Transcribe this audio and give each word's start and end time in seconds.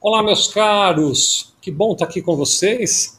Olá, 0.00 0.22
meus 0.22 0.46
caros, 0.46 1.52
que 1.60 1.72
bom 1.72 1.92
estar 1.92 2.04
aqui 2.04 2.22
com 2.22 2.36
vocês. 2.36 3.18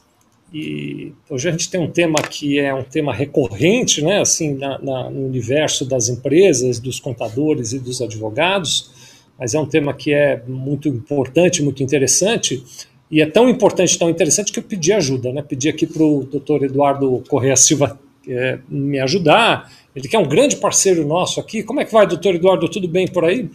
E 0.54 1.12
hoje 1.30 1.50
a 1.50 1.52
gente 1.52 1.70
tem 1.70 1.78
um 1.78 1.92
tema 1.92 2.22
que 2.22 2.58
é 2.58 2.74
um 2.74 2.86
tema 2.86 3.14
recorrente, 3.14 4.02
né, 4.02 4.22
assim, 4.22 4.54
na, 4.54 4.80
na, 4.80 5.10
no 5.10 5.26
universo 5.26 5.84
das 5.84 6.08
empresas, 6.08 6.80
dos 6.80 6.98
contadores 6.98 7.74
e 7.74 7.80
dos 7.80 8.02
advogados, 8.02 9.20
mas 9.38 9.54
é 9.54 9.60
um 9.60 9.66
tema 9.66 9.94
que 9.94 10.14
é 10.14 10.42
muito 10.48 10.88
importante, 10.88 11.62
muito 11.62 11.84
interessante, 11.84 12.64
e 13.12 13.22
é 13.22 13.26
tão 13.26 13.50
importante, 13.50 14.00
tão 14.00 14.10
interessante 14.10 14.54
que 14.54 14.60
eu 14.60 14.64
pedi 14.64 14.94
ajuda, 14.94 15.34
né, 15.34 15.42
pedi 15.42 15.68
aqui 15.68 15.86
para 15.86 16.02
o 16.02 16.24
doutor 16.24 16.64
Eduardo 16.64 17.22
Correia 17.28 17.58
Silva 17.58 18.00
é, 18.26 18.58
me 18.70 19.02
ajudar, 19.02 19.70
ele 19.94 20.08
que 20.08 20.16
é 20.16 20.20
um 20.20 20.30
grande 20.30 20.56
parceiro 20.56 21.06
nosso 21.06 21.42
aqui. 21.42 21.62
Como 21.62 21.82
é 21.82 21.86
que 21.86 21.92
vai, 21.92 22.08
doutor 22.08 22.36
Eduardo, 22.36 22.70
tudo 22.70 22.88
bem 22.88 23.06
por 23.06 23.26
aí? 23.26 23.50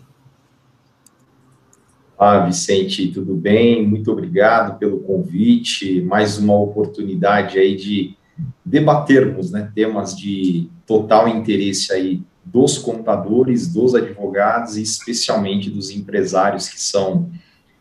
Olá, 2.16 2.46
Vicente, 2.46 3.08
tudo 3.08 3.34
bem? 3.34 3.84
Muito 3.84 4.12
obrigado 4.12 4.78
pelo 4.78 5.00
convite. 5.00 6.00
Mais 6.02 6.38
uma 6.38 6.56
oportunidade 6.56 7.58
aí 7.58 7.74
de 7.74 8.16
debatermos 8.64 9.50
né, 9.50 9.72
temas 9.74 10.16
de 10.16 10.68
total 10.86 11.28
interesse 11.28 11.92
aí 11.92 12.22
dos 12.44 12.78
contadores, 12.78 13.66
dos 13.66 13.96
advogados 13.96 14.76
e 14.76 14.82
especialmente 14.82 15.68
dos 15.68 15.90
empresários 15.90 16.68
que 16.68 16.80
são 16.80 17.32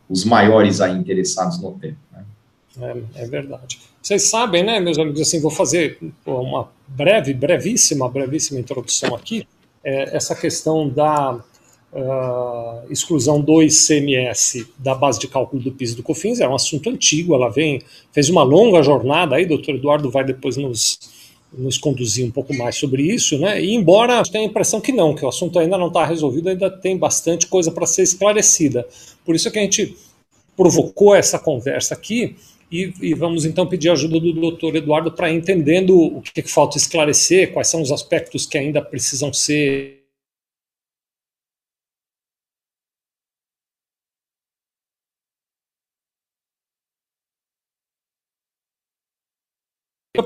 os 0.10 0.26
maiores 0.26 0.82
aí 0.82 0.98
interessados 0.98 1.62
no 1.62 1.74
tema. 1.74 1.98
Né? 2.12 2.26
É, 3.16 3.24
é, 3.24 3.28
verdade. 3.28 3.80
Vocês 4.02 4.24
sabem, 4.24 4.64
né, 4.64 4.80
meus 4.80 4.98
amigos, 4.98 5.22
assim, 5.22 5.40
vou 5.40 5.52
fazer 5.52 6.00
uma 6.26 6.72
breve, 6.88 7.36
brevíssima, 7.36 8.10
brevíssima 8.10 8.60
introdução 8.60 9.14
aqui. 9.14 9.48
É, 9.84 10.16
essa 10.18 10.34
questão 10.34 10.90
da 10.90 11.40
uh, 11.94 12.92
exclusão 12.92 13.40
do 13.40 13.62
ICMS 13.62 14.68
da 14.78 14.96
base 14.96 15.20
de 15.20 15.28
cálculo 15.28 15.62
do 15.62 15.72
PIS 15.72 15.92
e 15.92 15.96
do 15.96 16.04
COFINS 16.04 16.40
é 16.40 16.48
um 16.48 16.56
assunto 16.56 16.90
antigo, 16.90 17.36
ela 17.36 17.50
vem, 17.50 17.82
fez 18.12 18.30
uma 18.30 18.44
longa 18.44 18.82
jornada 18.82 19.36
aí, 19.36 19.46
doutor 19.46 19.76
Eduardo 19.76 20.10
vai 20.10 20.24
depois 20.24 20.58
nos, 20.58 21.00
nos 21.56 21.78
conduzir 21.78 22.26
um 22.26 22.32
pouco 22.32 22.54
mais 22.54 22.76
sobre 22.76 23.04
isso, 23.04 23.38
né? 23.38 23.62
E 23.62 23.74
embora 23.74 24.24
tenha 24.24 24.44
a 24.44 24.48
impressão 24.48 24.82
que 24.82 24.92
não, 24.92 25.14
que 25.14 25.24
o 25.24 25.30
assunto 25.30 25.60
ainda 25.60 25.78
não 25.78 25.88
está 25.88 26.06
resolvido, 26.06 26.50
ainda 26.50 26.70
tem 26.70 26.98
bastante 26.98 27.48
coisa 27.48 27.72
para 27.72 27.86
ser 27.86 28.04
esclarecida. 28.04 28.88
Por 29.24 29.36
isso 29.36 29.48
é 29.48 29.52
que 29.52 29.60
a 29.60 29.62
gente 29.62 29.96
provocou 30.58 31.16
essa 31.16 31.40
conversa 31.40 31.94
aqui 31.94 32.36
e, 32.72 32.92
e 33.02 33.14
vamos 33.14 33.46
então 33.46 33.68
pedir 33.68 33.90
a 33.90 33.94
ajuda 33.94 34.20
do 34.20 34.34
doutor 34.34 34.76
Eduardo 34.76 35.12
para 35.12 35.32
entendendo 35.32 35.96
o 35.96 36.22
que, 36.22 36.42
que 36.42 36.50
falta 36.50 36.78
esclarecer, 36.78 37.54
quais 37.54 37.68
são 37.68 37.82
os 37.82 37.92
aspectos 37.92 38.46
que 38.46 38.58
ainda 38.58 38.82
precisam 38.82 39.32
ser 39.32 40.03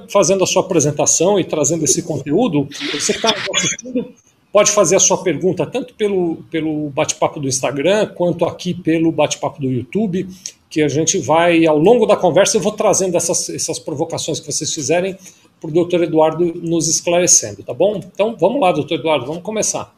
fazendo 0.09 0.43
a 0.43 0.47
sua 0.47 0.63
apresentação 0.63 1.39
e 1.39 1.45
trazendo 1.45 1.85
esse 1.85 2.01
conteúdo, 2.01 2.67
você 2.93 3.13
que 3.13 3.25
está 3.25 3.33
assistindo 3.55 4.13
pode 4.51 4.69
fazer 4.71 4.97
a 4.97 4.99
sua 4.99 5.23
pergunta 5.23 5.65
tanto 5.65 5.93
pelo, 5.93 6.43
pelo 6.51 6.89
bate-papo 6.89 7.39
do 7.39 7.47
Instagram 7.47 8.07
quanto 8.07 8.43
aqui 8.43 8.73
pelo 8.73 9.13
bate-papo 9.13 9.61
do 9.61 9.67
YouTube, 9.67 10.27
que 10.69 10.81
a 10.81 10.89
gente 10.89 11.17
vai, 11.19 11.65
ao 11.65 11.77
longo 11.77 12.05
da 12.05 12.17
conversa, 12.17 12.57
eu 12.57 12.61
vou 12.61 12.73
trazendo 12.73 13.15
essas, 13.15 13.49
essas 13.49 13.79
provocações 13.79 14.41
que 14.41 14.51
vocês 14.51 14.73
fizerem 14.73 15.17
para 15.61 15.69
o 15.69 15.73
doutor 15.73 16.03
Eduardo 16.03 16.53
nos 16.55 16.89
esclarecendo, 16.89 17.63
tá 17.63 17.73
bom? 17.73 17.95
Então 17.95 18.35
vamos 18.37 18.59
lá, 18.59 18.73
doutor 18.73 18.95
Eduardo, 18.95 19.25
vamos 19.25 19.41
começar. 19.41 19.95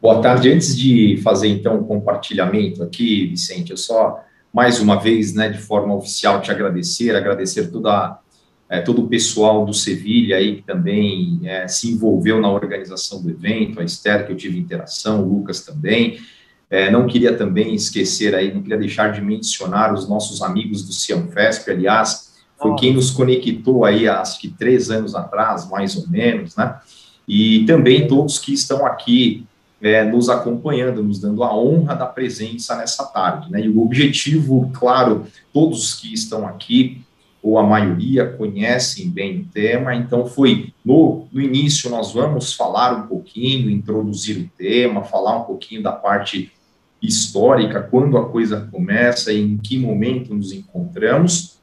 Boa 0.00 0.20
tarde. 0.20 0.52
Antes 0.52 0.76
de 0.76 1.18
fazer 1.24 1.48
então 1.48 1.76
o 1.76 1.80
um 1.80 1.84
compartilhamento 1.84 2.82
aqui, 2.82 3.28
Vicente, 3.28 3.70
eu 3.70 3.78
só 3.78 4.20
mais 4.52 4.78
uma 4.78 4.96
vez, 4.96 5.32
né, 5.32 5.48
de 5.48 5.58
forma 5.58 5.94
oficial, 5.94 6.42
te 6.42 6.50
agradecer, 6.50 7.16
agradecer 7.16 7.70
toda 7.70 7.90
a 7.90 8.18
é, 8.68 8.80
todo 8.80 9.02
o 9.02 9.08
pessoal 9.08 9.64
do 9.64 9.72
Sevilha 9.72 10.36
aí 10.36 10.56
que 10.56 10.62
também 10.62 11.40
é, 11.44 11.66
se 11.66 11.90
envolveu 11.90 12.40
na 12.40 12.50
organização 12.50 13.22
do 13.22 13.30
evento, 13.30 13.80
a 13.80 13.84
Esther 13.84 14.26
que 14.26 14.32
eu 14.32 14.36
tive 14.36 14.58
interação, 14.58 15.22
o 15.22 15.38
Lucas 15.38 15.62
também. 15.64 16.20
É, 16.70 16.90
não 16.90 17.06
queria 17.06 17.34
também 17.34 17.74
esquecer 17.74 18.34
aí, 18.34 18.52
não 18.52 18.60
queria 18.60 18.76
deixar 18.76 19.10
de 19.10 19.22
mencionar 19.22 19.94
os 19.94 20.06
nossos 20.06 20.42
amigos 20.42 20.82
do 20.82 20.92
Cianfesp, 20.92 21.70
aliás, 21.70 22.28
foi 22.58 22.74
quem 22.74 22.92
nos 22.92 23.10
conectou 23.10 23.84
aí 23.84 24.08
acho 24.08 24.40
que 24.40 24.48
três 24.48 24.90
anos 24.90 25.14
atrás, 25.14 25.68
mais 25.70 25.96
ou 25.96 26.08
menos, 26.08 26.56
né? 26.56 26.78
E 27.26 27.64
também 27.66 28.08
todos 28.08 28.38
que 28.38 28.52
estão 28.52 28.84
aqui 28.84 29.46
é, 29.80 30.04
nos 30.04 30.28
acompanhando, 30.28 31.02
nos 31.02 31.20
dando 31.20 31.44
a 31.44 31.56
honra 31.56 31.94
da 31.94 32.06
presença 32.06 32.76
nessa 32.76 33.04
tarde, 33.06 33.50
né? 33.50 33.60
E 33.64 33.68
o 33.68 33.80
objetivo, 33.80 34.70
claro, 34.74 35.24
todos 35.52 35.94
que 35.94 36.12
estão 36.12 36.46
aqui, 36.46 37.00
ou 37.42 37.58
a 37.58 37.62
maioria 37.62 38.26
conhecem 38.26 39.10
bem 39.10 39.40
o 39.40 39.44
tema, 39.44 39.94
então 39.94 40.26
foi 40.26 40.72
no, 40.84 41.26
no 41.32 41.40
início 41.40 41.88
nós 41.88 42.12
vamos 42.12 42.52
falar 42.52 42.94
um 42.96 43.06
pouquinho, 43.06 43.70
introduzir 43.70 44.38
o 44.38 44.50
tema, 44.56 45.04
falar 45.04 45.38
um 45.38 45.44
pouquinho 45.44 45.82
da 45.82 45.92
parte 45.92 46.52
histórica, 47.00 47.80
quando 47.80 48.18
a 48.18 48.28
coisa 48.28 48.68
começa, 48.72 49.32
em 49.32 49.56
que 49.56 49.78
momento 49.78 50.34
nos 50.34 50.52
encontramos, 50.52 51.58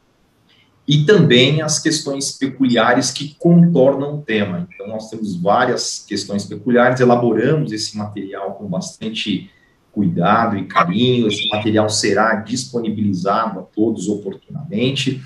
e 0.88 1.04
também 1.04 1.62
as 1.62 1.80
questões 1.80 2.32
peculiares 2.32 3.12
que 3.12 3.36
contornam 3.36 4.16
o 4.16 4.22
tema. 4.22 4.68
Então, 4.72 4.88
nós 4.88 5.10
temos 5.10 5.36
várias 5.36 6.06
questões 6.08 6.46
peculiares, 6.46 7.00
elaboramos 7.00 7.72
esse 7.72 7.98
material 7.98 8.54
com 8.54 8.68
bastante 8.68 9.50
cuidado 9.92 10.58
e 10.58 10.66
carinho, 10.66 11.28
esse 11.28 11.48
material 11.50 11.90
será 11.90 12.36
disponibilizado 12.36 13.60
a 13.60 13.64
todos 13.64 14.08
oportunamente. 14.08 15.22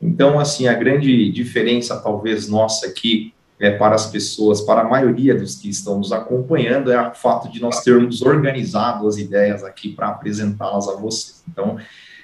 Então, 0.00 0.38
assim, 0.38 0.68
a 0.68 0.74
grande 0.74 1.30
diferença, 1.30 2.00
talvez, 2.00 2.48
nossa 2.48 2.86
aqui, 2.86 3.34
é, 3.60 3.72
para 3.72 3.94
as 3.94 4.06
pessoas, 4.06 4.60
para 4.60 4.82
a 4.82 4.88
maioria 4.88 5.34
dos 5.34 5.56
que 5.56 5.68
estão 5.68 5.98
nos 5.98 6.12
acompanhando, 6.12 6.92
é 6.92 7.08
o 7.08 7.14
fato 7.14 7.50
de 7.50 7.60
nós 7.60 7.82
termos 7.82 8.22
organizado 8.22 9.08
as 9.08 9.18
ideias 9.18 9.64
aqui 9.64 9.92
para 9.92 10.08
apresentá-las 10.08 10.88
a 10.88 10.94
vocês. 10.94 11.42
Então, 11.48 11.78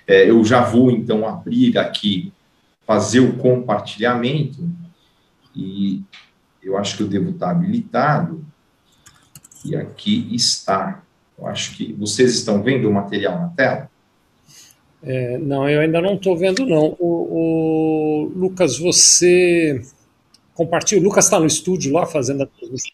é, 0.06 0.30
eu 0.30 0.44
já 0.44 0.62
vou, 0.62 0.90
então, 0.90 1.26
abrir 1.26 1.76
aqui, 1.76 2.32
fazer 2.86 3.20
o 3.20 3.36
compartilhamento, 3.36 4.68
e 5.56 6.02
eu 6.62 6.78
acho 6.78 6.96
que 6.96 7.02
eu 7.02 7.08
devo 7.08 7.30
estar 7.30 7.50
habilitado, 7.50 8.44
e 9.64 9.74
aqui 9.74 10.28
está. 10.32 11.02
Eu 11.36 11.46
acho 11.46 11.76
que 11.76 11.92
vocês 11.94 12.34
estão 12.34 12.62
vendo 12.62 12.88
o 12.88 12.92
material 12.92 13.40
na 13.40 13.48
tela? 13.48 13.90
É, 15.06 15.36
não, 15.36 15.68
eu 15.68 15.82
ainda 15.82 16.00
não 16.00 16.14
estou 16.14 16.36
vendo, 16.36 16.64
não. 16.64 16.96
O, 16.98 18.28
o, 18.28 18.32
Lucas, 18.34 18.78
você 18.78 19.82
compartilha. 20.54 21.00
O 21.00 21.04
Lucas 21.04 21.26
está 21.26 21.38
no 21.38 21.46
estúdio 21.46 21.92
lá 21.92 22.06
fazendo 22.06 22.42
a 22.42 22.46
transmissão. 22.46 22.92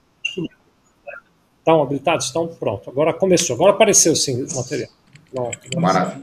Estão 1.58 1.82
habilitados? 1.82 2.26
Estão? 2.26 2.48
Pronto. 2.48 2.90
Agora 2.90 3.12
começou. 3.12 3.54
Agora 3.54 3.72
apareceu 3.72 4.16
sim 4.16 4.42
o 4.42 4.56
material. 4.56 4.90
Maravilha. 5.76 6.22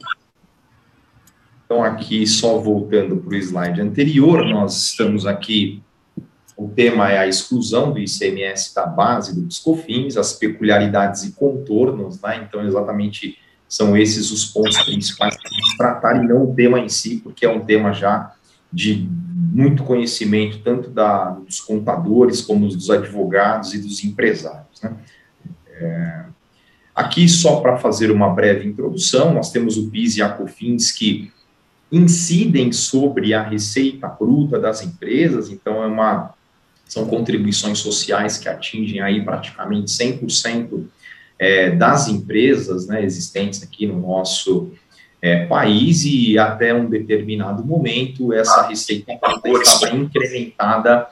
Então, 1.65 1.83
aqui, 1.83 2.25
só 2.27 2.57
voltando 2.57 3.17
para 3.17 3.33
o 3.33 3.35
slide 3.35 3.81
anterior, 3.81 4.45
nós 4.45 4.77
estamos 4.87 5.25
aqui. 5.25 5.81
O 6.57 6.67
tema 6.67 7.11
é 7.11 7.19
a 7.19 7.27
exclusão 7.27 7.93
do 7.93 7.99
ICMS 7.99 8.73
da 8.73 8.85
base 8.85 9.35
do 9.35 9.47
Piscofins, 9.47 10.17
as 10.17 10.33
peculiaridades 10.33 11.23
e 11.23 11.33
contornos, 11.33 12.19
né? 12.21 12.43
Então, 12.47 12.65
exatamente 12.65 13.37
são 13.67 13.97
esses 13.97 14.31
os 14.31 14.45
pontos 14.45 14.77
principais 14.85 15.35
que 15.35 15.49
vamos 15.49 15.77
tratar 15.77 16.23
e 16.23 16.27
não 16.27 16.43
o 16.43 16.55
tema 16.55 16.79
em 16.79 16.89
si, 16.89 17.17
porque 17.17 17.45
é 17.45 17.49
um 17.49 17.65
tema 17.65 17.91
já 17.93 18.33
de 18.71 19.07
muito 19.29 19.83
conhecimento, 19.83 20.59
tanto 20.59 20.89
da, 20.89 21.31
dos 21.31 21.59
contadores, 21.59 22.41
como 22.41 22.67
dos 22.67 22.89
advogados 22.89 23.73
e 23.73 23.79
dos 23.79 24.03
empresários. 24.03 24.81
Né? 24.81 24.95
É, 25.69 26.25
aqui, 26.95 27.27
só 27.27 27.59
para 27.59 27.77
fazer 27.77 28.11
uma 28.11 28.29
breve 28.29 28.67
introdução, 28.67 29.33
nós 29.33 29.51
temos 29.51 29.77
o 29.77 29.89
PIS 29.89 30.17
e 30.17 30.21
a 30.21 30.29
COFINS 30.29 30.91
que 30.91 31.31
incidem 31.91 32.71
sobre 32.71 33.33
a 33.33 33.41
receita 33.41 34.07
bruta 34.07 34.59
das 34.59 34.81
empresas, 34.83 35.49
então 35.49 35.81
é 35.81 35.87
uma, 35.87 36.33
são 36.85 37.07
contribuições 37.07 37.79
sociais 37.79 38.37
que 38.37 38.49
atingem 38.49 39.01
aí 39.01 39.23
praticamente 39.23 39.89
100% 39.91 40.85
é, 41.39 41.71
das 41.71 42.07
empresas 42.07 42.87
né, 42.87 43.03
existentes 43.03 43.61
aqui 43.63 43.85
no 43.85 43.99
nosso 43.99 44.71
é, 45.21 45.45
país 45.45 46.03
e 46.05 46.37
até 46.37 46.73
um 46.73 46.89
determinado 46.89 47.65
momento 47.65 48.33
essa 48.33 48.67
receita 48.67 49.13
estava 49.13 49.41
incrementada 49.95 51.07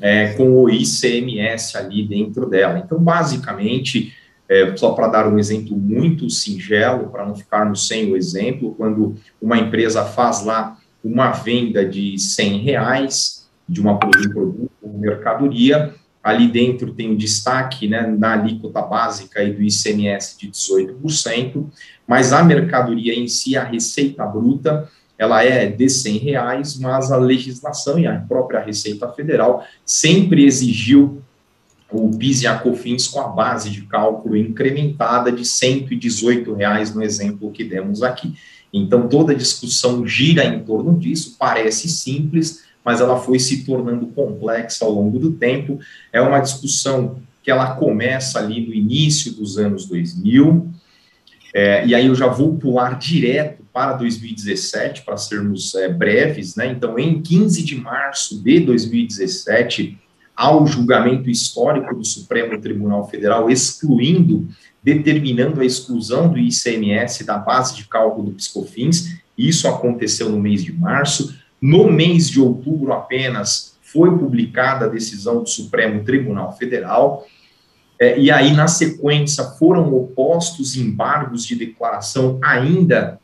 é, 0.00 0.32
com 0.34 0.62
o 0.62 0.68
ICMS 0.68 1.76
ali 1.76 2.06
dentro 2.06 2.46
dela. 2.46 2.78
Então, 2.78 2.98
basicamente, 2.98 4.12
é, 4.48 4.76
só 4.76 4.92
para 4.92 5.08
dar 5.08 5.28
um 5.28 5.38
exemplo 5.38 5.76
muito 5.76 6.28
singelo, 6.28 7.08
para 7.08 7.24
não 7.24 7.34
ficarmos 7.34 7.86
sem 7.86 8.10
o 8.10 8.16
exemplo, 8.16 8.74
quando 8.74 9.14
uma 9.40 9.58
empresa 9.58 10.04
faz 10.04 10.44
lá 10.44 10.78
uma 11.02 11.30
venda 11.32 11.84
de 11.84 12.18
100 12.18 12.58
reais 12.58 13.48
de 13.68 13.80
uma, 13.80 13.98
de 13.98 14.28
um 14.28 14.32
produto, 14.32 14.70
uma 14.82 14.98
mercadoria, 14.98 15.94
ali 16.24 16.48
dentro 16.48 16.94
tem 16.94 17.12
o 17.12 17.16
destaque 17.16 17.86
né, 17.86 18.06
na 18.06 18.32
alíquota 18.32 18.80
básica 18.80 19.40
aí 19.40 19.52
do 19.52 19.62
ICMS 19.62 20.38
de 20.38 20.50
18%, 20.50 21.66
mas 22.06 22.32
a 22.32 22.42
mercadoria 22.42 23.14
em 23.14 23.28
si, 23.28 23.58
a 23.58 23.62
receita 23.62 24.24
bruta, 24.24 24.88
ela 25.18 25.44
é 25.44 25.66
de 25.66 25.86
100 25.86 26.16
reais, 26.16 26.78
mas 26.78 27.12
a 27.12 27.18
legislação 27.18 27.98
e 27.98 28.06
a 28.06 28.16
própria 28.16 28.60
Receita 28.60 29.06
Federal 29.12 29.64
sempre 29.84 30.46
exigiu 30.46 31.22
o 31.92 32.10
PIS 32.16 32.42
e 32.42 32.46
a 32.46 32.58
COFINS 32.58 33.06
com 33.06 33.20
a 33.20 33.28
base 33.28 33.70
de 33.70 33.82
cálculo 33.82 34.36
incrementada 34.36 35.30
de 35.30 35.44
118 35.44 36.54
reais 36.54 36.92
no 36.92 37.02
exemplo 37.02 37.52
que 37.52 37.62
demos 37.62 38.02
aqui. 38.02 38.34
Então, 38.72 39.06
toda 39.08 39.32
a 39.32 39.36
discussão 39.36 40.04
gira 40.06 40.44
em 40.44 40.64
torno 40.64 40.98
disso, 40.98 41.36
parece 41.38 41.88
simples, 41.88 42.64
mas 42.84 43.00
ela 43.00 43.18
foi 43.18 43.38
se 43.38 43.64
tornando 43.64 44.06
complexa 44.08 44.84
ao 44.84 44.92
longo 44.92 45.18
do 45.18 45.32
tempo. 45.32 45.78
É 46.12 46.20
uma 46.20 46.40
discussão 46.40 47.16
que 47.42 47.50
ela 47.50 47.76
começa 47.76 48.38
ali 48.38 48.66
no 48.66 48.74
início 48.74 49.32
dos 49.32 49.58
anos 49.58 49.86
2000, 49.86 50.72
é, 51.54 51.86
e 51.86 51.94
aí 51.94 52.06
eu 52.06 52.14
já 52.16 52.26
vou 52.26 52.56
pular 52.56 52.98
direto 52.98 53.64
para 53.72 53.92
2017, 53.92 55.02
para 55.02 55.16
sermos 55.16 55.72
é, 55.76 55.88
breves, 55.88 56.56
né? 56.56 56.66
Então, 56.66 56.98
em 56.98 57.22
15 57.22 57.62
de 57.62 57.76
março 57.76 58.42
de 58.42 58.58
2017, 58.58 59.96
ao 60.34 60.66
julgamento 60.66 61.30
histórico 61.30 61.94
do 61.94 62.04
Supremo 62.04 62.60
Tribunal 62.60 63.08
Federal, 63.08 63.48
excluindo, 63.48 64.48
determinando 64.82 65.60
a 65.60 65.64
exclusão 65.64 66.28
do 66.28 66.38
ICMS 66.38 67.24
da 67.24 67.38
base 67.38 67.76
de 67.76 67.86
cálculo 67.86 68.30
do 68.30 68.32
Piscofins. 68.32 69.16
Isso 69.38 69.68
aconteceu 69.68 70.28
no 70.28 70.40
mês 70.40 70.64
de 70.64 70.72
março. 70.72 71.36
No 71.64 71.90
mês 71.90 72.28
de 72.28 72.38
outubro 72.38 72.92
apenas 72.92 73.78
foi 73.80 74.18
publicada 74.18 74.84
a 74.84 74.88
decisão 74.88 75.42
do 75.42 75.48
Supremo 75.48 76.04
Tribunal 76.04 76.54
Federal. 76.58 77.26
É, 77.98 78.20
e 78.20 78.30
aí, 78.30 78.52
na 78.52 78.68
sequência, 78.68 79.42
foram 79.44 79.94
opostos 79.94 80.76
embargos 80.76 81.42
de 81.42 81.56
declaração 81.56 82.38
ainda 82.44 83.18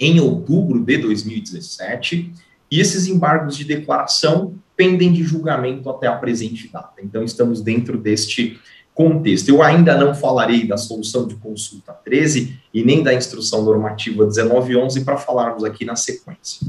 em 0.00 0.18
outubro 0.18 0.82
de 0.82 0.96
2017. 0.96 2.32
E 2.70 2.80
esses 2.80 3.06
embargos 3.06 3.54
de 3.54 3.64
declaração 3.64 4.54
pendem 4.74 5.12
de 5.12 5.22
julgamento 5.22 5.90
até 5.90 6.06
a 6.06 6.16
presente 6.16 6.72
data. 6.72 7.02
Então, 7.02 7.22
estamos 7.22 7.60
dentro 7.60 7.98
deste 7.98 8.58
contexto. 8.94 9.50
Eu 9.50 9.62
ainda 9.62 9.94
não 9.94 10.14
falarei 10.14 10.66
da 10.66 10.78
solução 10.78 11.28
de 11.28 11.34
consulta 11.34 11.92
13 11.92 12.58
e 12.72 12.82
nem 12.82 13.02
da 13.02 13.12
instrução 13.12 13.62
normativa 13.62 14.22
1911 14.22 15.04
para 15.04 15.18
falarmos 15.18 15.64
aqui 15.64 15.84
na 15.84 15.96
sequência. 15.96 16.66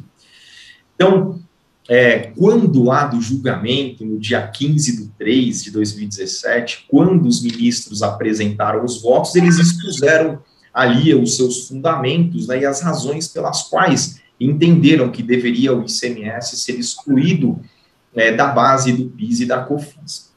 Então, 0.95 1.39
é, 1.87 2.31
quando 2.35 2.83
lá 2.83 3.05
do 3.05 3.21
julgamento, 3.21 4.03
no 4.03 4.17
dia 4.17 4.45
15 4.47 5.03
de 5.03 5.07
3 5.19 5.63
de 5.63 5.71
2017, 5.71 6.85
quando 6.89 7.27
os 7.27 7.43
ministros 7.43 8.01
apresentaram 8.01 8.83
os 8.83 9.01
votos, 9.01 9.35
eles 9.35 9.59
expuseram 9.59 10.39
ali 10.73 11.13
os 11.13 11.35
seus 11.35 11.67
fundamentos 11.67 12.47
né, 12.47 12.61
e 12.61 12.65
as 12.65 12.81
razões 12.81 13.27
pelas 13.27 13.63
quais 13.63 14.19
entenderam 14.39 15.11
que 15.11 15.23
deveria 15.23 15.73
o 15.73 15.85
ICMS 15.85 16.57
ser 16.57 16.77
excluído 16.77 17.59
é, 18.13 18.31
da 18.31 18.47
base 18.47 18.91
do 18.91 19.05
PIS 19.05 19.41
e 19.41 19.45
da 19.45 19.59
COFINS. 19.59 20.33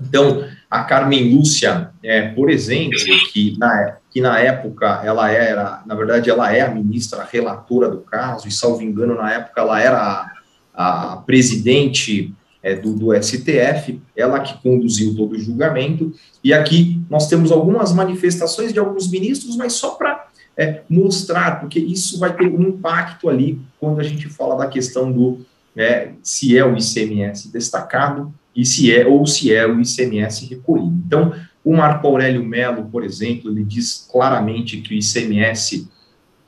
Então, 0.00 0.46
a 0.70 0.84
Carmen 0.84 1.34
Lúcia, 1.34 1.90
é, 2.02 2.28
por 2.28 2.50
exemplo, 2.50 2.98
que 3.32 3.56
na, 3.58 3.96
que 4.12 4.20
na 4.20 4.38
época 4.38 5.00
ela 5.04 5.30
era, 5.30 5.82
na 5.86 5.94
verdade, 5.94 6.28
ela 6.28 6.54
é 6.54 6.60
a 6.60 6.70
ministra 6.70 7.26
relatora 7.30 7.88
do 7.88 7.98
caso, 7.98 8.46
e 8.46 8.50
salvo 8.52 8.82
engano, 8.82 9.14
na 9.14 9.32
época 9.32 9.60
ela 9.60 9.80
era 9.80 10.30
a, 10.74 11.12
a 11.12 11.16
presidente 11.16 12.34
é, 12.62 12.76
do, 12.76 12.94
do, 12.94 13.14
STF, 13.14 14.00
ela 14.14 14.40
que 14.40 14.62
conduziu 14.62 15.16
todo 15.16 15.32
o 15.32 15.38
julgamento, 15.38 16.12
e 16.44 16.52
aqui 16.52 17.00
nós 17.08 17.26
temos 17.26 17.50
algumas 17.50 17.92
manifestações 17.92 18.72
de 18.72 18.78
alguns 18.78 19.10
ministros, 19.10 19.56
mas 19.56 19.72
só 19.72 19.92
para 19.92 20.26
é, 20.56 20.82
mostrar, 20.88 21.60
porque 21.60 21.78
isso 21.78 22.18
vai 22.18 22.36
ter 22.36 22.46
um 22.46 22.62
impacto 22.62 23.30
ali 23.30 23.60
quando 23.80 23.98
a 24.00 24.04
gente 24.04 24.28
fala 24.28 24.56
da 24.56 24.66
questão 24.66 25.10
do 25.10 25.40
é, 25.74 26.12
se 26.22 26.56
é 26.56 26.64
o 26.64 26.76
ICMS 26.76 27.50
destacado 27.50 28.32
e 28.54 28.66
se 28.66 28.94
é 28.94 29.06
ou 29.06 29.26
se 29.26 29.54
é 29.54 29.66
o 29.66 29.80
ICMS 29.80 30.46
recolhido. 30.46 31.02
Então, 31.06 31.32
o 31.64 31.76
Marco 31.76 32.06
Aurélio 32.06 32.44
Melo, 32.44 32.88
por 32.90 33.04
exemplo, 33.04 33.50
ele 33.50 33.64
diz 33.64 34.08
claramente 34.10 34.80
que 34.80 34.94
o 34.94 34.98
ICMS 34.98 35.88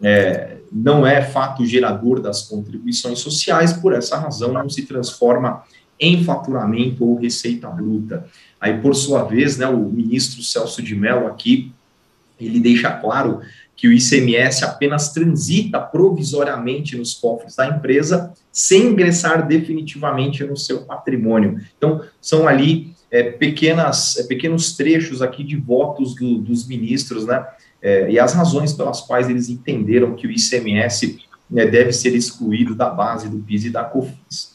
é, 0.02 0.56
não 0.72 1.06
é 1.06 1.22
fato 1.22 1.64
gerador 1.64 2.20
das 2.20 2.42
contribuições 2.42 3.20
sociais, 3.20 3.72
por 3.72 3.92
essa 3.92 4.18
razão 4.18 4.52
não 4.52 4.68
se 4.68 4.82
transforma 4.82 5.62
em 6.00 6.24
faturamento 6.24 7.04
ou 7.04 7.16
receita 7.16 7.68
bruta. 7.68 8.26
Aí, 8.60 8.80
por 8.80 8.94
sua 8.94 9.22
vez, 9.22 9.56
né, 9.56 9.68
o 9.68 9.78
ministro 9.78 10.42
Celso 10.42 10.82
de 10.82 10.94
Mello 10.94 11.28
aqui, 11.28 11.72
ele 12.40 12.58
deixa 12.58 12.90
claro 12.90 13.40
que 13.76 13.86
o 13.86 13.92
ICMS 13.92 14.64
apenas 14.64 15.12
transita 15.12 15.80
provisoriamente 15.80 16.96
nos 16.96 17.14
cofres 17.14 17.56
da 17.56 17.68
empresa, 17.68 18.32
sem 18.52 18.88
ingressar 18.88 19.46
definitivamente 19.46 20.44
no 20.44 20.56
seu 20.56 20.82
patrimônio. 20.82 21.60
Então, 21.76 22.02
são 22.20 22.48
ali 22.48 22.94
é, 23.14 23.22
pequenas, 23.22 24.18
é, 24.18 24.24
pequenos 24.24 24.76
trechos 24.76 25.22
aqui 25.22 25.44
de 25.44 25.54
votos 25.54 26.16
do, 26.16 26.38
dos 26.38 26.66
ministros, 26.66 27.24
né? 27.24 27.46
É, 27.80 28.10
e 28.10 28.18
as 28.18 28.34
razões 28.34 28.72
pelas 28.72 29.02
quais 29.02 29.28
eles 29.28 29.48
entenderam 29.48 30.16
que 30.16 30.26
o 30.26 30.30
ICMS 30.32 31.20
né, 31.48 31.64
deve 31.64 31.92
ser 31.92 32.12
excluído 32.16 32.74
da 32.74 32.90
base 32.90 33.28
do 33.28 33.38
PIS 33.38 33.66
e 33.66 33.70
da 33.70 33.84
COFINS. 33.84 34.54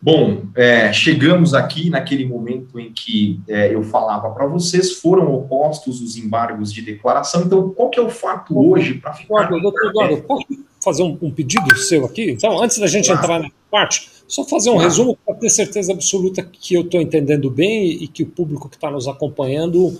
Bom, 0.00 0.44
é, 0.54 0.92
chegamos 0.92 1.52
aqui 1.52 1.90
naquele 1.90 2.24
momento 2.24 2.78
em 2.78 2.92
que 2.92 3.40
é, 3.48 3.74
eu 3.74 3.82
falava 3.82 4.30
para 4.30 4.46
vocês, 4.46 4.98
foram 5.00 5.34
opostos 5.34 6.00
os 6.00 6.16
embargos 6.16 6.72
de 6.72 6.80
declaração. 6.80 7.42
Então, 7.42 7.70
qual 7.70 7.90
que 7.90 7.98
é 7.98 8.02
o 8.02 8.08
fato 8.08 8.56
hoje 8.56 8.94
para 8.94 9.14
ficar... 9.14 9.46
Eduardo, 9.46 9.60
doutor 9.60 9.88
Eduardo, 9.88 10.22
posso 10.22 10.46
fazer 10.82 11.02
um, 11.02 11.16
um, 11.20 11.30
pedido 11.30 11.76
seu 11.76 12.04
aqui? 12.04 12.30
Então, 12.30 12.62
antes 12.62 12.78
da 12.78 12.86
gente 12.86 13.06
claro. 13.06 13.20
entrar 13.20 13.38
na 13.40 13.50
parte, 13.70 14.10
só 14.26 14.44
fazer 14.44 14.70
um 14.70 14.74
claro. 14.74 14.88
resumo 14.88 15.18
para 15.24 15.34
ter 15.34 15.50
certeza 15.50 15.92
absoluta 15.92 16.42
que 16.42 16.74
eu 16.74 16.82
estou 16.82 17.00
entendendo 17.00 17.50
bem 17.50 17.90
e 17.90 18.08
que 18.08 18.22
o 18.22 18.26
público 18.26 18.68
que 18.68 18.76
está 18.76 18.90
nos 18.90 19.08
acompanhando 19.08 19.96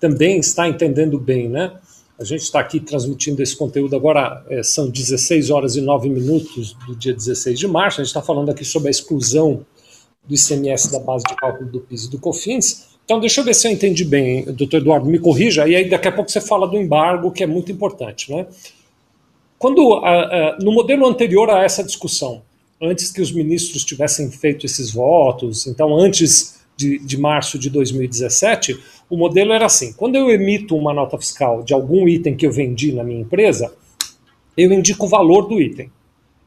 também 0.00 0.38
está 0.38 0.68
entendendo 0.68 1.18
bem, 1.18 1.48
né? 1.48 1.72
A 2.18 2.22
gente 2.22 2.42
está 2.42 2.60
aqui 2.60 2.78
transmitindo 2.78 3.42
esse 3.42 3.56
conteúdo 3.56 3.96
agora, 3.96 4.44
é, 4.48 4.62
são 4.62 4.88
16 4.88 5.50
horas 5.50 5.74
e 5.74 5.80
9 5.80 6.08
minutos 6.08 6.74
do 6.86 6.94
dia 6.94 7.12
16 7.12 7.58
de 7.58 7.66
março. 7.66 8.00
A 8.00 8.04
gente 8.04 8.10
está 8.10 8.22
falando 8.22 8.50
aqui 8.50 8.64
sobre 8.64 8.88
a 8.88 8.90
exclusão 8.90 9.66
do 10.26 10.34
ICMS 10.34 10.92
da 10.92 11.00
base 11.00 11.24
de 11.28 11.34
cálculo 11.34 11.68
do 11.68 11.80
PIS 11.80 12.04
e 12.04 12.10
do 12.10 12.18
COFINS. 12.18 12.94
Então, 13.04 13.20
deixa 13.20 13.40
eu 13.40 13.44
ver 13.44 13.54
se 13.54 13.66
eu 13.68 13.72
entendi 13.72 14.04
bem, 14.04 14.44
doutor 14.44 14.78
Eduardo, 14.78 15.06
me 15.06 15.18
corrija, 15.18 15.68
e 15.68 15.76
aí 15.76 15.88
daqui 15.88 16.08
a 16.08 16.12
pouco 16.12 16.30
você 16.30 16.40
fala 16.40 16.66
do 16.66 16.76
embargo, 16.76 17.30
que 17.30 17.42
é 17.42 17.46
muito 17.46 17.70
importante. 17.70 18.32
Né? 18.32 18.46
Quando, 19.64 19.98
no 20.60 20.72
modelo 20.72 21.06
anterior 21.06 21.48
a 21.48 21.62
essa 21.64 21.82
discussão, 21.82 22.42
antes 22.82 23.10
que 23.10 23.22
os 23.22 23.32
ministros 23.32 23.82
tivessem 23.82 24.30
feito 24.30 24.66
esses 24.66 24.92
votos, 24.92 25.66
então 25.66 25.96
antes 25.96 26.60
de, 26.76 26.98
de 26.98 27.16
março 27.16 27.58
de 27.58 27.70
2017, 27.70 28.78
o 29.08 29.16
modelo 29.16 29.54
era 29.54 29.64
assim: 29.64 29.94
quando 29.94 30.16
eu 30.16 30.28
emito 30.28 30.76
uma 30.76 30.92
nota 30.92 31.16
fiscal 31.16 31.62
de 31.62 31.72
algum 31.72 32.06
item 32.06 32.36
que 32.36 32.46
eu 32.46 32.52
vendi 32.52 32.92
na 32.92 33.02
minha 33.02 33.22
empresa, 33.22 33.74
eu 34.54 34.70
indico 34.70 35.06
o 35.06 35.08
valor 35.08 35.48
do 35.48 35.58
item. 35.58 35.90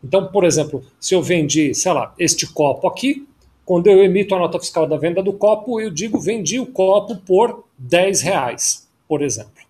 Então, 0.03 0.27
por 0.27 0.44
exemplo, 0.44 0.84
se 1.00 1.15
eu 1.15 1.22
vendi, 1.24 1.74
sei 1.74 1.94
lá, 1.94 2.13
este 2.20 2.46
copo 2.46 2.88
aqui, 2.88 3.27
quando 3.65 3.88
eu 3.88 4.03
emito 4.03 4.36
a 4.36 4.38
nota 4.38 4.60
fiscal 4.60 4.86
da 4.86 4.96
venda 4.96 5.24
do 5.24 5.34
copo, 5.34 5.82
eu 5.82 5.89
digo 5.89 6.20
vendi 6.20 6.60
o 6.60 6.68
copo 6.68 7.18
por 7.25 7.63
10 7.80 8.22
reais, 8.22 8.88
por 9.08 9.24
exemplo. 9.24 9.65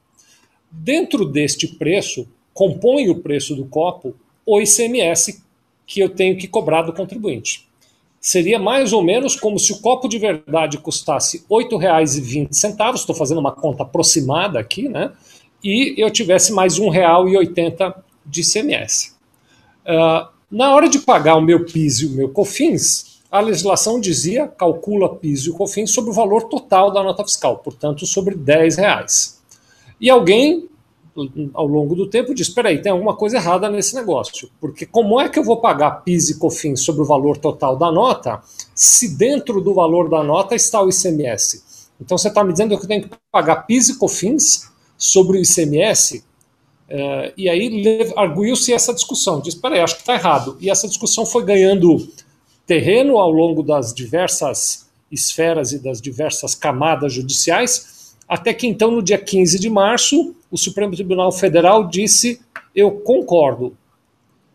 Dentro 0.69 1.23
deste 1.23 1.65
preço, 1.65 2.27
compõe 2.57 3.07
o 3.07 3.19
preço 3.19 3.55
do 3.55 3.65
copo 3.65 4.15
o 4.43 4.59
ICMS 4.59 5.43
que 5.85 5.99
eu 5.99 6.09
tenho 6.09 6.35
que 6.35 6.47
cobrar 6.47 6.81
do 6.81 6.91
contribuinte 6.91 7.67
seria 8.19 8.57
mais 8.57 8.93
ou 8.93 9.03
menos 9.03 9.35
como 9.35 9.59
se 9.59 9.71
o 9.71 9.79
copo 9.79 10.09
de 10.09 10.17
verdade 10.17 10.79
custasse 10.79 11.45
R$ 11.49 11.65
8,20, 11.65 12.95
estou 12.95 13.15
fazendo 13.15 13.37
uma 13.37 13.51
conta 13.51 13.83
aproximada 13.83 14.59
aqui, 14.59 14.89
né? 14.89 15.11
E 15.63 15.93
eu 15.97 16.09
tivesse 16.09 16.51
mais 16.51 16.77
R$ 16.77 16.85
1,80 16.87 17.93
de 18.25 18.41
ICMS. 18.41 19.13
Uh, 19.85 20.27
na 20.49 20.73
hora 20.73 20.89
de 20.89 20.99
pagar 20.99 21.35
o 21.35 21.41
meu 21.41 21.63
PIS 21.63 21.99
e 21.99 22.05
o 22.07 22.11
meu 22.11 22.29
COFINS, 22.29 23.21
a 23.31 23.39
legislação 23.39 23.99
dizia 23.99 24.47
calcula 24.47 25.15
PIS 25.15 25.45
e 25.45 25.49
o 25.51 25.53
COFINS 25.53 25.91
sobre 25.91 26.09
o 26.09 26.13
valor 26.13 26.45
total 26.45 26.91
da 26.91 27.03
nota 27.03 27.23
fiscal, 27.23 27.57
portanto, 27.59 28.05
sobre 28.05 28.35
10 28.35 28.77
reais. 28.77 29.41
E 30.01 30.09
alguém 30.09 30.67
ao 31.53 31.65
longo 31.65 31.95
do 31.95 32.09
tempo 32.09 32.33
diz: 32.33 32.47
espera 32.47 32.69
aí, 32.69 32.81
tem 32.81 32.91
alguma 32.91 33.15
coisa 33.15 33.37
errada 33.37 33.69
nesse 33.69 33.95
negócio, 33.95 34.49
porque 34.59 34.85
como 34.85 35.19
é 35.19 35.27
que 35.29 35.39
eu 35.39 35.43
vou 35.43 35.57
pagar 35.57 36.03
PIS 36.03 36.29
e 36.29 36.39
COFINS 36.39 36.81
sobre 36.81 37.01
o 37.01 37.05
valor 37.05 37.37
total 37.37 37.75
da 37.75 37.91
nota 37.91 38.41
se 38.75 39.17
dentro 39.17 39.61
do 39.61 39.73
valor 39.73 40.09
da 40.09 40.23
nota 40.23 40.55
está 40.55 40.81
o 40.81 40.89
ICMS? 40.89 41.63
Então 41.99 42.17
você 42.17 42.27
está 42.27 42.43
me 42.43 42.51
dizendo 42.51 42.77
que 42.77 42.83
eu 42.83 42.87
tenho 42.87 43.03
que 43.03 43.09
pagar 43.31 43.67
PIS 43.67 43.89
e 43.89 43.97
COFINS 43.97 44.69
sobre 44.97 45.37
o 45.37 45.41
ICMS? 45.41 46.23
É, 46.89 47.33
e 47.35 47.49
aí 47.49 47.83
arguiu-se 48.15 48.71
essa 48.71 48.93
discussão, 48.93 49.41
diz, 49.41 49.55
espera 49.55 49.75
aí, 49.75 49.81
acho 49.81 49.95
que 49.95 50.01
está 50.01 50.13
errado. 50.13 50.57
E 50.61 50.69
essa 50.69 50.87
discussão 50.87 51.25
foi 51.25 51.43
ganhando 51.43 52.07
terreno 52.65 53.17
ao 53.17 53.31
longo 53.31 53.63
das 53.63 53.93
diversas 53.93 54.87
esferas 55.11 55.71
e 55.71 55.79
das 55.79 56.01
diversas 56.01 56.53
camadas 56.53 57.13
judiciais, 57.13 58.15
até 58.27 58.53
que 58.53 58.67
então, 58.67 58.91
no 58.91 59.01
dia 59.01 59.17
15 59.17 59.57
de 59.57 59.69
março, 59.69 60.35
o 60.49 60.57
Supremo 60.57 60.95
Tribunal 60.95 61.31
Federal 61.31 61.87
disse: 61.87 62.39
eu 62.75 62.91
concordo, 62.91 63.75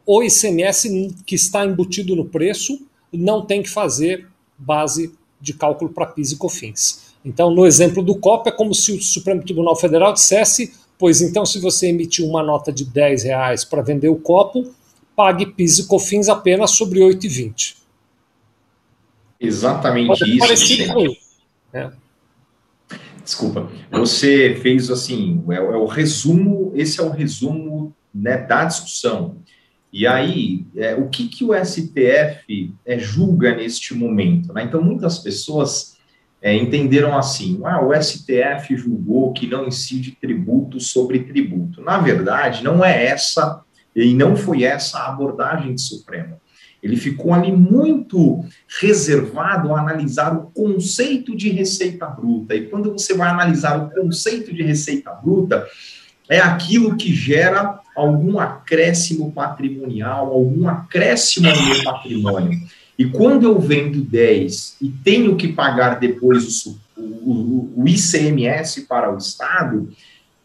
o 0.06 0.22
ICMS 0.22 1.14
que 1.26 1.34
está 1.34 1.64
embutido 1.64 2.16
no 2.16 2.24
preço 2.24 2.80
não 3.12 3.44
tem 3.44 3.62
que 3.62 3.68
fazer 3.68 4.28
base 4.56 5.12
de 5.40 5.52
cálculo 5.52 5.92
para 5.92 6.06
PIS 6.06 6.32
e 6.32 6.36
COFINS. 6.36 7.12
Então, 7.24 7.50
no 7.50 7.66
exemplo 7.66 8.02
do 8.02 8.16
COP, 8.16 8.48
é 8.48 8.52
como 8.52 8.74
se 8.74 8.92
o 8.92 9.02
Supremo 9.02 9.42
Tribunal 9.42 9.76
Federal 9.76 10.12
dissesse: 10.12 10.72
pois 10.98 11.20
então, 11.20 11.44
se 11.44 11.60
você 11.60 11.88
emitir 11.88 12.24
uma 12.24 12.42
nota 12.42 12.72
de 12.72 12.84
10 12.84 13.24
reais 13.24 13.64
para 13.64 13.82
vender 13.82 14.08
o 14.08 14.16
copo, 14.16 14.72
pague 15.14 15.46
PIS 15.46 15.80
e 15.80 15.86
COFINS 15.86 16.28
apenas 16.28 16.72
sobre 16.72 17.00
8,20. 17.00 17.76
Exatamente 19.40 20.06
Pode 20.06 20.36
isso. 20.36 20.92
Com 20.92 21.00
isso. 21.00 21.20
É. 21.72 21.90
Desculpa, 23.24 23.70
você 23.90 24.58
fez 24.62 24.90
assim, 24.90 25.42
é, 25.50 25.56
é, 25.56 25.60
o 25.60 25.86
resumo, 25.86 26.72
esse 26.74 27.00
é 27.00 27.02
o 27.02 27.10
resumo 27.10 27.94
né, 28.12 28.36
da 28.38 28.64
discussão. 28.64 29.36
E 29.92 30.06
aí, 30.06 30.66
é, 30.76 30.94
o 30.94 31.08
que, 31.08 31.28
que 31.28 31.44
o 31.44 31.52
STF 31.54 32.74
é, 32.84 32.98
julga 32.98 33.54
neste 33.54 33.94
momento? 33.94 34.52
Né? 34.52 34.64
Então, 34.64 34.82
muitas 34.82 35.18
pessoas 35.18 35.98
é, 36.40 36.54
entenderam 36.54 37.16
assim: 37.16 37.60
ah, 37.64 37.80
o 37.84 37.94
STF 37.94 38.76
julgou 38.76 39.32
que 39.32 39.46
não 39.46 39.68
incide 39.68 40.12
tributo 40.12 40.80
sobre 40.80 41.20
tributo. 41.20 41.82
Na 41.82 41.98
verdade, 41.98 42.64
não 42.64 42.84
é 42.84 43.06
essa, 43.06 43.62
e 43.94 44.14
não 44.14 44.34
foi 44.34 44.64
essa 44.64 44.98
a 44.98 45.08
abordagem 45.10 45.74
do 45.74 45.80
Supremo. 45.80 46.40
Ele 46.82 46.96
ficou 46.96 47.32
ali 47.32 47.52
muito 47.52 48.44
reservado 48.80 49.72
a 49.72 49.80
analisar 49.80 50.36
o 50.36 50.50
conceito 50.50 51.36
de 51.36 51.48
receita 51.48 52.06
bruta. 52.06 52.56
E 52.56 52.66
quando 52.66 52.92
você 52.92 53.14
vai 53.14 53.30
analisar 53.30 53.78
o 53.78 53.90
conceito 53.90 54.52
de 54.52 54.62
receita 54.62 55.12
bruta, 55.12 55.64
é 56.28 56.40
aquilo 56.40 56.96
que 56.96 57.14
gera 57.14 57.78
algum 57.94 58.38
acréscimo 58.38 59.30
patrimonial, 59.30 60.32
algum 60.32 60.68
acréscimo 60.68 61.48
no 61.48 61.66
meu 61.66 61.84
patrimônio. 61.84 62.60
E 62.98 63.06
quando 63.06 63.44
eu 63.44 63.58
vendo 63.60 64.02
10 64.02 64.76
e 64.80 64.88
tenho 64.88 65.36
que 65.36 65.48
pagar 65.48 66.00
depois 66.00 66.66
o, 66.66 66.78
o, 66.96 67.72
o 67.76 67.88
ICMS 67.88 68.82
para 68.82 69.12
o 69.12 69.18
Estado, 69.18 69.88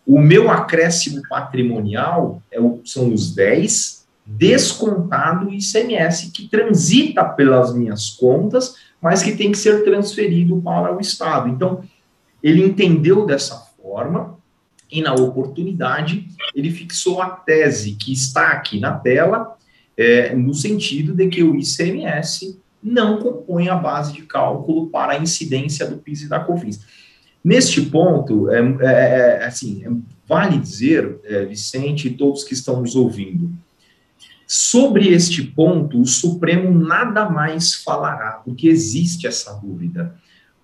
o 0.05 0.19
meu 0.19 0.49
acréscimo 0.49 1.21
patrimonial 1.27 2.41
é 2.51 2.59
o, 2.59 2.79
são 2.85 3.13
os 3.13 3.33
10 3.33 3.96
descontado 4.27 5.47
o 5.47 5.53
ICMS 5.53 6.31
que 6.31 6.49
transita 6.49 7.23
pelas 7.23 7.73
minhas 7.73 8.09
contas, 8.09 8.75
mas 9.01 9.23
que 9.23 9.31
tem 9.31 9.51
que 9.51 9.57
ser 9.57 9.85
transferido 9.85 10.61
para 10.61 10.93
o 10.93 10.99
Estado. 10.99 11.47
Então, 11.47 11.81
ele 12.43 12.61
entendeu 12.61 13.25
dessa 13.25 13.55
forma 13.81 14.37
e, 14.91 15.01
na 15.01 15.13
oportunidade, 15.13 16.27
ele 16.53 16.71
fixou 16.71 17.21
a 17.21 17.29
tese 17.29 17.93
que 17.95 18.11
está 18.11 18.49
aqui 18.49 18.79
na 18.79 18.91
tela, 18.91 19.55
é, 19.95 20.35
no 20.35 20.53
sentido 20.53 21.13
de 21.13 21.27
que 21.27 21.41
o 21.41 21.55
ICMS 21.55 22.59
não 22.83 23.19
compõe 23.19 23.69
a 23.69 23.75
base 23.75 24.13
de 24.13 24.23
cálculo 24.23 24.87
para 24.89 25.13
a 25.13 25.17
incidência 25.17 25.87
do 25.87 25.97
PIS 25.97 26.23
e 26.23 26.29
da 26.29 26.39
COFINS. 26.39 26.81
Neste 27.43 27.81
ponto, 27.81 28.51
é, 28.51 28.59
é, 28.59 29.39
é 29.41 29.45
assim, 29.45 29.85
é, 29.85 29.89
vale 30.27 30.57
dizer, 30.57 31.17
é, 31.23 31.45
Vicente 31.45 32.07
e 32.07 32.13
todos 32.13 32.43
que 32.43 32.53
estão 32.53 32.81
nos 32.81 32.95
ouvindo, 32.95 33.51
sobre 34.47 35.09
este 35.09 35.43
ponto, 35.43 35.99
o 35.99 36.05
Supremo 36.05 36.71
nada 36.71 37.29
mais 37.29 37.75
falará, 37.75 38.41
porque 38.45 38.69
existe 38.69 39.27
essa 39.27 39.53
dúvida. 39.53 40.15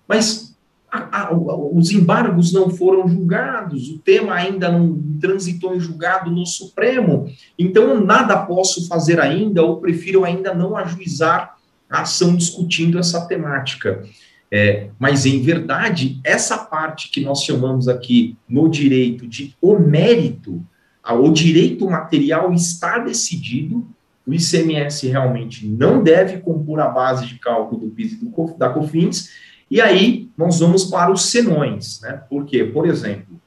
Mas 0.08 0.56
a, 0.90 1.24
a, 1.24 1.34
os 1.34 1.90
embargos 1.90 2.50
não 2.50 2.70
foram 2.70 3.06
julgados, 3.06 3.90
o 3.90 3.98
tema 3.98 4.34
ainda 4.34 4.72
não 4.72 4.98
transitou 5.20 5.76
em 5.76 5.80
julgado 5.80 6.30
no 6.30 6.46
Supremo, 6.46 7.30
então 7.58 8.02
nada 8.02 8.38
posso 8.38 8.88
fazer 8.88 9.20
ainda, 9.20 9.62
ou 9.62 9.80
prefiro 9.80 10.24
ainda 10.24 10.54
não 10.54 10.74
ajuizar 10.76 11.56
a 11.90 12.00
ação 12.02 12.34
discutindo 12.34 12.98
essa 12.98 13.26
temática. 13.26 14.02
É, 14.50 14.88
mas, 14.98 15.26
em 15.26 15.42
verdade, 15.42 16.20
essa 16.22 16.56
parte 16.56 17.10
que 17.10 17.20
nós 17.20 17.42
chamamos 17.42 17.88
aqui 17.88 18.36
no 18.48 18.68
direito 18.68 19.26
de 19.26 19.54
o 19.60 19.78
mérito, 19.78 20.64
o 21.12 21.30
direito 21.32 21.88
material 21.88 22.52
está 22.52 22.98
decidido, 22.98 23.86
o 24.26 24.32
ICMS 24.32 25.06
realmente 25.08 25.66
não 25.66 26.02
deve 26.02 26.38
compor 26.38 26.80
a 26.80 26.88
base 26.88 27.26
de 27.26 27.38
cálculo 27.38 27.82
do 27.82 27.90
PIS 27.90 28.12
e 28.12 28.24
do, 28.24 28.54
da 28.56 28.70
COFINS, 28.70 29.30
e 29.70 29.80
aí 29.80 30.30
nós 30.36 30.60
vamos 30.60 30.84
para 30.84 31.12
os 31.12 31.26
senões, 31.26 32.00
né? 32.00 32.22
Porque, 32.30 32.64
por 32.64 32.86
exemplo, 32.86 33.38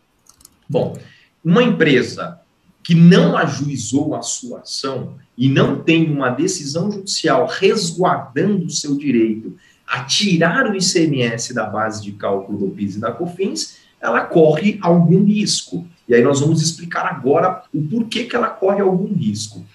bom, 0.69 0.95
uma 1.43 1.63
empresa 1.63 2.39
que 2.83 2.93
não 2.93 3.35
ajuizou 3.35 4.15
a 4.15 4.21
sua 4.21 4.59
ação 4.59 5.15
e 5.37 5.49
não 5.49 5.81
tem 5.81 6.11
uma 6.11 6.29
decisão 6.29 6.91
judicial 6.91 7.47
resguardando 7.47 8.65
o 8.65 8.69
seu 8.69 8.95
direito 8.95 9.57
a 9.85 10.03
tirar 10.03 10.69
o 10.69 10.75
ICMS 10.75 11.53
da 11.53 11.65
base 11.65 12.03
de 12.03 12.11
cálculo 12.11 12.57
do 12.57 12.69
PIS 12.69 12.95
e 12.95 12.99
da 12.99 13.11
COFINS, 13.11 13.77
ela 13.99 14.21
corre 14.21 14.77
algum 14.81 15.23
risco. 15.23 15.87
E 16.07 16.15
aí 16.15 16.21
nós 16.21 16.39
vamos 16.39 16.61
explicar 16.61 17.05
agora 17.05 17.63
o 17.73 17.81
porquê 17.81 18.23
que 18.23 18.35
ela 18.35 18.49
corre 18.49 18.81
algum 18.81 19.13
risco. 19.13 19.65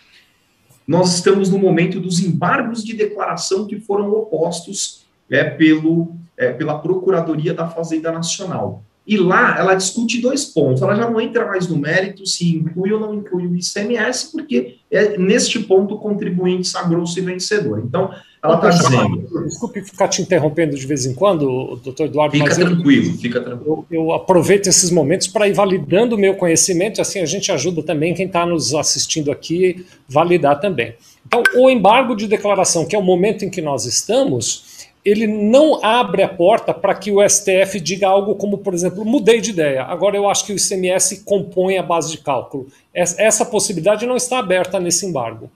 Nós 0.86 1.14
estamos 1.14 1.50
no 1.50 1.58
momento 1.58 2.00
dos 2.00 2.20
embargos 2.20 2.84
de 2.84 2.94
declaração 2.94 3.66
que 3.66 3.78
foram 3.78 4.10
opostos 4.12 5.06
é, 5.30 5.44
pelo 5.44 6.16
é, 6.36 6.52
pela 6.52 6.78
Procuradoria 6.78 7.54
da 7.54 7.68
Fazenda 7.68 8.10
Nacional. 8.10 8.82
E 9.06 9.16
lá 9.16 9.58
ela 9.58 9.74
discute 9.74 10.20
dois 10.20 10.44
pontos. 10.44 10.80
Ela 10.80 10.94
já 10.94 11.10
não 11.10 11.20
entra 11.20 11.46
mais 11.46 11.66
no 11.66 11.76
mérito 11.76 12.24
se 12.24 12.56
inclui 12.56 12.92
ou 12.92 13.00
não 13.00 13.14
inclui 13.14 13.46
o 13.46 13.56
ICMS, 13.56 14.30
porque 14.30 14.76
é, 14.90 15.18
neste 15.18 15.58
ponto 15.58 15.94
o 15.94 15.98
contribuinte 15.98 16.68
sagrou-se 16.68 17.20
vencedor. 17.20 17.82
Então, 17.84 18.10
ela 18.42 18.56
está 18.56 18.70
dizendo. 18.70 19.44
Desculpe 19.44 19.82
ficar 19.82 20.08
te 20.08 20.20
interrompendo 20.20 20.76
de 20.76 20.86
vez 20.86 21.06
em 21.06 21.14
quando, 21.14 21.76
doutor 21.82 22.06
Eduardo. 22.06 22.36
Fica 22.36 22.54
tranquilo, 22.54 23.06
eu, 23.06 23.18
fica 23.18 23.40
tranquilo. 23.40 23.86
Eu, 23.90 24.04
eu, 24.04 24.12
aproveito 24.12 24.66
esses 24.66 24.90
momentos 24.90 25.28
para 25.28 25.48
ir 25.48 25.52
validando 25.52 26.16
o 26.16 26.18
meu 26.18 26.34
conhecimento, 26.34 27.00
assim 27.00 27.20
a 27.20 27.26
gente 27.26 27.52
ajuda 27.52 27.82
também 27.82 28.14
quem 28.14 28.26
está 28.26 28.44
nos 28.44 28.74
assistindo 28.74 29.30
aqui 29.30 29.86
validar 30.08 30.60
também. 30.60 30.94
Então, 31.26 31.42
o 31.54 31.70
embargo 31.70 32.14
de 32.16 32.26
declaração, 32.26 32.84
que 32.84 32.96
é 32.96 32.98
o 32.98 33.02
momento 33.02 33.44
em 33.44 33.50
que 33.50 33.62
nós 33.62 33.86
estamos 33.86 34.71
ele 35.04 35.26
não 35.26 35.84
abre 35.84 36.22
a 36.22 36.28
porta 36.28 36.72
para 36.72 36.94
que 36.94 37.10
o 37.10 37.28
STF 37.28 37.80
diga 37.80 38.06
algo 38.06 38.36
como, 38.36 38.58
por 38.58 38.72
exemplo, 38.72 39.04
mudei 39.04 39.40
de 39.40 39.50
ideia, 39.50 39.82
agora 39.84 40.16
eu 40.16 40.28
acho 40.28 40.46
que 40.46 40.52
o 40.52 40.56
ICMS 40.56 41.24
compõe 41.24 41.76
a 41.76 41.82
base 41.82 42.12
de 42.12 42.18
cálculo. 42.18 42.68
Essa 42.94 43.44
possibilidade 43.44 44.06
não 44.06 44.16
está 44.16 44.38
aberta 44.38 44.78
nesse 44.78 45.04
embargo. 45.04 45.50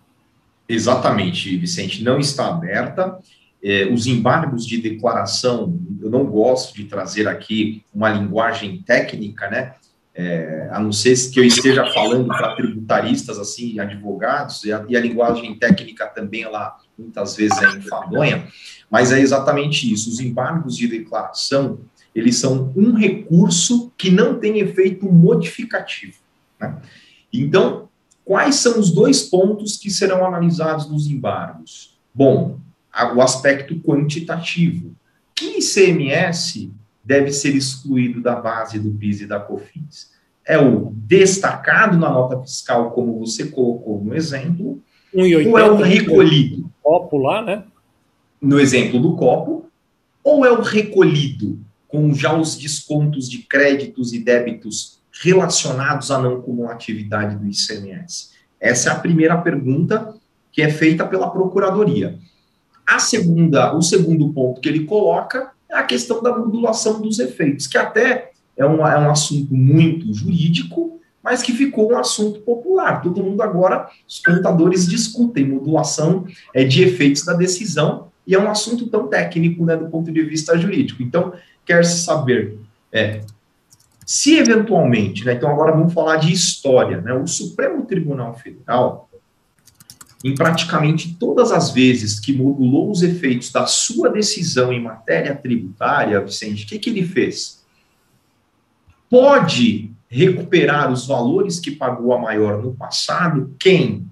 Exatamente, 0.69 1.57
Vicente, 1.57 2.03
não 2.03 2.19
está 2.19 2.49
aberta. 2.49 3.19
É, 3.63 3.87
os 3.87 4.07
embargos 4.07 4.67
de 4.67 4.79
declaração, 4.79 5.79
eu 6.01 6.11
não 6.11 6.27
gosto 6.27 6.75
de 6.75 6.85
trazer 6.85 7.29
aqui 7.29 7.85
uma 7.95 8.11
linguagem 8.11 8.83
técnica, 8.83 9.49
né? 9.49 9.75
É, 10.15 10.69
a 10.73 10.81
não 10.81 10.93
ser 10.93 11.15
que 11.31 11.39
eu 11.39 11.45
esteja 11.45 11.85
falando 11.93 12.27
para 12.29 12.57
tributaristas, 12.57 13.39
assim, 13.39 13.79
advogados, 13.79 14.65
e 14.65 14.73
a, 14.73 14.85
e 14.89 14.97
a 14.97 15.01
linguagem 15.01 15.55
técnica 15.59 16.07
também, 16.07 16.43
ela 16.43 16.77
muitas 16.99 17.37
vezes 17.37 17.61
é 17.63 17.77
enfadonha. 17.77 18.47
Mas 18.91 19.13
é 19.13 19.21
exatamente 19.21 19.93
isso. 19.93 20.09
Os 20.09 20.21
embargos 20.21 20.77
de 20.77 20.87
declaração, 20.87 21.79
eles 22.15 22.37
são 22.37 22.73
um 22.77 22.95
recurso 22.95 23.93
que 23.97 24.11
não 24.11 24.39
tem 24.39 24.59
efeito 24.59 25.11
modificativo. 25.11 26.15
Né? 26.61 26.77
Então, 27.33 27.89
quais 28.25 28.57
são 28.57 28.79
os 28.79 28.91
dois 28.91 29.23
pontos 29.23 29.77
que 29.77 29.91
serão 29.91 30.25
analisados 30.25 30.89
nos 30.89 31.07
embargos? 31.07 31.99
Bom, 32.15 32.59
o 33.15 33.21
aspecto 33.21 33.79
quantitativo. 33.81 34.95
Que 35.35 35.59
ICMS 35.59 36.73
deve 37.05 37.31
ser 37.31 37.55
excluído 37.55 38.23
da 38.23 38.37
base 38.37 38.79
do 38.79 38.91
PIS 38.91 39.21
e 39.21 39.27
da 39.27 39.39
COFINS? 39.39 40.11
É 40.45 40.59
o 40.59 40.93
destacado 40.93 41.99
na 41.99 42.09
nota 42.09 42.41
fiscal, 42.41 42.93
como 42.93 43.19
você 43.19 43.47
colocou 43.47 44.03
no 44.03 44.15
exemplo, 44.15 44.81
1,80, 45.15 45.51
ou 45.51 45.59
é 45.59 45.71
o 45.71 45.77
recolhido? 45.77 46.71
Copo 46.83 47.19
lá, 47.19 47.43
né? 47.43 47.65
No 48.41 48.61
exemplo 48.61 49.01
do 49.01 49.17
copo, 49.17 49.67
ou 50.23 50.45
é 50.45 50.51
o 50.51 50.61
recolhido 50.61 51.59
com 51.89 52.13
já 52.15 52.37
os 52.37 52.57
descontos 52.57 53.29
de 53.29 53.39
créditos 53.39 54.13
e 54.13 54.19
débitos 54.19 54.99
relacionados 55.23 56.11
à 56.11 56.19
não 56.19 56.43
cumulatividade 56.43 57.37
do 57.37 57.47
ICMS? 57.47 58.31
Essa 58.61 58.91
é 58.91 58.93
a 58.93 58.99
primeira 58.99 59.37
pergunta 59.39 60.15
que 60.53 60.63
é 60.63 60.71
feita 60.71 61.07
pela 61.07 61.31
Procuradoria. 61.31 62.19
A 62.87 62.99
segunda, 62.99 63.75
o 63.77 63.83
segundo 63.83 64.33
ponto 64.33 64.61
que 64.61 64.69
ele 64.69 64.85
coloca 64.85 65.53
é 65.69 65.77
a 65.77 65.83
questão 65.83 66.23
da 66.23 66.37
modulação 66.37 67.01
dos 67.01 67.19
efeitos, 67.19 67.67
que 67.67 67.77
até 67.77 68.31
é 68.57 68.65
um, 68.65 68.87
é 68.87 68.99
um 68.99 69.11
assunto 69.11 69.55
muito 69.55 70.13
jurídico, 70.15 70.99
mas 71.23 71.43
que 71.43 71.53
ficou 71.53 71.93
um 71.93 71.99
assunto 71.99 72.41
popular. 72.41 73.03
Todo 73.03 73.23
mundo 73.23 73.43
agora, 73.43 73.89
os 74.09 74.21
contadores 74.21 74.89
discutem 74.89 75.47
modulação 75.47 76.25
é, 76.55 76.65
de 76.65 76.85
efeitos 76.85 77.25
da 77.25 77.33
decisão, 77.33 78.09
e 78.27 78.35
é 78.35 78.39
um 78.39 78.51
assunto 78.51 78.89
tão 78.89 79.07
técnico, 79.07 79.65
né, 79.65 79.77
do 79.77 79.89
ponto 79.89 80.11
de 80.11 80.23
vista 80.23 80.59
jurídico. 80.59 81.03
Então, 81.03 81.33
quer 81.65 81.85
se 81.85 82.03
saber 82.05 82.59
é, 82.93 83.21
se 84.05 84.37
eventualmente, 84.37 85.25
né, 85.25 85.35
então 85.35 85.51
agora 85.51 85.73
vamos 85.73 85.93
falar 85.93 86.17
de 86.17 86.33
história, 86.33 87.01
né, 87.01 87.13
o 87.13 87.27
Supremo 87.27 87.85
Tribunal 87.85 88.35
Federal, 88.35 89.09
em 90.25 90.35
praticamente 90.35 91.15
todas 91.15 91.53
as 91.53 91.71
vezes 91.71 92.19
que 92.19 92.33
modulou 92.33 92.91
os 92.91 93.03
efeitos 93.03 93.53
da 93.53 93.67
sua 93.67 94.09
decisão 94.09 94.73
em 94.73 94.83
matéria 94.83 95.35
tributária, 95.35 96.21
Vicente, 96.21 96.65
o 96.65 96.69
que, 96.69 96.79
que 96.79 96.91
ele 96.91 97.05
fez? 97.05 97.65
Pode 99.09 99.91
recuperar 100.09 100.91
os 100.91 101.07
valores 101.07 101.61
que 101.61 101.71
pagou 101.71 102.13
a 102.13 102.19
maior 102.19 102.63
no 102.63 102.75
passado 102.75 103.55
quem? 103.59 104.07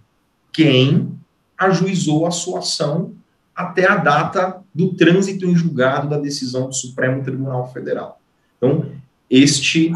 Quem 0.53 1.19
ajuizou 1.57 2.27
a 2.27 2.31
sua 2.31 2.59
ação 2.59 3.14
até 3.55 3.89
a 3.89 3.97
data 3.97 4.61
do 4.75 4.95
trânsito 4.95 5.47
em 5.47 5.55
julgado 5.55 6.09
da 6.09 6.19
decisão 6.19 6.67
do 6.69 6.75
Supremo 6.75 7.23
Tribunal 7.23 7.73
Federal. 7.73 8.21
Então, 8.57 8.91
este 9.31 9.93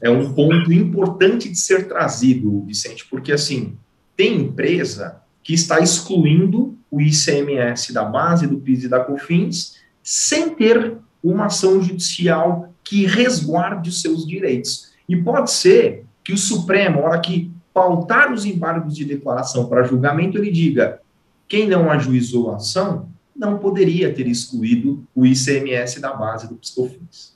é 0.00 0.08
um 0.08 0.32
ponto 0.32 0.72
importante 0.72 1.48
de 1.48 1.58
ser 1.58 1.88
trazido, 1.88 2.62
Vicente, 2.64 3.06
porque 3.10 3.32
assim, 3.32 3.76
tem 4.16 4.40
empresa 4.40 5.20
que 5.42 5.54
está 5.54 5.80
excluindo 5.80 6.76
o 6.90 7.00
ICMS 7.00 7.92
da 7.92 8.04
base 8.04 8.46
do 8.46 8.58
PIS 8.58 8.84
e 8.84 8.88
da 8.88 9.00
COFINS 9.00 9.76
sem 10.02 10.54
ter 10.54 10.96
uma 11.22 11.46
ação 11.46 11.82
judicial 11.82 12.72
que 12.82 13.04
resguarde 13.06 13.90
os 13.90 14.00
seus 14.00 14.26
direitos. 14.26 14.90
E 15.08 15.16
pode 15.16 15.50
ser 15.50 16.04
que 16.24 16.32
o 16.32 16.38
Supremo, 16.38 17.00
na 17.00 17.06
hora 17.06 17.20
que 17.20 17.50
pautar 17.72 18.32
os 18.32 18.44
embargos 18.44 18.94
de 18.94 19.04
declaração 19.04 19.68
para 19.68 19.84
julgamento, 19.84 20.38
ele 20.38 20.50
diga: 20.50 21.00
quem 21.48 21.66
não 21.66 21.90
ajuizou 21.90 22.50
a 22.50 22.56
ação 22.56 23.08
não 23.34 23.58
poderia 23.58 24.12
ter 24.12 24.26
excluído 24.26 25.04
o 25.14 25.24
ICMS 25.24 26.00
da 26.00 26.12
base 26.12 26.48
do 26.48 26.56
PiscoFins. 26.56 27.32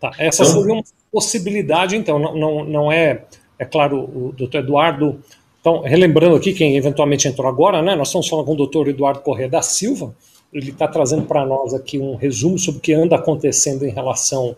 Tá, 0.00 0.10
essa 0.18 0.42
então, 0.42 0.54
seria 0.54 0.74
uma 0.74 0.84
possibilidade, 1.10 1.96
então, 1.96 2.18
não, 2.18 2.36
não, 2.36 2.64
não 2.64 2.92
é, 2.92 3.24
é 3.58 3.64
claro, 3.64 4.00
o 4.00 4.32
doutor 4.36 4.58
Eduardo. 4.58 5.20
Então, 5.60 5.82
relembrando 5.82 6.36
aqui, 6.36 6.52
quem 6.52 6.76
eventualmente 6.76 7.26
entrou 7.28 7.48
agora, 7.48 7.80
né, 7.80 7.94
nós 7.94 8.08
estamos 8.08 8.28
falando 8.28 8.46
com 8.46 8.52
o 8.52 8.56
doutor 8.56 8.88
Eduardo 8.88 9.20
Corrêa 9.20 9.48
da 9.48 9.62
Silva, 9.62 10.14
ele 10.52 10.70
está 10.70 10.86
trazendo 10.86 11.22
para 11.22 11.46
nós 11.46 11.72
aqui 11.72 11.98
um 11.98 12.16
resumo 12.16 12.58
sobre 12.58 12.78
o 12.78 12.82
que 12.82 12.92
anda 12.92 13.16
acontecendo 13.16 13.84
em 13.84 13.90
relação 13.90 14.56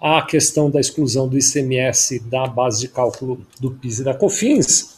à 0.00 0.22
questão 0.22 0.70
da 0.70 0.80
exclusão 0.80 1.28
do 1.28 1.38
ICMS 1.38 2.20
da 2.20 2.46
base 2.46 2.80
de 2.80 2.88
cálculo 2.88 3.40
do 3.60 3.70
PIS 3.70 4.00
e 4.00 4.04
da 4.04 4.14
COFINS 4.14 4.95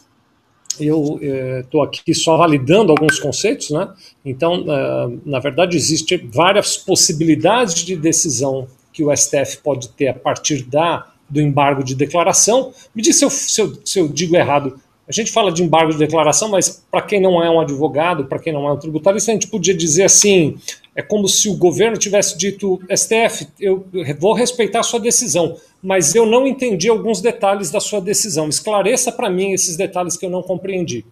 eu 0.80 1.18
estou 1.60 1.82
eh, 1.82 1.86
aqui 1.86 2.14
só 2.14 2.36
validando 2.36 2.92
alguns 2.92 3.18
conceitos, 3.18 3.70
né? 3.70 3.88
Então, 4.24 4.62
uh, 4.62 5.20
na 5.24 5.38
verdade, 5.38 5.76
existem 5.76 6.28
várias 6.32 6.76
possibilidades 6.76 7.84
de 7.84 7.96
decisão 7.96 8.66
que 8.92 9.04
o 9.04 9.16
STF 9.16 9.58
pode 9.62 9.88
ter 9.90 10.08
a 10.08 10.14
partir 10.14 10.64
da, 10.64 11.06
do 11.28 11.40
embargo 11.40 11.84
de 11.84 11.94
declaração. 11.94 12.72
Me 12.94 13.02
diz 13.02 13.16
se 13.16 13.24
eu, 13.24 13.30
se 13.30 13.60
eu, 13.60 13.78
se 13.84 13.98
eu 13.98 14.08
digo 14.08 14.36
errado. 14.36 14.80
A 15.08 15.12
gente 15.12 15.32
fala 15.32 15.50
de 15.50 15.62
embargo 15.62 15.92
de 15.92 15.98
declaração, 15.98 16.50
mas 16.50 16.84
para 16.90 17.00
quem 17.00 17.20
não 17.20 17.42
é 17.42 17.48
um 17.48 17.60
advogado, 17.60 18.26
para 18.26 18.38
quem 18.38 18.52
não 18.52 18.68
é 18.68 18.72
um 18.72 18.76
tributarista, 18.76 19.30
a 19.30 19.34
gente 19.34 19.48
podia 19.48 19.74
dizer 19.74 20.04
assim: 20.04 20.56
é 20.98 21.02
como 21.02 21.28
se 21.28 21.48
o 21.48 21.56
governo 21.56 21.96
tivesse 21.96 22.36
dito, 22.36 22.82
STF, 22.90 23.46
eu 23.60 23.86
vou 24.18 24.32
respeitar 24.34 24.80
a 24.80 24.82
sua 24.82 24.98
decisão, 24.98 25.56
mas 25.80 26.12
eu 26.12 26.26
não 26.26 26.44
entendi 26.44 26.88
alguns 26.88 27.20
detalhes 27.20 27.70
da 27.70 27.78
sua 27.78 28.00
decisão. 28.00 28.48
Esclareça 28.48 29.12
para 29.12 29.30
mim 29.30 29.52
esses 29.52 29.76
detalhes 29.76 30.16
que 30.16 30.26
eu 30.26 30.30
não 30.30 30.42
compreendi. 30.42 31.06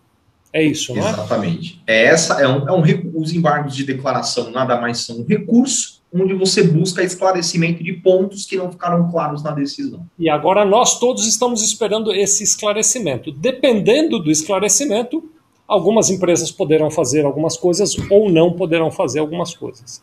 É 0.52 0.61
isso, 0.61 0.93
não 0.93 1.07
é? 1.07 1.11
Exatamente. 1.11 1.81
É 1.87 2.05
essa, 2.07 2.43
é 2.43 2.49
um, 2.49 2.69
é 2.69 2.73
um, 2.73 2.83
os 3.14 3.33
embargos 3.33 3.76
de 3.76 3.85
declaração 3.85 4.50
nada 4.50 4.81
mais 4.81 4.99
são 5.05 5.21
um 5.21 5.25
recurso 5.25 6.02
onde 6.12 6.35
você 6.35 6.64
busca 6.64 7.05
esclarecimento 7.05 7.85
de 7.85 7.93
pontos 7.93 8.45
que 8.45 8.57
não 8.57 8.73
ficaram 8.73 9.09
claros 9.09 9.40
na 9.45 9.52
decisão. 9.52 10.05
E 10.19 10.28
agora 10.28 10.64
nós 10.64 10.99
todos 10.99 11.28
estamos 11.28 11.62
esperando 11.62 12.12
esse 12.12 12.43
esclarecimento. 12.43 13.31
Dependendo 13.31 14.19
do 14.19 14.33
esclarecimento, 14.33 15.31
algumas 15.66 16.11
empresas 16.11 16.50
poderão 16.50 16.90
fazer 16.90 17.24
algumas 17.24 17.57
coisas 17.57 17.96
ou 18.11 18.31
não 18.31 18.52
poderão 18.52 18.90
fazer 18.90 19.18
algumas 19.18 19.55
coisas. 19.55 20.02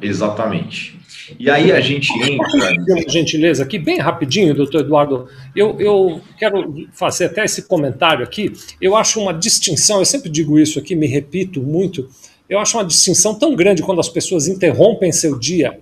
Exatamente. 0.00 1.00
E 1.38 1.48
aí 1.48 1.70
a 1.72 1.80
gente 1.80 2.12
entra. 2.12 2.46
Uma 2.88 3.08
gentileza 3.08 3.62
aqui, 3.62 3.78
bem 3.78 3.98
rapidinho, 3.98 4.54
doutor 4.54 4.80
Eduardo. 4.80 5.28
Eu, 5.54 5.78
eu 5.80 6.20
quero 6.38 6.86
fazer 6.92 7.26
até 7.26 7.44
esse 7.44 7.62
comentário 7.62 8.24
aqui. 8.24 8.52
Eu 8.80 8.96
acho 8.96 9.20
uma 9.20 9.32
distinção, 9.32 10.00
eu 10.00 10.04
sempre 10.04 10.28
digo 10.28 10.58
isso 10.58 10.78
aqui, 10.78 10.94
me 10.94 11.06
repito 11.06 11.60
muito. 11.60 12.08
Eu 12.48 12.58
acho 12.58 12.76
uma 12.76 12.84
distinção 12.84 13.34
tão 13.34 13.54
grande 13.54 13.82
quando 13.82 14.00
as 14.00 14.08
pessoas 14.08 14.48
interrompem 14.48 15.12
seu 15.12 15.38
dia. 15.38 15.80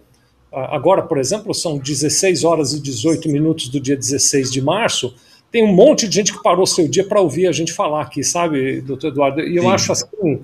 Agora, 0.53 1.03
por 1.03 1.19
exemplo, 1.19 1.55
são 1.55 1.79
16 1.79 2.45
horas 2.45 2.73
e 2.73 2.81
18 2.81 3.29
minutos 3.29 3.69
do 3.69 3.81
dia 3.81 3.97
16 3.97 4.51
de 4.51 4.61
março. 4.61 5.15
Tem 5.51 5.65
um 5.65 5.73
monte 5.73 6.09
de 6.09 6.15
gente 6.15 6.33
que 6.33 6.43
parou 6.43 6.67
seu 6.67 6.89
dia 6.89 7.05
para 7.05 7.21
ouvir 7.21 7.47
a 7.47 7.53
gente 7.53 7.73
falar 7.73 8.03
aqui, 8.03 8.23
sabe, 8.23 8.81
doutor 8.81 9.09
Eduardo? 9.09 9.41
E 9.41 9.57
eu 9.57 9.65
Sim. 9.65 9.71
acho 9.71 9.93
assim 9.93 10.41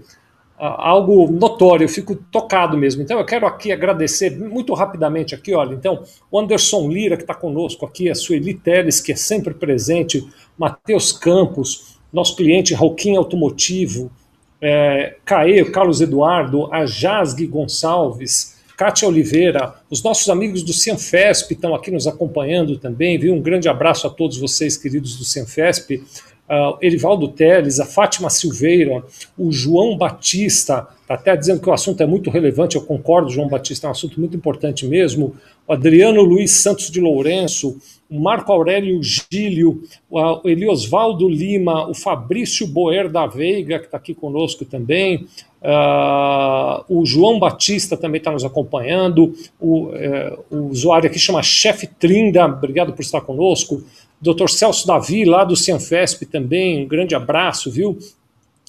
algo 0.59 1.31
notório, 1.31 1.85
eu 1.85 1.89
fico 1.89 2.17
tocado 2.17 2.77
mesmo. 2.77 3.03
Então 3.03 3.19
eu 3.19 3.27
quero 3.27 3.47
aqui 3.47 3.71
agradecer 3.71 4.31
muito 4.37 4.73
rapidamente 4.73 5.35
aqui, 5.35 5.55
olha, 5.55 5.75
então, 5.75 6.03
o 6.31 6.39
Anderson 6.39 6.89
Lira 6.89 7.17
que 7.17 7.23
está 7.23 7.35
conosco 7.35 7.85
aqui, 7.85 8.09
a 8.09 8.15
Sueli 8.15 8.55
Teles, 8.55 9.01
que 9.01 9.13
é 9.13 9.17
sempre 9.17 9.53
presente, 9.53 10.27
Matheus 10.57 11.13
Campos, 11.13 11.99
nosso 12.13 12.37
cliente 12.37 12.73
Roquim 12.73 13.17
Automotivo, 13.17 14.11
é, 14.61 15.17
Caê, 15.25 15.63
Carlos 15.67 16.01
Eduardo, 16.01 16.73
a 16.73 16.87
Jasgue 16.87 17.47
Gonçalves, 17.47 18.56
Kátia 18.77 19.09
Oliveira, 19.09 19.75
os 19.91 20.03
nossos 20.03 20.29
amigos 20.29 20.63
do 20.63 20.73
Cianfesp 20.73 21.53
estão 21.53 21.75
aqui 21.75 21.91
nos 21.91 22.07
acompanhando 22.07 22.77
também, 22.77 23.19
viu? 23.19 23.35
Um 23.35 23.41
grande 23.41 23.69
abraço 23.69 24.07
a 24.07 24.11
todos 24.11 24.37
vocês, 24.37 24.77
queridos 24.77 25.17
do 25.17 25.25
Cianfesp 25.25 26.03
uh, 26.49 26.79
Erivaldo 26.81 27.29
Teles, 27.29 27.81
a 27.81 27.85
Fátima 27.85 28.31
Silveira, 28.31 29.05
o 29.37 29.53
João 29.53 29.97
Batista, 29.97 30.87
está 31.03 31.15
até 31.15 31.37
dizendo 31.37 31.61
que 31.61 31.69
o 31.69 31.73
assunto 31.73 32.03
é 32.03 32.07
muito 32.07 32.31
relevante, 32.31 32.77
eu 32.77 32.83
concordo, 32.83 33.31
João 33.31 33.49
Batista, 33.49 33.87
é 33.87 33.89
um 33.89 33.93
assunto 33.93 34.19
muito 34.19 34.37
importante 34.37 34.87
mesmo, 34.87 35.37
o 35.67 35.73
Adriano 35.73 36.23
Luiz 36.23 36.51
Santos 36.53 36.91
de 36.91 37.01
Lourenço, 37.01 37.77
Marco 38.11 38.53
Aurélio 38.53 39.01
Gílio, 39.03 39.83
o 40.09 40.49
Eliosvaldo 40.49 41.29
Lima, 41.29 41.89
o 41.89 41.95
Fabrício 41.95 42.67
Boer 42.67 43.09
da 43.09 43.27
Veiga, 43.27 43.79
que 43.79 43.87
está 43.87 43.97
aqui 43.97 44.15
conosco 44.15 44.65
também, 44.65 45.27
uh, 45.63 46.85
o 46.89 47.05
João 47.05 47.39
Batista 47.39 47.97
também 47.97 48.19
está 48.19 48.31
nos 48.31 48.45
acompanhando, 48.45 49.35
o, 49.61 49.89
uh, 49.89 50.45
o 50.51 50.69
usuário 50.69 51.09
aqui 51.09 51.19
chama 51.19 51.43
Chefe 51.43 51.87
Trinda, 51.87 52.45
obrigado 52.47 52.93
por 52.93 53.03
estar 53.03 53.21
conosco, 53.21 53.83
Dr. 54.21 54.49
Celso 54.49 54.87
Davi, 54.87 55.25
lá 55.25 55.45
do 55.45 55.57
Cianfesp 55.57 56.25
também, 56.27 56.85
um 56.85 56.89
grande 56.89 57.15
abraço, 57.15 57.71
viu? 57.71 57.99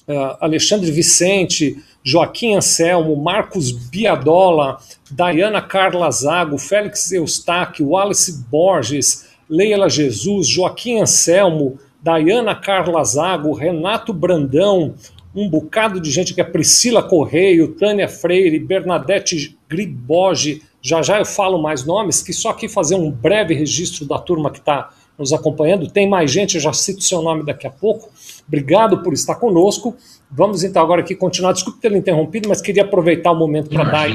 Uh, 0.06 0.36
Alexandre 0.40 0.90
Vicente, 0.90 1.76
Joaquim 2.02 2.54
Anselmo, 2.54 3.14
Marcos 3.16 3.70
Biadola, 3.70 4.78
Dayana 5.10 5.60
Carla 5.60 6.10
Zago, 6.10 6.56
Félix 6.56 7.12
Eustáquio, 7.12 7.88
Wallace 7.88 8.44
Borges, 8.50 9.27
Leila 9.48 9.88
Jesus, 9.88 10.48
Joaquim 10.48 11.00
Anselmo, 11.00 11.78
Dayana 12.02 12.54
Carla 12.54 13.02
Zago, 13.04 13.52
Renato 13.52 14.12
Brandão, 14.12 14.94
um 15.34 15.48
bocado 15.48 16.00
de 16.00 16.10
gente 16.10 16.34
que 16.34 16.40
é 16.40 16.44
Priscila 16.44 17.02
Correio, 17.02 17.74
Tânia 17.74 18.08
Freire, 18.08 18.58
Bernadette 18.58 19.56
Griboge, 19.68 20.62
já 20.80 21.02
já 21.02 21.18
eu 21.18 21.24
falo 21.26 21.60
mais 21.60 21.84
nomes, 21.84 22.22
que 22.22 22.32
só 22.32 22.50
aqui 22.50 22.68
fazer 22.68 22.94
um 22.94 23.10
breve 23.10 23.54
registro 23.54 24.06
da 24.06 24.18
turma 24.18 24.50
que 24.50 24.58
está 24.58 24.90
nos 25.18 25.32
acompanhando. 25.32 25.90
Tem 25.90 26.08
mais 26.08 26.30
gente, 26.30 26.54
eu 26.54 26.60
já 26.60 26.72
cito 26.72 27.02
seu 27.02 27.20
nome 27.20 27.44
daqui 27.44 27.66
a 27.66 27.70
pouco. 27.70 28.08
Obrigado 28.46 29.02
por 29.02 29.12
estar 29.12 29.34
conosco. 29.34 29.96
Vamos 30.30 30.62
então 30.62 30.80
agora 30.80 31.00
aqui 31.00 31.14
continuar. 31.14 31.52
Desculpe 31.52 31.80
ter 31.80 31.92
interrompido, 31.92 32.48
mas 32.48 32.60
queria 32.60 32.84
aproveitar 32.84 33.32
o 33.32 33.36
momento 33.36 33.68
para 33.68 33.84
dar 33.84 34.08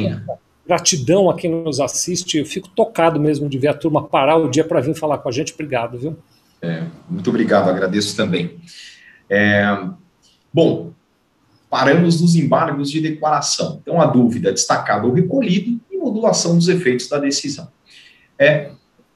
gratidão 0.65 1.29
a 1.29 1.35
quem 1.35 1.51
nos 1.51 1.79
assiste. 1.79 2.37
Eu 2.37 2.45
fico 2.45 2.69
tocado 2.69 3.19
mesmo 3.19 3.49
de 3.49 3.57
ver 3.57 3.69
a 3.69 3.73
turma 3.73 4.03
parar 4.03 4.37
o 4.37 4.49
dia 4.49 4.63
para 4.63 4.81
vir 4.81 4.95
falar 4.95 5.17
com 5.19 5.29
a 5.29 5.31
gente. 5.31 5.53
Obrigado, 5.53 5.97
viu? 5.97 6.17
É, 6.61 6.83
muito 7.09 7.29
obrigado, 7.29 7.69
agradeço 7.69 8.15
também. 8.15 8.57
É, 9.29 9.65
bom, 10.53 10.93
paramos 11.69 12.21
nos 12.21 12.35
embargos 12.35 12.89
de 12.89 13.01
declaração. 13.01 13.79
Então, 13.81 14.01
a 14.01 14.05
dúvida 14.05 14.51
destacada 14.51 15.05
ou 15.05 15.13
recolhido 15.13 15.79
e 15.91 15.97
modulação 15.97 16.55
dos 16.55 16.69
efeitos 16.69 17.09
da 17.09 17.17
decisão. 17.17 17.67
É, 18.37 18.71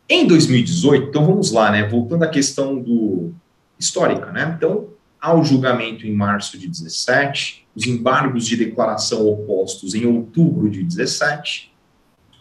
em 0.09 0.25
2018, 0.25 1.09
então 1.09 1.25
vamos 1.25 1.51
lá, 1.51 1.71
né? 1.71 1.87
Voltando 1.87 2.23
à 2.23 2.27
questão 2.27 2.79
do 2.79 3.33
histórica, 3.79 4.31
né? 4.31 4.53
Então, 4.57 4.87
ao 5.21 5.43
julgamento 5.43 6.07
em 6.07 6.13
março 6.13 6.57
de 6.57 6.67
17, 6.67 7.66
os 7.77 7.85
embargos 7.85 8.47
de 8.47 8.57
declaração 8.57 9.27
opostos 9.27 9.93
em 9.93 10.03
outubro 10.07 10.67
de 10.67 10.81
17. 10.81 11.71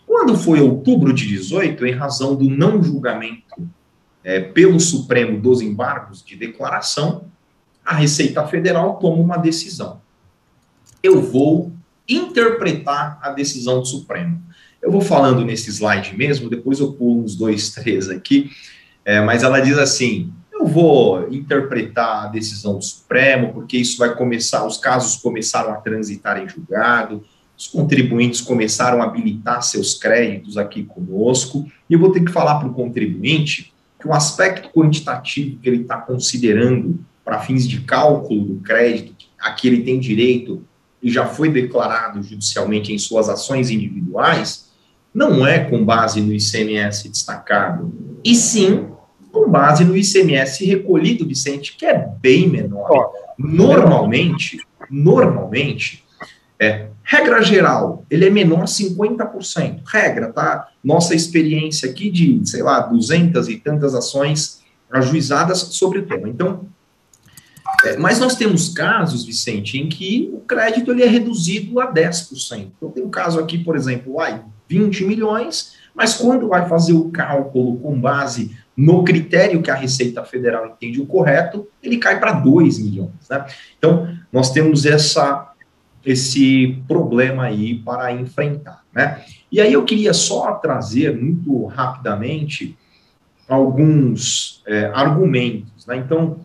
Quando 0.07 0.35
foi 0.35 0.61
outubro 0.61 1.13
de 1.13 1.27
18, 1.27 1.85
em 1.85 1.93
razão 1.93 2.35
do 2.35 2.49
não 2.49 2.83
julgamento 2.83 3.69
é, 4.25 4.41
pelo 4.41 4.81
Supremo 4.81 5.39
dos 5.39 5.61
embargos 5.61 6.25
de 6.25 6.37
declaração, 6.37 7.27
a 7.85 7.95
Receita 7.95 8.47
Federal 8.47 8.95
toma 8.95 9.23
uma 9.23 9.37
decisão. 9.37 10.01
eu 11.03 11.21
vou 11.21 11.71
interpretar 12.09 13.19
a 13.21 13.31
decisão 13.31 13.81
do 13.81 13.87
Supremo. 13.87 14.43
Eu 14.81 14.91
vou 14.91 15.03
falando 15.03 15.45
nesse 15.45 15.69
slide 15.71 16.17
mesmo, 16.17 16.49
depois 16.49 16.81
eu 16.81 16.95
pulo 16.95 17.23
uns 17.23 17.37
dois, 17.37 17.71
três 17.75 18.09
aqui, 18.09 18.51
é, 19.05 19.21
mas 19.21 19.43
ela 19.43 19.61
diz 19.61 19.77
assim: 19.77 20.33
vou 20.67 21.33
interpretar 21.33 22.25
a 22.25 22.29
decisão 22.29 22.79
do 22.79 22.85
Supremo, 22.85 23.53
porque 23.53 23.77
isso 23.77 23.99
vai 23.99 24.15
começar, 24.15 24.67
os 24.67 24.77
casos 24.77 25.17
começaram 25.17 25.73
a 25.73 25.77
transitar 25.77 26.43
em 26.43 26.49
julgado, 26.49 27.25
os 27.57 27.67
contribuintes 27.67 28.41
começaram 28.41 29.03
a 29.03 29.07
habilitar 29.07 29.63
seus 29.63 29.95
créditos 29.95 30.59
aqui 30.59 30.85
conosco, 30.85 31.67
e 31.89 31.95
eu 31.95 31.99
vou 31.99 32.13
ter 32.13 32.25
que 32.25 32.31
falar 32.31 32.59
para 32.59 32.69
o 32.69 32.75
contribuinte 32.75 33.73
que 33.99 34.07
o 34.07 34.13
aspecto 34.13 34.69
quantitativo 34.71 35.59
que 35.59 35.69
ele 35.69 35.83
está 35.83 35.97
considerando 35.97 37.01
para 37.25 37.41
fins 37.41 37.67
de 37.67 37.81
cálculo 37.81 38.45
do 38.45 38.61
crédito, 38.61 39.15
a 39.41 39.53
que 39.53 39.67
ele 39.67 39.83
tem 39.83 39.99
direito 39.99 40.63
e 41.03 41.11
já 41.11 41.27
foi 41.27 41.51
declarado 41.51 42.23
judicialmente 42.23 42.93
em 42.93 42.99
suas 42.99 43.29
ações 43.29 43.71
individuais, 43.71 44.71
não 45.15 45.47
é 45.47 45.59
com 45.59 45.85
base 45.85 46.21
no 46.21 46.33
ICMS 46.33 47.09
destacado, 47.09 47.93
e 48.23 48.35
sim 48.35 48.87
com 49.37 49.51
base 49.51 49.85
no 49.85 49.95
ICMS 49.95 50.65
recolhido, 50.65 51.27
Vicente, 51.27 51.77
que 51.77 51.85
é 51.85 52.09
bem 52.21 52.49
menor. 52.49 53.13
Normalmente, 53.37 54.59
normalmente, 54.91 56.03
é, 56.59 56.87
regra 57.05 57.43
geral, 57.43 58.05
ele 58.11 58.25
é 58.25 58.31
menor 58.31 58.65
50%. 58.65 59.83
Regra, 59.87 60.33
tá? 60.33 60.69
Nossa 60.83 61.15
experiência 61.15 61.91
aqui 61.91 62.11
de, 62.11 62.41
sei 62.49 62.63
lá, 62.63 62.81
200 62.81 63.49
e 63.49 63.57
tantas 63.59 63.95
ações 63.95 64.63
ajuizadas 64.91 65.59
sobre 65.59 65.99
o 65.99 66.07
tema. 66.07 66.29
Então, 66.29 66.67
é, 67.85 67.99
mas 67.99 68.19
nós 68.19 68.37
temos 68.37 68.71
casos, 68.71 69.27
Vicente, 69.27 69.77
em 69.77 69.87
que 69.87 70.31
o 70.33 70.41
crédito 70.41 70.91
ele 70.91 71.03
é 71.03 71.09
reduzido 71.09 71.79
a 71.79 71.93
10%. 71.93 72.69
Então, 72.75 72.91
tem 72.91 73.05
um 73.05 73.11
caso 73.11 73.39
aqui, 73.39 73.59
por 73.59 73.77
exemplo, 73.77 74.19
ai, 74.19 74.43
20 74.67 75.05
milhões, 75.05 75.75
mas 75.95 76.15
quando 76.15 76.49
vai 76.49 76.67
fazer 76.69 76.95
o 76.95 77.11
cálculo 77.11 77.79
com 77.79 78.01
base 78.01 78.57
no 78.77 79.03
critério 79.05 79.63
que 79.63 79.71
a 79.71 79.75
Receita 79.75 80.23
Federal 80.25 80.67
entende 80.67 81.01
o 81.01 81.07
correto, 81.07 81.67
ele 81.83 81.97
cai 81.97 82.21
para 82.21 82.33
2 82.33 82.79
milhões. 82.79 83.29
Né? 83.31 83.47
Então, 83.79 84.15
nós 84.31 84.51
temos 84.51 84.85
essa, 84.85 85.53
esse 86.05 86.83
problema 86.87 87.45
aí 87.45 87.79
para 87.79 88.13
enfrentar. 88.13 88.85
Né? 88.93 89.25
E 89.51 89.61
aí 89.61 89.73
eu 89.73 89.85
queria 89.85 90.13
só 90.13 90.53
trazer 90.55 91.17
muito 91.17 91.65
rapidamente 91.67 92.77
alguns 93.49 94.63
é, 94.67 94.87
argumentos. 94.93 95.87
Né? 95.87 95.97
Então, 95.97 96.41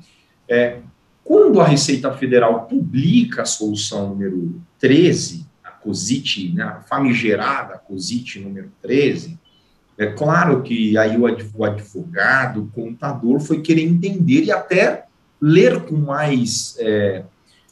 é, 0.47 0.77
quando 1.23 1.59
a 1.59 1.67
Receita 1.67 2.11
Federal 2.13 2.65
publica 2.65 3.41
a 3.41 3.45
solução 3.45 4.09
número 4.09 4.61
13, 4.79 5.45
a 5.63 5.69
COSIT, 5.69 6.53
né, 6.53 6.63
a 6.63 6.81
famigerada 6.81 7.77
COSIT 7.77 8.39
número 8.39 8.71
13, 8.81 9.39
é 10.01 10.07
claro 10.07 10.63
que 10.63 10.97
aí 10.97 11.15
o 11.15 11.27
advogado, 11.63 12.63
o 12.63 12.67
contador, 12.67 13.39
foi 13.39 13.61
querer 13.61 13.83
entender 13.83 14.45
e 14.45 14.51
até 14.51 15.05
ler 15.39 15.81
com 15.81 15.95
mais 15.95 16.75
é, 16.79 17.21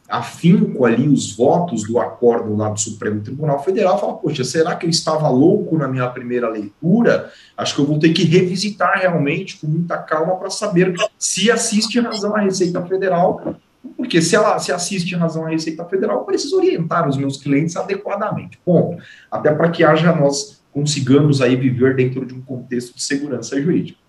afinco 0.08 0.86
ali 0.86 1.08
os 1.08 1.36
votos 1.36 1.88
do 1.88 2.00
acordo 2.00 2.56
lá 2.56 2.70
do 2.70 2.80
Supremo 2.80 3.22
Tribunal 3.22 3.64
Federal, 3.64 4.00
fala, 4.00 4.14
poxa, 4.14 4.44
será 4.44 4.76
que 4.76 4.86
eu 4.86 4.92
estava 4.92 5.28
louco 5.28 5.76
na 5.76 5.88
minha 5.88 6.08
primeira 6.08 6.48
leitura? 6.48 7.32
Acho 7.58 7.74
que 7.74 7.82
eu 7.82 7.86
vou 7.86 7.98
ter 7.98 8.14
que 8.14 8.26
revisitar 8.26 9.00
realmente 9.00 9.58
com 9.58 9.66
muita 9.66 9.98
calma 9.98 10.36
para 10.36 10.52
saber 10.52 10.94
se 11.18 11.50
assiste 11.50 12.00
razão 12.00 12.36
à 12.36 12.42
Receita 12.42 12.80
Federal, 12.86 13.56
porque 13.98 14.22
se 14.22 14.36
ela 14.36 14.60
se 14.60 14.72
assiste 14.72 15.16
razão 15.16 15.48
à 15.48 15.50
Receita 15.50 15.84
Federal, 15.86 16.20
eu 16.20 16.26
preciso 16.26 16.58
orientar 16.58 17.10
os 17.10 17.18
meus 17.18 17.38
clientes 17.38 17.76
adequadamente. 17.76 18.60
Ponto. 18.64 19.02
Até 19.32 19.52
para 19.52 19.72
que 19.72 19.84
haja 19.84 20.14
nós 20.14 20.59
consigamos 20.72 21.42
aí 21.42 21.56
viver 21.56 21.96
dentro 21.96 22.26
de 22.26 22.34
um 22.34 22.42
contexto 22.42 22.96
de 22.96 23.04
segurança 23.04 23.60
jurídica. 23.62 24.00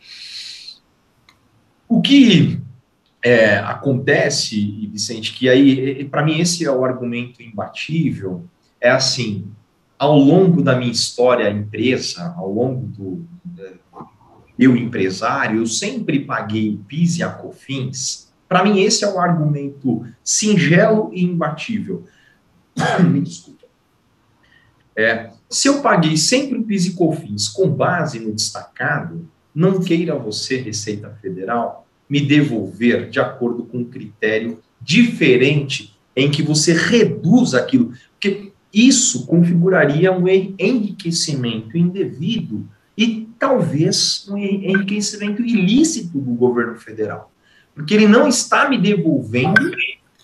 O 1.89 2.01
que 2.01 2.61
é, 3.23 3.59
acontece, 3.59 4.89
Vicente, 4.93 5.35
que 5.35 5.49
aí, 5.49 6.05
para 6.05 6.25
mim, 6.25 6.39
esse 6.39 6.65
é 6.65 6.71
o 6.71 6.85
argumento 6.85 7.43
imbatível, 7.43 8.45
é 8.81 8.91
assim, 8.91 9.47
ao 9.99 10.19
longo 10.19 10.63
da 10.63 10.77
minha 10.77 10.93
história 10.93 11.51
empresa, 11.51 12.35
ao 12.37 12.51
longo 12.51 12.87
do 12.87 13.27
meu 14.57 14.77
empresário, 14.77 15.61
eu 15.61 15.67
sempre 15.67 16.21
paguei 16.21 16.79
PIS 16.87 17.19
e 17.19 17.23
a 17.23 17.31
COFINS, 17.31 18.31
para 18.49 18.65
mim 18.65 18.81
esse 18.81 19.05
é 19.05 19.09
o 19.09 19.19
argumento 19.19 20.05
singelo 20.25 21.11
e 21.13 21.23
imbatível. 21.23 22.05
Me 23.09 23.21
desculpa. 23.21 23.67
É, 24.97 25.31
se 25.51 25.67
eu 25.67 25.83
paguei 25.83 26.17
sempre 26.17 26.57
o 26.57 26.63
PIS 26.63 26.87
e 26.87 26.93
COFINS 26.93 27.49
com 27.49 27.69
base 27.69 28.21
no 28.21 28.33
destacado, 28.33 29.29
não 29.53 29.81
queira 29.81 30.15
você, 30.15 30.59
Receita 30.59 31.11
Federal, 31.21 31.89
me 32.09 32.21
devolver 32.21 33.11
de 33.11 33.19
acordo 33.19 33.65
com 33.65 33.79
um 33.79 33.85
critério 33.85 34.61
diferente 34.81 35.99
em 36.15 36.31
que 36.31 36.41
você 36.41 36.73
reduz 36.73 37.53
aquilo, 37.53 37.93
porque 38.13 38.53
isso 38.73 39.27
configuraria 39.27 40.13
um 40.13 40.29
enriquecimento 40.29 41.77
indevido 41.77 42.69
e 42.97 43.29
talvez 43.37 44.29
um 44.29 44.37
enriquecimento 44.37 45.43
ilícito 45.43 46.17
do 46.19 46.33
governo 46.33 46.77
federal, 46.77 47.33
porque 47.75 47.95
ele 47.95 48.07
não 48.07 48.29
está 48.29 48.69
me 48.69 48.79
devolvendo 48.79 49.73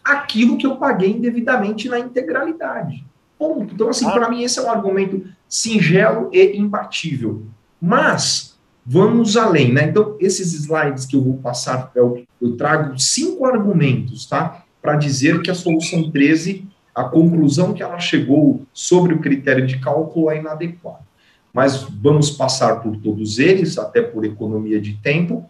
aquilo 0.05 0.57
que 0.57 0.67
eu 0.67 0.77
paguei 0.77 1.11
indevidamente 1.11 1.89
na 1.89 1.99
integralidade. 1.99 3.05
Ponto. 3.39 3.75
Então, 3.75 3.89
assim, 3.89 4.09
para 4.11 4.31
mim, 4.31 4.43
esse 4.43 4.59
é 4.59 4.63
um 4.63 4.71
argumento 4.71 5.23
singelo 5.49 6.31
e 6.33 6.57
imbatível. 6.57 7.45
Mas, 7.81 8.57
vamos 8.85 9.37
além, 9.37 9.73
né? 9.73 9.89
Então, 9.89 10.17
esses 10.19 10.53
slides 10.55 11.05
que 11.05 11.17
eu 11.17 11.23
vou 11.23 11.35
passar, 11.39 11.91
eu, 11.95 12.25
eu 12.41 12.57
trago 12.57 12.99
cinco 12.99 13.45
argumentos, 13.45 14.27
tá? 14.27 14.65
Para 14.81 14.97
dizer 14.97 15.43
que 15.43 15.51
a 15.51 15.55
solução 15.55 16.11
13, 16.11 16.67
a 16.95 17.05
conclusão 17.05 17.75
que 17.75 17.83
ela 17.83 17.99
chegou 17.99 18.63
sobre 18.73 19.13
o 19.13 19.21
critério 19.21 19.67
de 19.67 19.79
cálculo 19.79 20.31
é 20.31 20.39
inadequada. 20.39 21.05
Mas 21.53 21.83
vamos 21.83 22.31
passar 22.31 22.81
por 22.81 22.97
todos 22.97 23.39
eles, 23.39 23.79
até 23.79 24.01
por 24.01 24.25
economia 24.25 24.81
de 24.81 24.95
tempo, 24.95 25.49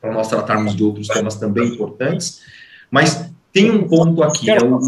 para 0.00 0.12
nós 0.12 0.28
tratarmos 0.28 0.74
de 0.74 0.82
outros 0.82 1.08
temas 1.08 1.36
também 1.36 1.68
importantes. 1.68 2.42
Mas 2.90 3.30
tem 3.52 3.70
um 3.70 3.88
ponto 3.88 4.22
aqui, 4.22 4.50
é 4.50 4.58
o, 4.62 4.78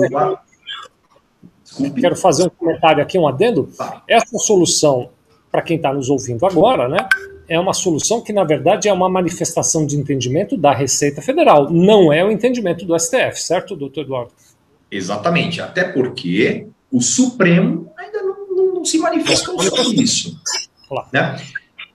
Quero 2.00 2.16
fazer 2.16 2.44
um 2.44 2.50
comentário 2.50 3.02
aqui, 3.02 3.18
um 3.18 3.28
adendo. 3.28 3.68
Essa 4.08 4.38
solução, 4.38 5.10
para 5.50 5.62
quem 5.62 5.76
está 5.76 5.92
nos 5.92 6.08
ouvindo 6.08 6.46
agora, 6.46 6.88
né, 6.88 7.08
é 7.48 7.58
uma 7.58 7.72
solução 7.72 8.20
que, 8.20 8.32
na 8.32 8.44
verdade, 8.44 8.88
é 8.88 8.92
uma 8.92 9.08
manifestação 9.08 9.86
de 9.86 9.96
entendimento 9.96 10.56
da 10.56 10.72
Receita 10.72 11.22
Federal, 11.22 11.70
não 11.70 12.12
é 12.12 12.24
o 12.24 12.30
entendimento 12.30 12.84
do 12.84 12.98
STF, 12.98 13.40
certo, 13.40 13.74
doutor 13.74 14.02
Eduardo? 14.02 14.32
Exatamente, 14.90 15.60
até 15.60 15.84
porque 15.84 16.66
o 16.90 17.00
Supremo 17.00 17.90
ainda 17.96 18.22
não, 18.22 18.46
não, 18.50 18.74
não 18.74 18.84
se 18.84 18.98
manifestou 18.98 19.60
sobre 19.62 20.02
isso. 20.02 20.38
Claro. 20.88 21.08
Né? 21.12 21.36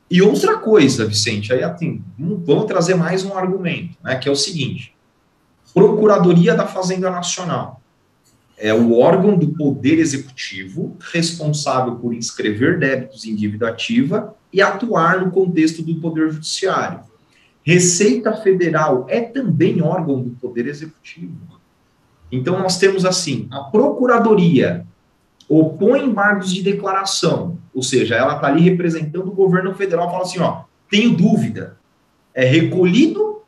E 0.10 0.22
outra 0.22 0.58
coisa, 0.58 1.06
Vicente, 1.06 1.52
aí 1.52 1.64
assim, 1.64 2.04
vamos 2.18 2.66
trazer 2.66 2.96
mais 2.96 3.24
um 3.24 3.36
argumento, 3.36 3.98
né, 4.04 4.16
que 4.16 4.30
é 4.30 4.32
o 4.32 4.36
seguinte: 4.36 4.94
Procuradoria 5.74 6.54
da 6.54 6.68
Fazenda 6.68 7.10
Nacional 7.10 7.82
é 8.64 8.74
o 8.74 8.98
órgão 8.98 9.38
do 9.38 9.50
Poder 9.50 10.00
Executivo 10.00 10.96
responsável 11.12 11.98
por 11.98 12.14
inscrever 12.14 12.80
débitos 12.80 13.26
em 13.26 13.36
dívida 13.36 13.68
ativa 13.68 14.34
e 14.54 14.62
atuar 14.62 15.20
no 15.20 15.32
contexto 15.32 15.84
do 15.84 15.96
Poder 15.96 16.32
Judiciário. 16.32 17.02
Receita 17.62 18.32
Federal 18.32 19.06
é 19.10 19.20
também 19.20 19.82
órgão 19.82 20.24
do 20.24 20.30
Poder 20.30 20.66
Executivo. 20.66 21.36
Então, 22.32 22.58
nós 22.58 22.78
temos 22.78 23.04
assim: 23.04 23.50
a 23.52 23.64
Procuradoria 23.64 24.88
opõe 25.50 26.06
embargos 26.06 26.54
de 26.54 26.64
declaração, 26.64 27.58
ou 27.76 27.84
seja, 27.84 28.16
ela 28.16 28.36
está 28.36 28.48
ali 28.48 28.62
representando 28.62 29.28
o 29.28 29.36
governo 29.36 29.76
federal, 29.76 30.10
fala 30.10 30.24
assim: 30.24 30.40
ó, 30.40 30.64
tenho 30.90 31.14
dúvida, 31.14 31.78
é 32.34 32.46
recolhido 32.46 33.42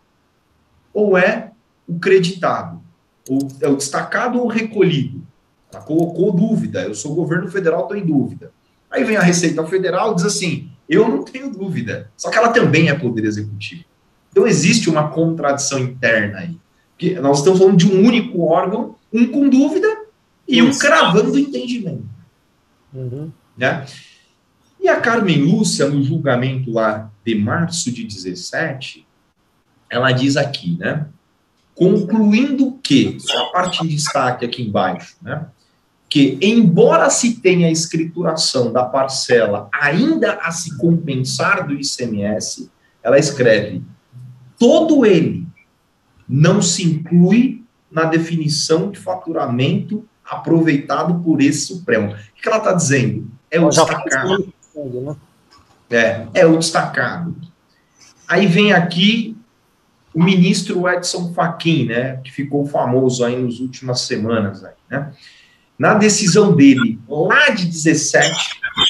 ou 0.93 1.17
é 1.17 1.51
o 1.87 1.97
creditado? 1.97 2.83
Ou 3.29 3.47
é 3.61 3.67
o 3.67 3.75
destacado 3.75 4.39
ou 4.39 4.45
o 4.45 4.49
recolhido. 4.49 5.21
Ela 5.71 5.83
colocou 5.83 6.31
dúvida, 6.31 6.83
eu 6.83 6.95
sou 6.95 7.15
governo 7.15 7.49
federal, 7.49 7.81
estou 7.81 7.97
em 7.97 8.05
dúvida. 8.05 8.51
Aí 8.89 9.03
vem 9.03 9.17
a 9.17 9.21
Receita 9.21 9.65
Federal 9.65 10.11
e 10.13 10.15
diz 10.15 10.25
assim: 10.25 10.69
eu 10.87 11.07
não 11.09 11.23
tenho 11.23 11.51
dúvida, 11.51 12.11
só 12.15 12.29
que 12.29 12.37
ela 12.37 12.49
também 12.49 12.89
é 12.89 12.93
poder 12.93 13.25
executivo. 13.25 13.83
Então 14.31 14.45
existe 14.45 14.89
uma 14.89 15.09
contradição 15.09 15.79
interna 15.79 16.39
aí. 16.39 16.57
Porque 16.91 17.19
nós 17.19 17.39
estamos 17.39 17.59
falando 17.59 17.77
de 17.77 17.87
um 17.87 18.05
único 18.05 18.43
órgão, 18.43 18.95
um 19.11 19.27
com 19.27 19.49
dúvida 19.49 19.87
e 20.47 20.61
um 20.61 20.77
cravando 20.77 21.37
entendimento. 21.37 22.05
Uhum. 22.93 23.31
Né? 23.57 23.85
E 24.79 24.87
a 24.87 24.99
Carmen 24.99 25.41
Lúcia, 25.41 25.89
no 25.89 26.03
julgamento 26.03 26.71
lá 26.71 27.11
de 27.25 27.35
março 27.35 27.91
de 27.91 28.03
17, 28.03 29.05
ela 29.89 30.11
diz 30.11 30.37
aqui, 30.37 30.77
né? 30.77 31.07
Concluindo 31.75 32.79
que, 32.81 33.17
só 33.19 33.47
a 33.47 33.51
parte 33.51 33.83
em 33.83 33.87
destaque 33.87 34.45
aqui 34.45 34.63
embaixo, 34.63 35.17
né? 35.21 35.45
que, 36.09 36.37
embora 36.41 37.09
se 37.09 37.41
tenha 37.41 37.67
a 37.67 37.71
escrituração 37.71 38.71
da 38.71 38.85
parcela 38.85 39.67
ainda 39.73 40.39
a 40.41 40.51
se 40.51 40.77
compensar 40.77 41.67
do 41.67 41.73
ICMS, 41.73 42.71
ela 43.03 43.19
escreve: 43.19 43.83
todo 44.57 45.05
ele 45.05 45.45
não 46.27 46.61
se 46.61 46.83
inclui 46.83 47.63
na 47.91 48.05
definição 48.05 48.89
de 48.89 48.99
faturamento 48.99 50.07
aproveitado 50.23 51.21
por 51.23 51.41
esse 51.41 51.65
Supremo. 51.65 52.13
O 52.13 52.41
que 52.41 52.47
ela 52.47 52.57
está 52.57 52.73
dizendo? 52.73 53.29
É 53.51 53.59
o 53.59 53.69
destacado. 53.69 54.53
Né? 54.73 55.15
É, 55.89 56.27
é 56.33 56.45
o 56.45 56.57
destacado. 56.57 57.35
Aí 58.27 58.47
vem 58.47 58.73
aqui 58.73 59.34
o 60.15 60.23
ministro 60.23 60.87
Edson 60.87 61.33
Fachin, 61.33 61.87
né, 61.87 62.15
que 62.23 62.31
ficou 62.31 62.65
famoso 62.65 63.25
aí 63.25 63.35
nas 63.35 63.59
últimas 63.59 64.01
semanas, 64.01 64.63
aí, 64.63 64.73
né? 64.89 65.11
Na 65.77 65.93
decisão 65.93 66.55
dele, 66.55 66.97
lá 67.05 67.49
de 67.49 67.65
17, 67.65 68.33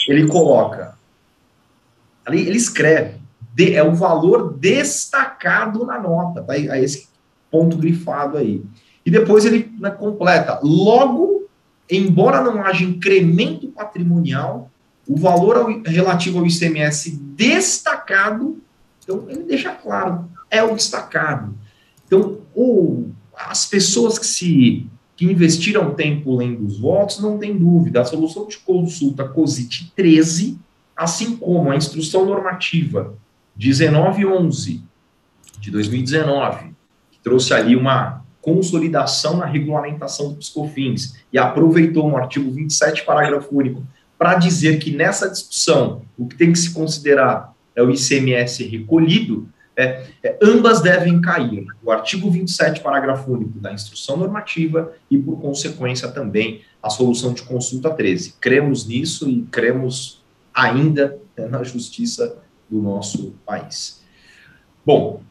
ele 0.07 0.27
coloca, 0.27 0.95
ali 2.23 2.41
ele 2.41 2.57
escreve, 2.57 3.19
de, 3.55 3.73
é 3.73 3.83
o 3.83 3.95
valor 3.95 4.53
destacado 4.53 5.83
na 5.83 5.99
nota, 5.99 6.43
tá? 6.43 6.53
Aí, 6.53 6.67
esse 6.83 7.07
ponto 7.49 7.75
grifado 7.75 8.37
aí. 8.37 8.63
E 9.03 9.09
depois 9.09 9.45
ele 9.45 9.73
né, 9.79 9.89
completa, 9.89 10.59
logo, 10.61 11.47
embora 11.89 12.41
não 12.41 12.63
haja 12.63 12.83
incremento 12.83 13.67
patrimonial, 13.69 14.69
o 15.07 15.17
valor 15.17 15.57
ao, 15.57 15.81
relativo 15.83 16.37
ao 16.37 16.45
ICMS 16.45 17.17
destacado, 17.35 18.61
então 19.05 19.25
ele 19.29 19.43
deixa 19.43 19.71
claro, 19.71 20.27
é 20.49 20.61
o 20.61 20.75
destacado. 20.75 21.55
Então, 22.05 22.39
o, 22.53 23.09
as 23.33 23.65
pessoas 23.65 24.19
que 24.19 24.25
se 24.25 24.89
que 25.15 25.23
investiram 25.23 25.93
tempo 25.93 26.35
lendo 26.35 26.65
os 26.65 26.77
votos, 26.77 27.21
não 27.21 27.37
tem 27.37 27.57
dúvida, 27.57 28.01
a 28.01 28.05
solução 28.05 28.47
de 28.47 28.57
consulta 28.57 29.23
COSIT 29.23 29.93
13, 29.95 30.59
assim 30.95 31.37
como 31.37 31.71
a 31.71 31.75
instrução 31.77 32.25
normativa 32.25 33.15
1911 33.55 34.83
de 35.57 35.71
2019, 35.71 36.73
que 37.11 37.19
trouxe 37.19 37.53
ali 37.53 37.77
uma 37.77 38.25
consolidação 38.41 39.37
na 39.37 39.45
regulamentação 39.45 40.29
do 40.29 40.35
Piscofins 40.35 41.15
e 41.31 41.37
aproveitou 41.37 42.09
no 42.09 42.17
artigo 42.17 42.51
27, 42.51 43.05
parágrafo 43.05 43.55
único, 43.57 43.83
para 44.17 44.35
dizer 44.35 44.79
que 44.79 44.91
nessa 44.91 45.29
discussão 45.29 46.01
o 46.17 46.27
que 46.27 46.35
tem 46.35 46.51
que 46.51 46.59
se 46.59 46.73
considerar 46.73 47.54
é 47.75 47.81
o 47.81 47.91
ICMS 47.91 48.63
recolhido, 48.63 49.47
é, 49.75 50.07
é, 50.23 50.37
ambas 50.41 50.81
devem 50.81 51.19
cair. 51.19 51.65
O 51.83 51.91
artigo 51.91 52.31
27, 52.31 52.81
parágrafo 52.81 53.31
único 53.31 53.59
da 53.59 53.73
instrução 53.73 54.15
normativa 54.15 54.93
e, 55.11 55.17
por 55.17 55.39
consequência, 55.41 56.07
também 56.07 56.61
a 56.81 56.89
solução 56.89 57.33
de 57.33 57.43
consulta 57.43 57.89
13. 57.89 58.35
Cremos 58.39 58.87
nisso 58.87 59.29
e 59.29 59.41
cremos 59.51 60.23
ainda 60.53 61.19
né, 61.37 61.47
na 61.47 61.63
justiça 61.63 62.37
do 62.69 62.81
nosso 62.81 63.35
país. 63.45 64.01
Bom, 64.85 65.21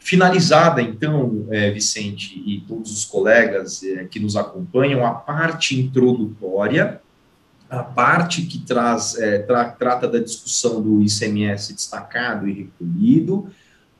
finalizada 0.00 0.82
então, 0.82 1.46
é, 1.50 1.70
Vicente 1.70 2.42
e 2.44 2.60
todos 2.66 2.90
os 2.92 3.04
colegas 3.04 3.84
é, 3.84 4.04
que 4.04 4.18
nos 4.18 4.36
acompanham, 4.36 5.06
a 5.06 5.12
parte 5.12 5.78
introdutória 5.78 7.00
a 7.72 7.82
parte 7.82 8.42
que 8.42 8.58
traz, 8.58 9.18
é, 9.18 9.38
tra, 9.38 9.64
trata 9.70 10.06
da 10.06 10.18
discussão 10.18 10.82
do 10.82 11.02
ICMS 11.02 11.72
destacado 11.72 12.46
e 12.46 12.52
recolhido, 12.52 13.50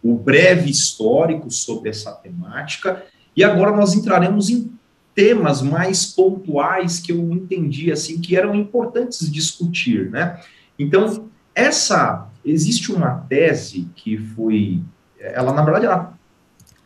o 0.02 0.14
breve 0.14 0.70
histórico 0.70 1.50
sobre 1.50 1.88
essa 1.88 2.12
temática, 2.12 3.02
e 3.35 3.42
agora 3.42 3.74
nós 3.74 3.94
entraremos 3.94 4.50
em 4.50 4.70
temas 5.14 5.62
mais 5.62 6.04
pontuais 6.04 7.00
que 7.00 7.12
eu 7.12 7.18
entendi 7.32 7.90
assim 7.90 8.20
que 8.20 8.37
eram 8.37 8.54
importantes 8.54 9.30
discutir, 9.30 10.11
né? 10.11 10.38
Então, 10.78 11.30
essa 11.54 12.28
existe 12.44 12.92
uma 12.92 13.24
tese 13.28 13.88
que 13.94 14.18
foi 14.18 14.82
ela 15.18 15.52
na 15.52 15.62
verdade 15.62 15.87
ela, 15.87 16.18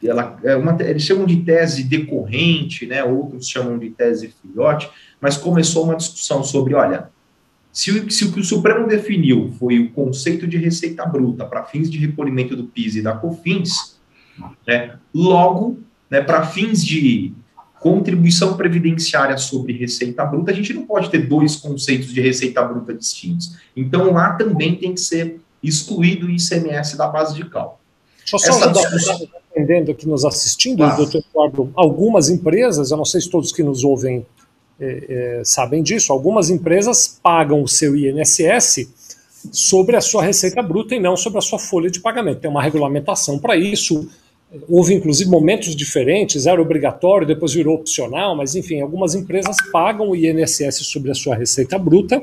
ela 0.03 0.39
é 0.45 0.57
uma 0.57 0.77
eles 0.83 1.03
chamam 1.03 1.25
de 1.25 1.37
tese 1.37 1.85
decorrente, 1.85 2.87
né? 2.87 3.03
Outros 3.05 3.49
chamam 3.49 3.79
de 3.79 3.91
tese 3.91 4.35
filhote, 4.43 4.89
mas 5.21 5.37
começou 5.37 5.85
uma 5.85 5.97
discussão 5.97 6.45
sobre, 6.45 6.75
olha, 6.75 7.09
se, 7.73 8.11
se 8.11 8.25
o 8.25 8.33
que 8.33 8.41
o 8.41 8.45
Supremo 8.45 8.87
definiu 8.87 9.53
foi 9.59 9.79
o 9.79 9.91
conceito 9.91 10.47
de 10.47 10.57
receita 10.57 11.05
bruta 11.05 11.45
para 11.45 11.65
fins 11.65 11.91
de 11.91 11.99
recolhimento 11.99 12.57
do 12.57 12.65
PIS 12.65 12.97
e 12.97 13.03
da 13.03 13.13
COFINS, 13.13 13.99
né, 14.67 14.97
logo, 15.15 15.79
né, 16.11 16.21
para 16.21 16.47
fins 16.47 16.85
de 16.85 17.35
contribuição 17.79 18.57
previdenciária 18.57 19.37
sobre 19.37 19.75
receita 19.75 20.25
bruta, 20.25 20.51
a 20.51 20.55
gente 20.55 20.73
não 20.73 20.87
pode 20.87 21.11
ter 21.11 21.27
dois 21.27 21.57
conceitos 21.57 22.13
de 22.13 22.21
receita 22.21 22.63
bruta 22.63 22.95
distintos. 22.95 23.57
Então, 23.77 24.13
lá 24.13 24.33
também 24.33 24.75
tem 24.77 24.95
que 24.95 25.01
ser 25.01 25.41
excluído 25.63 26.27
o 26.27 26.31
ICMS 26.31 26.97
da 26.97 27.07
base 27.07 27.35
de 27.35 27.45
cálculo. 27.45 27.79
Deixa 28.19 28.49
eu 28.49 28.53
só 28.53 28.73
discussão... 28.73 29.29
entendendo 29.57 29.91
aqui 29.91 30.07
nos 30.07 30.25
assistindo, 30.25 30.85
ah. 30.85 30.95
doutor 30.95 31.23
Eduardo, 31.31 31.73
algumas 31.75 32.29
empresas, 32.29 32.91
eu 32.91 32.97
não 32.97 33.05
sei 33.05 33.23
se 33.23 33.31
todos 33.31 33.53
que 33.53 33.63
nos 33.63 33.85
ouvem 33.85 34.27
é, 34.79 35.39
é, 35.39 35.43
sabem 35.43 35.83
disso. 35.83 36.13
Algumas 36.13 36.51
empresas 36.51 37.19
pagam 37.23 37.63
o 37.63 37.69
seu 37.69 37.97
INSS 37.97 38.87
sobre 39.51 39.97
a 39.97 40.01
sua 40.01 40.23
receita 40.23 40.63
bruta 40.63 40.95
e 40.95 41.01
não 41.01 41.17
sobre 41.17 41.39
a 41.39 41.43
sua 41.43 41.59
folha 41.59 41.91
de 41.91 42.01
pagamento. 42.01 42.41
Tem 42.41 42.51
uma 42.51 42.63
regulamentação 42.63 43.39
para 43.39 43.57
isso. 43.57 44.07
Houve 44.69 44.95
inclusive 44.95 45.29
momentos 45.31 45.75
diferentes, 45.75 46.47
era 46.47 46.61
obrigatório, 46.61 47.27
depois 47.27 47.53
virou 47.53 47.75
opcional, 47.75 48.37
mas 48.37 48.55
enfim, 48.55 48.81
algumas 48.81 49.15
empresas 49.15 49.57
pagam 49.73 50.11
o 50.11 50.17
INSS 50.17 50.87
sobre 50.87 51.11
a 51.11 51.15
sua 51.15 51.35
receita 51.35 51.79
bruta. 51.79 52.23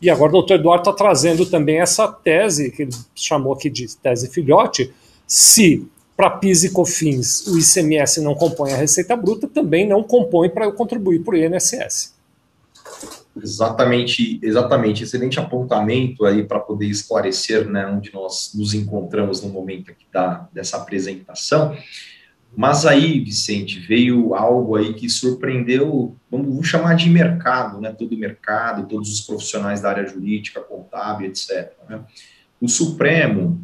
E 0.00 0.10
agora 0.10 0.30
o 0.30 0.32
doutor 0.32 0.54
Eduardo 0.54 0.82
está 0.82 0.92
trazendo 0.92 1.46
também 1.46 1.80
essa 1.80 2.06
tese, 2.06 2.70
que 2.70 2.82
ele 2.82 2.92
chamou 3.14 3.54
aqui 3.54 3.70
de 3.70 3.96
tese 3.96 4.28
filhote, 4.28 4.92
se 5.26 5.86
para 6.16 6.30
PIS 6.30 6.64
e 6.64 6.70
COFINS 6.70 7.46
o 7.48 7.58
ICMS 7.58 8.20
não 8.20 8.34
compõe 8.34 8.72
a 8.72 8.76
receita 8.76 9.16
bruta, 9.16 9.48
também 9.48 9.86
não 9.86 10.02
compõe 10.02 10.48
para 10.48 10.64
eu 10.64 10.72
contribuir 10.72 11.20
para 11.20 11.34
o 11.34 11.36
INSS. 11.36 12.14
Exatamente, 13.36 14.38
exatamente. 14.42 15.02
Excelente 15.02 15.40
apontamento 15.40 16.24
aí 16.24 16.44
para 16.44 16.60
poder 16.60 16.86
esclarecer 16.86 17.68
né, 17.68 17.86
onde 17.86 18.12
nós 18.12 18.52
nos 18.54 18.74
encontramos 18.74 19.42
no 19.42 19.48
momento 19.48 19.90
aqui 19.90 20.06
da, 20.12 20.48
dessa 20.52 20.76
apresentação. 20.76 21.76
Mas 22.56 22.86
aí, 22.86 23.18
Vicente, 23.18 23.80
veio 23.80 24.32
algo 24.36 24.76
aí 24.76 24.94
que 24.94 25.08
surpreendeu, 25.08 26.14
vamos 26.30 26.68
chamar 26.68 26.94
de 26.94 27.10
mercado, 27.10 27.80
né? 27.80 27.90
Todo 27.90 28.14
o 28.14 28.18
mercado, 28.18 28.86
todos 28.86 29.12
os 29.12 29.22
profissionais 29.22 29.80
da 29.80 29.90
área 29.90 30.06
jurídica, 30.06 30.60
contábil, 30.60 31.26
etc. 31.26 31.72
Né? 31.88 32.00
O 32.60 32.68
Supremo, 32.68 33.60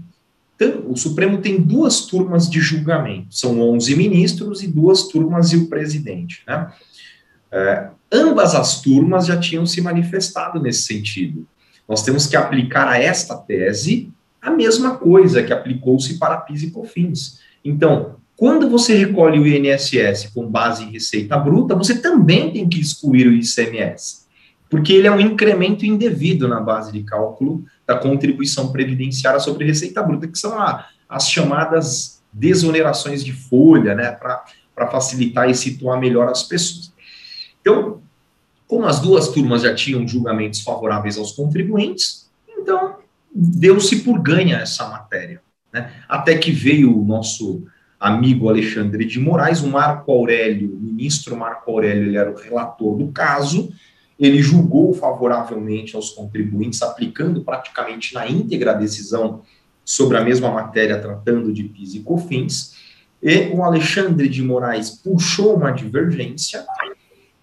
o 0.65 0.97
Supremo 0.97 1.39
tem 1.39 1.61
duas 1.61 2.07
turmas 2.07 2.49
de 2.49 2.61
julgamento, 2.61 3.35
são 3.35 3.61
11 3.61 3.97
ministros 3.97 4.63
e 4.63 4.69
duas 4.69 5.09
turmas 5.09 5.53
e 5.53 5.57
o 5.57 5.69
presidente. 5.69 6.43
Né? 6.47 6.71
É, 7.51 7.89
ambas 8.13 8.55
as 8.55 8.81
turmas 8.81 9.27
já 9.27 9.39
tinham 9.39 9.65
se 9.65 9.81
manifestado 9.81 10.61
nesse 10.61 10.83
sentido. 10.83 11.47
Nós 11.89 12.03
temos 12.03 12.27
que 12.27 12.37
aplicar 12.37 12.87
a 12.87 12.99
esta 12.99 13.37
tese 13.37 14.13
a 14.41 14.51
mesma 14.51 14.97
coisa 14.97 15.43
que 15.43 15.53
aplicou-se 15.53 16.19
para 16.19 16.37
PIS 16.39 16.63
e 16.63 16.71
COFINS. 16.71 17.41
Então, 17.65 18.17
quando 18.37 18.71
você 18.71 18.95
recolhe 18.95 19.39
o 19.39 19.47
INSS 19.47 20.31
com 20.35 20.47
base 20.47 20.85
em 20.85 20.91
receita 20.91 21.37
bruta, 21.37 21.75
você 21.75 22.01
também 22.01 22.51
tem 22.51 22.69
que 22.69 22.81
excluir 22.81 23.27
o 23.27 23.35
ICMS, 23.35 24.25
porque 24.71 24.95
ele 24.95 25.07
é 25.07 25.13
um 25.13 25.21
incremento 25.21 25.85
indevido 25.85 26.49
na 26.49 26.59
base 26.59 26.91
de 26.91 27.03
cálculo 27.03 27.65
da 27.91 27.99
contribuição 27.99 28.71
previdenciária 28.71 29.41
sobre 29.41 29.65
receita 29.65 30.01
bruta, 30.01 30.29
que 30.29 30.39
são 30.39 30.57
a, 30.57 30.87
as 31.09 31.29
chamadas 31.29 32.23
desonerações 32.33 33.25
de 33.25 33.33
folha, 33.33 33.97
né, 33.97 34.13
para 34.13 34.87
facilitar 34.87 35.51
e 35.51 35.55
situar 35.57 35.99
melhor 35.99 36.29
as 36.29 36.45
pessoas. 36.45 36.93
Então, 37.61 38.01
como 38.69 38.87
as 38.87 39.01
duas 39.01 39.27
turmas 39.31 39.63
já 39.63 39.75
tinham 39.75 40.07
julgamentos 40.07 40.61
favoráveis 40.61 41.19
aos 41.19 41.33
contribuintes, 41.33 42.31
então 42.57 42.99
deu-se 43.35 44.05
por 44.05 44.21
ganha 44.21 44.59
essa 44.59 44.89
matéria. 44.89 45.43
Né? 45.73 45.93
Até 46.09 46.39
que 46.39 46.53
veio 46.53 46.97
o 46.97 47.05
nosso 47.05 47.65
amigo 47.99 48.49
Alexandre 48.49 49.05
de 49.05 49.19
Moraes, 49.19 49.63
o 49.63 49.69
Marco 49.69 50.13
Aurélio, 50.13 50.77
o 50.77 50.79
ministro 50.79 51.37
Marco 51.37 51.73
Aurélio, 51.73 52.05
ele 52.05 52.17
era 52.17 52.31
o 52.31 52.37
relator 52.37 52.97
do 52.97 53.09
caso, 53.09 53.73
ele 54.21 54.43
julgou 54.43 54.93
favoravelmente 54.93 55.97
aos 55.97 56.11
contribuintes, 56.11 56.83
aplicando 56.83 57.43
praticamente 57.43 58.13
na 58.13 58.29
íntegra 58.29 58.73
a 58.73 58.75
decisão 58.75 59.41
sobre 59.83 60.19
a 60.19 60.21
mesma 60.23 60.51
matéria, 60.51 61.01
tratando 61.01 61.51
de 61.53 61.65
PIS 61.65 61.95
e 61.95 62.01
COFINS, 62.01 62.77
e 63.23 63.49
o 63.49 63.63
Alexandre 63.63 64.29
de 64.29 64.43
Moraes 64.43 64.91
puxou 64.91 65.57
uma 65.57 65.71
divergência 65.71 66.67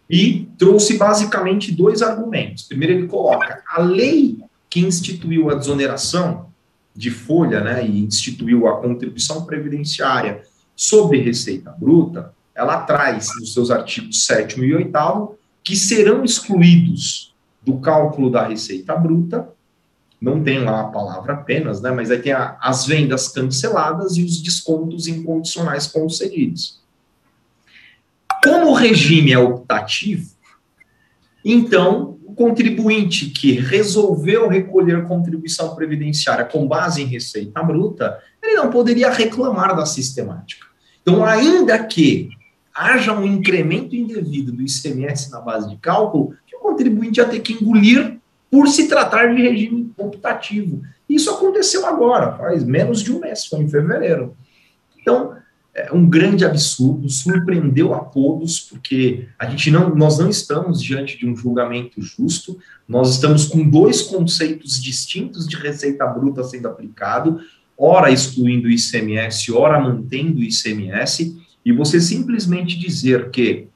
e 0.09 0.47
trouxe 0.57 0.97
basicamente 0.97 1.73
dois 1.73 2.01
argumentos. 2.01 2.63
Primeiro, 2.63 2.93
ele 2.93 3.07
coloca 3.07 3.63
a 3.67 3.81
lei 3.81 4.37
que 4.69 4.79
instituiu 4.79 5.49
a 5.49 5.55
desoneração 5.55 6.47
de 6.95 7.11
folha, 7.11 7.61
né, 7.61 7.85
e 7.85 7.99
instituiu 8.03 8.67
a 8.67 8.79
contribuição 8.79 9.45
previdenciária 9.45 10.41
sobre 10.75 11.19
receita 11.19 11.71
bruta, 11.71 12.33
ela 12.55 12.81
traz 12.81 13.29
nos 13.39 13.53
seus 13.53 13.69
artigos 13.69 14.25
7 14.25 14.59
e 14.59 14.73
8 14.73 15.37
que 15.67 15.75
serão 15.75 16.23
excluídos 16.23 17.36
do 17.62 17.77
cálculo 17.80 18.32
da 18.32 18.47
receita 18.47 18.95
bruta, 18.95 19.49
não 20.19 20.41
tem 20.41 20.63
lá 20.63 20.80
a 20.80 20.86
palavra 20.86 21.34
apenas, 21.34 21.82
né, 21.82 21.91
mas 21.91 22.10
aí 22.10 22.19
tem 22.19 22.32
a, 22.32 22.58
as 22.62 22.86
vendas 22.86 23.27
canceladas 23.27 24.15
e 24.15 24.23
os 24.23 24.41
descontos 24.41 25.10
incondicionais 25.10 25.86
concedidos. 25.86 26.82
Como 28.41 28.67
o 28.67 28.73
regime 28.73 29.34
é 29.34 29.38
optativo, 29.38 30.32
então 31.43 32.17
o 32.23 32.34
contribuinte 32.34 33.25
que 33.25 33.51
resolveu 33.51 34.47
recolher 34.47 35.06
contribuição 35.06 35.75
previdenciária 35.75 36.45
com 36.45 36.65
base 36.65 37.01
em 37.01 37.08
receita 37.08 37.62
bruta, 37.62 38.17
ele 38.41 38.56
não 38.56 38.69
poderia 38.69 39.12
reclamar 39.12 39.75
da 39.75 39.86
sistemática. 39.86 40.65
Então, 41.01 41.25
ainda 41.25 41.77
que 41.84 42.30
haja 42.77 43.11
um 43.11 43.25
incremento 43.25 43.95
indevido 43.95 44.51
do 44.51 44.61
ICMS 44.61 45.31
na 45.31 45.41
base 45.41 45.67
de 45.67 45.77
cálculo, 45.77 46.35
que 46.45 46.55
o 46.55 46.59
contribuinte 46.59 47.19
ia 47.19 47.25
ter 47.25 47.39
que 47.39 47.53
engolir 47.53 48.17
por 48.51 48.67
se 48.67 48.87
tratar 48.87 49.33
de 49.33 49.41
regime 49.41 49.91
optativo. 49.97 50.81
Isso 51.09 51.31
aconteceu 51.31 51.85
agora, 51.85 52.37
faz 52.37 52.63
menos 52.63 53.01
de 53.01 53.11
um 53.11 53.19
mês, 53.19 53.45
foi 53.45 53.61
em 53.61 53.69
fevereiro. 53.69 54.37
Então, 55.01 55.35
é 55.73 55.91
um 55.91 56.07
grande 56.07 56.45
absurdo, 56.45 57.09
surpreendeu 57.09 57.93
a 57.93 57.99
todos, 57.99 58.59
porque 58.59 59.27
a 59.37 59.47
gente 59.47 59.69
não, 59.69 59.95
nós 59.95 60.17
não 60.17 60.29
estamos 60.29 60.81
diante 60.81 61.17
de 61.17 61.27
um 61.27 61.35
julgamento 61.35 62.01
justo, 62.01 62.57
nós 62.87 63.11
estamos 63.11 63.45
com 63.45 63.67
dois 63.67 64.01
conceitos 64.01 64.81
distintos 64.81 65.47
de 65.47 65.55
receita 65.55 66.05
bruta 66.05 66.43
sendo 66.43 66.67
aplicado, 66.67 67.39
ora 67.77 68.11
excluindo 68.11 68.67
o 68.67 68.71
ICMS, 68.71 69.51
ora 69.51 69.79
mantendo 69.79 70.39
o 70.39 70.43
ICMS, 70.43 71.46
e 71.67 71.73
você 71.73 71.99
simplesmente 71.99 72.80
dizer 72.80 73.30
que 73.30 73.67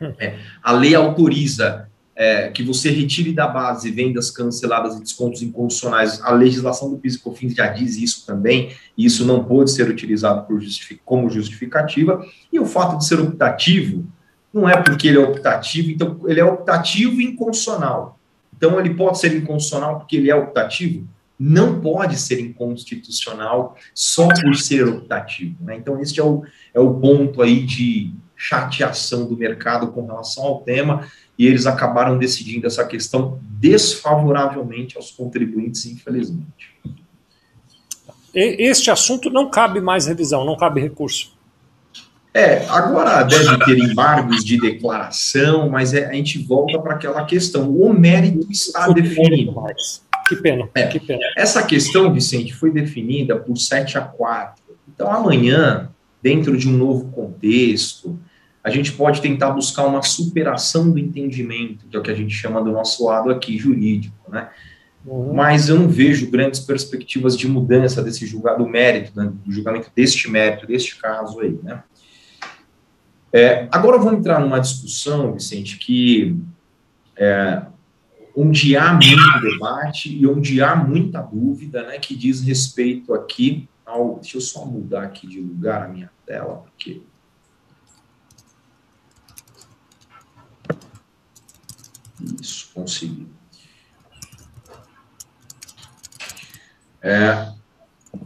é, 0.00 0.38
a 0.62 0.70
lei 0.70 0.94
autoriza 0.94 1.88
é, 2.14 2.50
que 2.50 2.62
você 2.62 2.88
retire 2.88 3.32
da 3.32 3.48
base 3.48 3.90
vendas 3.90 4.30
canceladas 4.30 4.94
e 4.94 5.00
descontos 5.00 5.42
incondicionais, 5.42 6.20
a 6.22 6.30
legislação 6.30 6.88
do 6.88 6.98
PIS 6.98 7.16
e 7.16 7.18
COFINS 7.18 7.52
já 7.52 7.66
diz 7.66 7.96
isso 7.96 8.24
também, 8.24 8.70
e 8.96 9.04
isso 9.04 9.26
não 9.26 9.42
pode 9.42 9.72
ser 9.72 9.90
utilizado 9.90 10.46
justific 10.60 11.00
como 11.04 11.28
justificativa, 11.28 12.24
e 12.52 12.60
o 12.60 12.64
fato 12.64 12.96
de 12.96 13.04
ser 13.04 13.18
optativo, 13.18 14.06
não 14.54 14.68
é 14.68 14.80
porque 14.80 15.08
ele 15.08 15.18
é 15.18 15.20
optativo, 15.20 15.90
então 15.90 16.20
ele 16.28 16.38
é 16.38 16.44
optativo 16.44 17.20
e 17.20 17.24
inconstitucional. 17.24 18.20
Então 18.56 18.78
ele 18.78 18.94
pode 18.94 19.18
ser 19.18 19.36
inconstitucional 19.36 19.98
porque 19.98 20.14
ele 20.14 20.30
é 20.30 20.36
optativo? 20.36 21.08
Não 21.38 21.80
pode 21.80 22.18
ser 22.18 22.40
inconstitucional 22.40 23.76
só 23.94 24.28
por 24.28 24.54
ser 24.56 24.88
optativo. 24.88 25.56
Né? 25.60 25.76
Então, 25.76 26.00
esse 26.00 26.18
é 26.18 26.24
o, 26.24 26.42
é 26.72 26.80
o 26.80 26.94
ponto 26.94 27.42
aí 27.42 27.64
de 27.64 28.12
chateação 28.36 29.26
do 29.26 29.36
mercado 29.36 29.88
com 29.88 30.06
relação 30.06 30.44
ao 30.44 30.60
tema, 30.60 31.06
e 31.38 31.46
eles 31.46 31.66
acabaram 31.66 32.18
decidindo 32.18 32.66
essa 32.66 32.84
questão 32.84 33.38
desfavoravelmente 33.42 34.96
aos 34.96 35.10
contribuintes, 35.10 35.86
infelizmente. 35.86 36.74
Este 38.34 38.90
assunto 38.90 39.30
não 39.30 39.50
cabe 39.50 39.80
mais 39.80 40.06
revisão, 40.06 40.44
não 40.44 40.56
cabe 40.56 40.80
recurso. 40.80 41.34
É, 42.34 42.66
agora 42.68 43.22
deve 43.22 43.64
ter 43.64 43.78
embargos 43.78 44.44
de 44.44 44.60
declaração, 44.60 45.70
mas 45.70 45.94
é, 45.94 46.04
a 46.04 46.12
gente 46.12 46.38
volta 46.38 46.78
para 46.78 46.94
aquela 46.94 47.24
questão. 47.24 47.70
O 47.70 47.90
mérito 47.98 48.46
está 48.52 48.88
definido. 48.88 49.52
Mais. 49.52 50.05
Que 50.28 50.36
pena, 50.36 50.68
é, 50.74 50.86
que 50.86 51.00
pena. 51.00 51.20
Essa 51.36 51.62
questão, 51.62 52.12
Vicente, 52.12 52.54
foi 52.54 52.70
definida 52.70 53.36
por 53.36 53.56
7 53.56 53.98
a 53.98 54.02
4. 54.02 54.62
Então, 54.88 55.12
amanhã, 55.12 55.90
dentro 56.22 56.56
de 56.56 56.68
um 56.68 56.72
novo 56.72 57.10
contexto, 57.10 58.18
a 58.62 58.70
gente 58.70 58.92
pode 58.92 59.20
tentar 59.20 59.50
buscar 59.50 59.86
uma 59.86 60.02
superação 60.02 60.90
do 60.90 60.98
entendimento, 60.98 61.86
que 61.86 61.96
é 61.96 62.00
o 62.00 62.02
que 62.02 62.10
a 62.10 62.14
gente 62.14 62.34
chama 62.34 62.62
do 62.62 62.72
nosso 62.72 63.06
lado 63.06 63.30
aqui 63.30 63.56
jurídico, 63.56 64.16
né? 64.28 64.48
Uhum. 65.04 65.34
Mas 65.34 65.68
eu 65.68 65.78
não 65.78 65.88
vejo 65.88 66.28
grandes 66.28 66.58
perspectivas 66.58 67.36
de 67.36 67.46
mudança 67.46 68.02
desse 68.02 68.26
julgado 68.26 68.66
mérito, 68.66 69.12
né, 69.14 69.32
do 69.44 69.52
julgamento 69.52 69.88
deste 69.94 70.28
mérito, 70.28 70.66
deste 70.66 70.96
caso 70.96 71.38
aí, 71.38 71.56
né? 71.62 71.82
É, 73.32 73.68
agora 73.70 73.98
vamos 73.98 74.18
entrar 74.18 74.40
numa 74.40 74.58
discussão, 74.58 75.32
Vicente, 75.32 75.78
que 75.78 76.36
é, 77.16 77.62
onde 78.36 78.76
há 78.76 78.92
muito 78.92 79.40
debate 79.40 80.14
e 80.14 80.26
onde 80.26 80.62
há 80.62 80.76
muita 80.76 81.22
dúvida, 81.22 81.82
né, 81.84 81.98
que 81.98 82.14
diz 82.14 82.42
respeito 82.42 83.14
aqui 83.14 83.66
ao. 83.84 84.16
Deixa 84.16 84.36
eu 84.36 84.42
só 84.42 84.66
mudar 84.66 85.04
aqui 85.04 85.26
de 85.26 85.40
lugar 85.40 85.82
a 85.82 85.88
minha 85.88 86.10
tela, 86.26 86.56
porque. 86.56 87.02
Isso, 92.40 92.70
consegui. 92.74 93.26
É, 97.00 97.52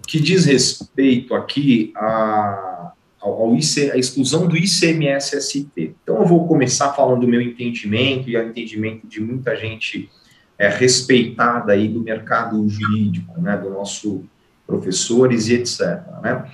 que 0.06 0.18
diz 0.18 0.46
respeito 0.46 1.34
aqui 1.34 1.92
a 1.96 2.92
ao, 3.20 3.42
ao 3.42 3.54
IC, 3.54 3.90
a 3.90 3.96
exclusão 3.96 4.46
do 4.46 4.56
ICMS-ST. 4.56 5.68
Então, 5.76 6.16
eu 6.16 6.26
vou 6.26 6.48
começar 6.48 6.92
falando 6.92 7.20
do 7.20 7.28
meu 7.28 7.40
entendimento 7.40 8.28
e 8.28 8.36
o 8.36 8.42
entendimento 8.42 9.06
de 9.06 9.20
muita 9.20 9.54
gente 9.56 10.10
é, 10.58 10.68
respeitada 10.68 11.72
aí 11.72 11.88
do 11.88 12.00
mercado 12.00 12.66
jurídico, 12.68 13.40
né, 13.40 13.56
do 13.56 13.70
nosso 13.70 14.24
professores 14.66 15.48
e 15.48 15.54
etc. 15.54 15.80
Né? 16.22 16.44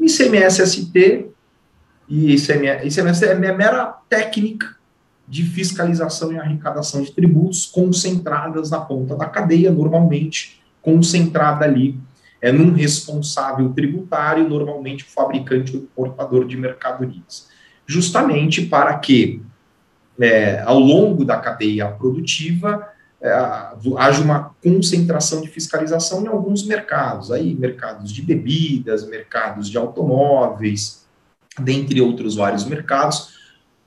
ICMS-ST 0.00 1.26
e 2.08 2.34
ICMS 2.34 3.24
é 3.24 3.34
mera 3.34 3.86
técnica 4.08 4.74
de 5.26 5.44
fiscalização 5.44 6.32
e 6.32 6.38
arrecadação 6.38 7.02
de 7.02 7.12
tributos 7.12 7.64
concentradas 7.64 8.70
na 8.70 8.80
ponta 8.80 9.16
da 9.16 9.26
cadeia, 9.26 9.70
normalmente 9.70 10.60
concentrada 10.82 11.64
ali 11.64 11.98
é 12.44 12.52
num 12.52 12.74
responsável 12.74 13.72
tributário, 13.72 14.46
normalmente 14.46 15.02
o 15.02 15.06
fabricante 15.06 15.74
ou 15.74 15.82
importador 15.82 16.46
de 16.46 16.58
mercadorias, 16.58 17.48
justamente 17.86 18.66
para 18.66 18.98
que, 18.98 19.40
é, 20.20 20.60
ao 20.60 20.78
longo 20.78 21.24
da 21.24 21.38
cadeia 21.38 21.88
produtiva, 21.88 22.86
é, 23.18 23.32
haja 23.96 24.22
uma 24.22 24.54
concentração 24.62 25.40
de 25.40 25.48
fiscalização 25.48 26.22
em 26.22 26.26
alguns 26.26 26.66
mercados, 26.66 27.32
aí 27.32 27.54
mercados 27.54 28.12
de 28.12 28.20
bebidas, 28.20 29.08
mercados 29.08 29.70
de 29.70 29.78
automóveis, 29.78 31.06
dentre 31.58 31.98
outros 32.02 32.36
vários 32.36 32.66
mercados, 32.66 33.38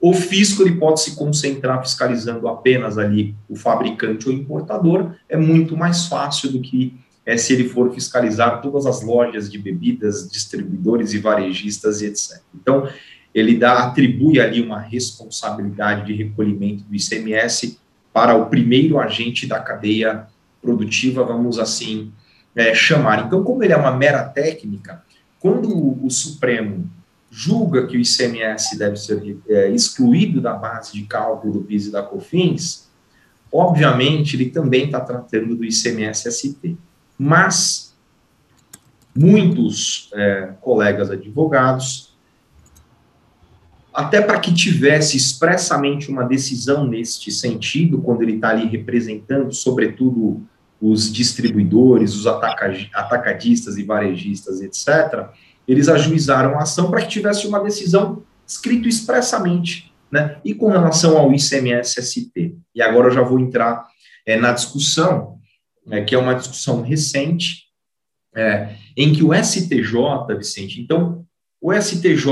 o 0.02 0.16
fisco 0.16 0.64
ele 0.64 0.78
pode 0.78 1.02
se 1.02 1.16
concentrar 1.16 1.80
fiscalizando 1.84 2.48
apenas 2.48 2.98
ali 2.98 3.36
o 3.48 3.56
fabricante 3.56 4.28
ou 4.28 4.34
importador, 4.34 5.12
é 5.30 5.38
muito 5.38 5.78
mais 5.78 6.08
fácil 6.08 6.52
do 6.52 6.60
que 6.60 7.00
é 7.28 7.36
se 7.36 7.52
ele 7.52 7.68
for 7.68 7.94
fiscalizar 7.94 8.62
todas 8.62 8.86
as 8.86 9.04
lojas 9.04 9.52
de 9.52 9.58
bebidas, 9.58 10.32
distribuidores 10.32 11.14
e 11.14 11.18
varejistas 11.18 12.02
e 12.02 12.06
etc. 12.06 12.40
Então, 12.56 12.90
ele 13.36 13.58
dá, 13.58 13.84
atribui 13.84 14.40
ali 14.40 14.62
uma 14.62 14.80
responsabilidade 14.80 16.06
de 16.06 16.14
recolhimento 16.14 16.86
do 16.86 16.96
ICMS 16.96 17.78
para 18.14 18.34
o 18.34 18.46
primeiro 18.46 18.98
agente 18.98 19.46
da 19.46 19.60
cadeia 19.60 20.26
produtiva, 20.62 21.26
vamos 21.26 21.60
assim 21.60 22.14
é, 22.56 22.74
chamar. 22.74 23.26
Então, 23.26 23.44
como 23.44 23.62
ele 23.62 23.74
é 23.74 23.78
uma 23.78 23.92
mera 23.92 24.24
técnica, 24.24 25.04
quando 25.38 25.70
o, 26.04 26.10
Supremo 26.10 26.90
julga 27.30 27.88
que 27.88 27.98
o 27.98 28.00
ICMS 28.00 28.80
deve 28.80 28.96
ser 28.96 29.38
é, 29.50 29.70
excluído 29.70 30.40
da 30.40 30.54
base 30.54 30.94
de 30.94 31.04
cálculo 31.04 31.52
do 31.56 31.60
PIS 31.60 31.88
e 31.88 31.92
da 31.92 32.02
COFINS, 32.02 32.88
obviamente 33.52 34.38
ele 34.38 34.50
também 34.50 34.86
está 34.86 35.02
tratando 35.02 35.58
do 35.58 35.66
ICMS-ST. 35.66 36.78
Mas 37.18 37.96
muitos 39.16 40.10
é, 40.14 40.54
colegas 40.62 41.10
advogados, 41.10 42.16
até 43.94 44.22
para 44.22 44.40
que 44.40 44.54
tivesse 44.54 45.18
expressamente 45.18 46.12
uma 46.12 46.24
decisão 46.24 46.86
neste 46.86 47.32
sentido, 47.32 48.00
quando 48.00 48.22
ele 48.22 48.36
está 48.36 48.50
ali 48.50 48.68
representando, 48.68 49.52
sobretudo, 49.52 50.46
os 50.80 51.12
distribuidores, 51.12 52.14
os 52.14 52.28
atacadistas 52.28 53.78
e 53.78 53.84
varejistas, 53.84 54.62
etc., 54.62 55.30
eles 55.68 55.90
ajuizaram 55.90 56.60
a 56.60 56.62
ação 56.62 56.92
para 56.92 57.02
que 57.02 57.08
tivesse 57.08 57.48
uma 57.48 57.60
decisão 57.60 58.22
escrito 58.46 58.88
expressamente. 58.88 59.92
Né? 60.12 60.38
E 60.46 60.54
com 60.54 60.70
relação 60.70 61.18
ao 61.18 61.34
ICMS-ST, 61.34 62.56
e 62.76 62.82
agora 62.82 63.08
eu 63.08 63.12
já 63.12 63.24
vou 63.24 63.40
entrar 63.40 63.86
é, 64.26 64.40
na 64.40 64.54
discussão, 64.54 65.37
é, 65.90 66.02
que 66.04 66.16
é 66.16 66.18
uma 66.18 66.34
discussão 66.34 66.82
recente, 66.82 67.68
é, 68.36 68.76
em 68.96 69.14
que 69.14 69.24
o 69.24 69.34
STJ, 69.34 70.36
Vicente, 70.38 70.82
então, 70.82 71.26
o 71.60 71.74
STJ 71.74 72.28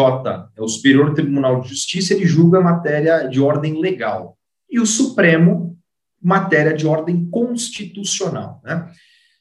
é 0.55 0.61
o 0.61 0.67
Superior 0.67 1.13
Tribunal 1.13 1.61
de 1.61 1.69
Justiça, 1.69 2.13
ele 2.13 2.25
julga 2.25 2.61
matéria 2.61 3.27
de 3.27 3.39
ordem 3.41 3.79
legal, 3.79 4.37
e 4.69 4.79
o 4.79 4.85
Supremo, 4.85 5.77
matéria 6.21 6.73
de 6.73 6.85
ordem 6.85 7.25
constitucional, 7.29 8.61
né? 8.63 8.91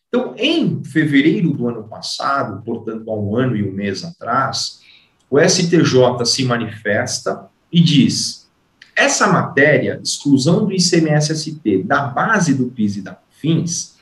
Então, 0.09 0.33
em 0.39 0.85
fevereiro 0.85 1.53
do 1.53 1.67
ano 1.67 1.89
passado, 1.89 2.63
portanto, 2.63 3.11
há 3.11 3.19
um 3.19 3.37
ano 3.37 3.57
e 3.57 3.69
um 3.69 3.73
mês 3.73 4.05
atrás, 4.05 4.81
o 5.29 5.41
STJ 5.41 6.25
se 6.25 6.45
manifesta 6.45 7.49
e 7.73 7.81
diz 7.81 8.49
Essa 8.95 9.27
matéria, 9.27 10.01
exclusão 10.01 10.67
do 10.67 10.73
ICMS-ST 10.73 11.83
da 11.83 12.03
base 12.03 12.55
do 12.55 12.67
PIS 12.67 12.99
e 12.99 13.03
da 13.03 13.15
COFINS, 13.15 13.94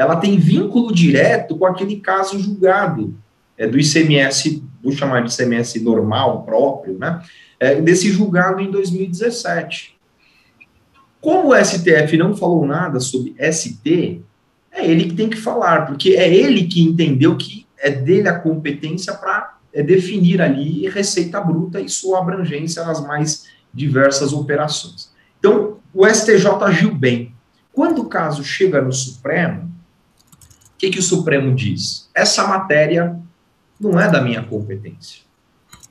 ela 0.00 0.16
tem 0.16 0.38
vínculo 0.38 0.94
direto 0.94 1.58
com 1.58 1.66
aquele 1.66 1.96
caso 1.96 2.38
julgado 2.38 3.14
é, 3.58 3.66
do 3.66 3.78
ICMS, 3.78 4.64
vou 4.82 4.92
chamar 4.92 5.22
de 5.22 5.30
ICMS 5.30 5.78
normal, 5.80 6.42
próprio, 6.42 6.98
né? 6.98 7.22
É, 7.58 7.82
desse 7.82 8.10
julgado 8.10 8.62
em 8.62 8.70
2017. 8.70 9.94
Como 11.20 11.50
o 11.50 11.54
STF 11.54 12.16
não 12.16 12.34
falou 12.34 12.66
nada 12.66 12.98
sobre 12.98 13.34
ST, 13.52 14.22
é 14.72 14.86
ele 14.86 15.04
que 15.04 15.14
tem 15.14 15.28
que 15.28 15.36
falar, 15.36 15.84
porque 15.84 16.16
é 16.16 16.34
ele 16.34 16.66
que 16.66 16.80
entendeu 16.80 17.36
que 17.36 17.66
é 17.78 17.90
dele 17.90 18.28
a 18.28 18.38
competência 18.38 19.12
para 19.12 19.58
é, 19.70 19.82
definir 19.82 20.40
ali 20.40 20.88
receita 20.88 21.38
bruta 21.42 21.78
e 21.78 21.90
sua 21.90 22.20
abrangência 22.20 22.82
nas 22.86 23.06
mais 23.06 23.44
diversas 23.72 24.32
operações. 24.32 25.12
Então, 25.38 25.76
o 25.92 26.08
STJ 26.08 26.46
agiu 26.62 26.94
bem. 26.94 27.34
Quando 27.70 28.00
o 28.00 28.08
caso 28.08 28.42
chega 28.42 28.80
no 28.80 28.94
Supremo, 28.94 29.69
que, 30.80 30.88
que 30.88 30.98
o 30.98 31.02
Supremo 31.02 31.54
diz? 31.54 32.08
Essa 32.14 32.46
matéria 32.46 33.14
não 33.78 34.00
é 34.00 34.10
da 34.10 34.22
minha 34.22 34.42
competência. 34.42 35.20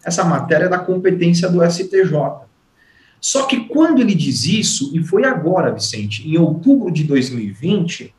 Essa 0.03 0.23
matéria 0.23 0.65
é 0.65 0.69
da 0.69 0.79
competência 0.79 1.47
do 1.47 1.63
STJ. 1.63 2.11
Só 3.21 3.45
que 3.45 3.65
quando 3.65 4.01
ele 4.01 4.15
diz 4.15 4.45
isso, 4.45 4.91
e 4.95 5.03
foi 5.03 5.25
agora, 5.25 5.71
Vicente, 5.71 6.27
em 6.27 6.39
outubro 6.39 6.91
de 6.91 7.03
2020, 7.03 8.05
o 8.05 8.11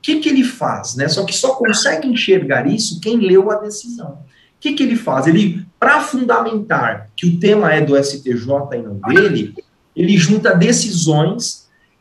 que, 0.00 0.20
que 0.20 0.28
ele 0.30 0.42
faz? 0.42 0.94
Né? 0.94 1.06
Só 1.06 1.24
que 1.24 1.34
só 1.34 1.56
consegue 1.56 2.08
enxergar 2.08 2.66
isso 2.66 3.00
quem 3.00 3.18
leu 3.18 3.50
a 3.50 3.56
decisão. 3.56 4.12
O 4.12 4.60
que, 4.60 4.72
que 4.72 4.82
ele 4.82 4.96
faz? 4.96 5.26
Ele, 5.26 5.66
para 5.78 6.00
fundamentar 6.00 7.10
que 7.14 7.26
o 7.26 7.38
tema 7.38 7.74
é 7.74 7.82
do 7.82 8.02
STJ 8.02 8.48
e 8.74 8.78
não 8.78 8.94
dele, 9.06 9.54
ele 9.94 10.16
junta 10.16 10.54
decisões 10.54 11.59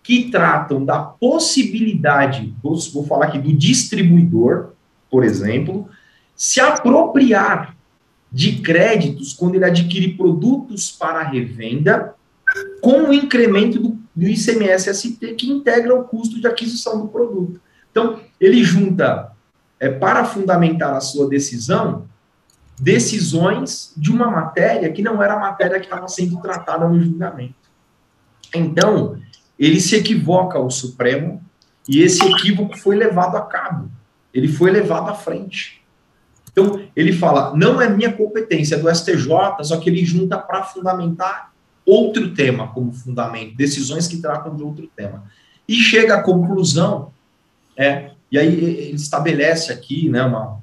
que 0.09 0.31
tratam 0.31 0.83
da 0.83 0.97
possibilidade, 0.97 2.51
vou, 2.63 3.05
falar 3.05 3.27
aqui, 3.27 3.37
do 3.37 3.53
distribuidor, 3.53 4.71
por 5.07 5.23
exemplo, 5.23 5.87
se 6.35 6.59
apropriar 6.59 7.77
de 8.31 8.59
créditos 8.59 9.33
quando 9.33 9.53
ele 9.53 9.65
adquire 9.65 10.15
produtos 10.17 10.89
para 10.89 11.21
revenda 11.21 12.15
com 12.81 13.03
o 13.03 13.13
incremento 13.13 13.79
do, 13.79 13.99
do 14.15 14.27
ICMS-ST 14.27 15.35
que 15.35 15.51
integra 15.51 15.93
o 15.93 16.03
custo 16.05 16.41
de 16.41 16.47
aquisição 16.47 16.99
do 16.99 17.07
produto. 17.09 17.61
Então, 17.91 18.19
ele 18.41 18.63
junta, 18.63 19.31
é, 19.79 19.89
para 19.89 20.25
fundamentar 20.25 20.95
a 20.95 21.01
sua 21.01 21.29
decisão, 21.29 22.07
decisões 22.79 23.93
de 23.95 24.11
uma 24.11 24.25
matéria 24.31 24.91
que 24.91 25.03
não 25.03 25.21
era 25.21 25.35
a 25.35 25.39
matéria 25.39 25.79
que 25.79 25.85
estava 25.85 26.07
sendo 26.07 26.41
tratada 26.41 26.87
no 26.87 26.99
julgamento. 26.99 27.53
Então, 28.55 29.19
ele 29.59 29.81
se 29.81 29.95
equivoca 29.95 30.57
ao 30.57 30.71
Supremo 30.71 31.43
e 31.87 32.01
esse 32.01 32.23
equívoco 32.23 32.77
foi 32.77 32.95
levado 32.95 33.35
a 33.35 33.41
cabo, 33.41 33.89
ele 34.33 34.47
foi 34.47 34.71
levado 34.71 35.09
à 35.09 35.13
frente. 35.13 35.81
Então, 36.51 36.81
ele 36.95 37.11
fala, 37.13 37.55
não 37.55 37.81
é 37.81 37.89
minha 37.89 38.11
competência, 38.13 38.75
é 38.75 38.77
do 38.79 38.93
STJ, 38.93 39.27
só 39.63 39.77
que 39.77 39.89
ele 39.89 40.05
junta 40.05 40.37
para 40.37 40.63
fundamentar 40.63 41.51
outro 41.85 42.33
tema 42.33 42.67
como 42.67 42.93
fundamento, 42.93 43.55
decisões 43.55 44.07
que 44.07 44.17
tratam 44.17 44.55
de 44.55 44.63
outro 44.63 44.89
tema. 44.95 45.23
E 45.67 45.75
chega 45.75 46.15
à 46.15 46.23
conclusão, 46.23 47.11
é, 47.75 48.11
e 48.31 48.37
aí 48.37 48.47
ele 48.47 48.95
estabelece 48.95 49.71
aqui 49.71 50.09
né, 50.09 50.23
uma, 50.23 50.59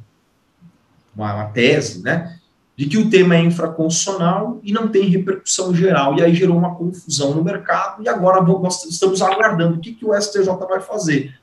uma, 1.15 1.35
uma 1.35 1.45
tese, 1.47 2.03
né, 2.03 2.39
de 2.77 2.87
que 2.87 2.99
o 2.99 3.09
tema 3.09 3.37
é 3.37 3.41
infraconstitucional 3.41 4.61
e 4.63 4.71
não 4.71 4.89
tem 4.89 5.09
repercussão 5.09 5.75
geral, 5.75 6.19
e 6.19 6.23
aí 6.23 6.35
gerou 6.35 6.59
uma 6.59 6.75
confusão 6.75 7.35
no 7.35 7.43
mercado, 7.43 8.03
e 8.03 8.09
agora 8.09 8.43
nós 8.43 8.85
estamos 8.85 9.23
aguardando 9.23 9.77
o 9.77 9.81
que, 9.81 9.95
que 9.95 10.05
o 10.05 10.15
STJ 10.15 10.47
vai 10.69 10.81
fazer. 10.81 11.35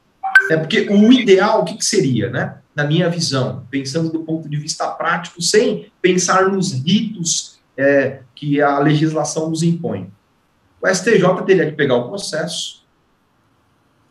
É 0.52 0.58
porque 0.58 0.82
o 0.90 1.12
ideal, 1.12 1.62
o 1.62 1.66
que, 1.66 1.76
que 1.76 1.86
seria, 1.86 2.30
né? 2.30 2.58
Na 2.76 2.84
minha 2.84 3.10
visão, 3.10 3.66
pensando 3.70 4.12
do 4.12 4.20
ponto 4.20 4.48
de 4.48 4.58
vista 4.58 4.88
prático, 4.88 5.42
sem 5.42 5.92
pensar 6.02 6.50
nos 6.50 6.72
ritos 6.72 7.60
é, 7.76 8.22
que 8.36 8.62
a 8.62 8.78
legislação 8.80 9.50
nos 9.50 9.64
impõe. 9.64 10.12
O 10.82 10.88
STJ 10.88 11.44
teria 11.46 11.66
que 11.66 11.78
pegar 11.78 11.96
o 11.96 12.10
processo, 12.10 12.84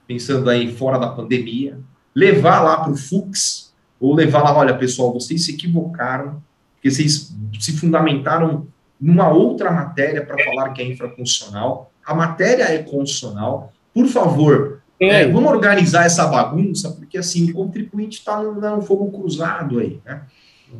pensando 0.06 0.50
aí 0.50 0.74
fora 0.74 0.98
da 0.98 1.08
pandemia, 1.08 1.78
levar 2.14 2.62
lá 2.62 2.80
para 2.80 2.92
o 2.92 2.96
FUX, 2.96 3.72
ou 4.00 4.14
levar 4.14 4.42
lá, 4.42 4.56
olha, 4.56 4.76
pessoal, 4.76 5.12
vocês 5.12 5.44
se 5.44 5.52
equivocaram, 5.52 6.42
porque 6.82 6.90
vocês 6.90 7.32
se 7.60 7.72
fundamentaram 7.74 8.66
numa 9.00 9.28
outra 9.28 9.70
matéria 9.70 10.26
para 10.26 10.36
falar 10.42 10.70
que 10.70 10.82
é 10.82 10.84
infraconstitucional. 10.84 11.92
A 12.04 12.12
matéria 12.12 12.64
é 12.64 12.78
constitucional. 12.78 13.72
Por 13.94 14.08
favor, 14.08 14.82
é, 14.98 15.28
vamos 15.28 15.48
organizar 15.48 16.06
essa 16.06 16.26
bagunça, 16.26 16.90
porque 16.90 17.16
assim, 17.16 17.52
o 17.52 17.54
contribuinte 17.54 18.18
está 18.18 18.42
no, 18.42 18.60
no 18.60 18.82
fogo 18.82 19.12
cruzado 19.12 19.78
aí. 19.78 20.00
Né? 20.04 20.22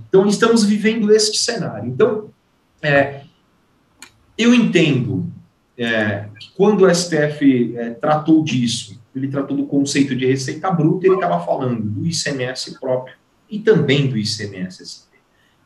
Então, 0.09 0.27
estamos 0.27 0.65
vivendo 0.65 1.13
este 1.15 1.39
cenário. 1.39 1.89
Então, 1.89 2.31
é, 2.83 3.21
eu 4.37 4.53
entendo 4.53 5.31
é, 5.79 6.27
que 6.41 6.51
quando 6.57 6.85
o 6.85 6.93
STF 6.93 7.77
é, 7.77 7.91
tratou 7.91 8.43
disso, 8.43 9.01
ele 9.15 9.29
tratou 9.29 9.57
do 9.57 9.67
conceito 9.67 10.17
de 10.17 10.27
receita 10.27 10.69
bruta, 10.69 11.07
ele 11.07 11.15
estava 11.15 11.45
falando 11.45 11.81
do 11.81 12.05
ICMS 12.05 12.81
próprio 12.81 13.15
e 13.49 13.61
também 13.61 14.09
do 14.09 14.17
ICMS-ST. 14.17 15.12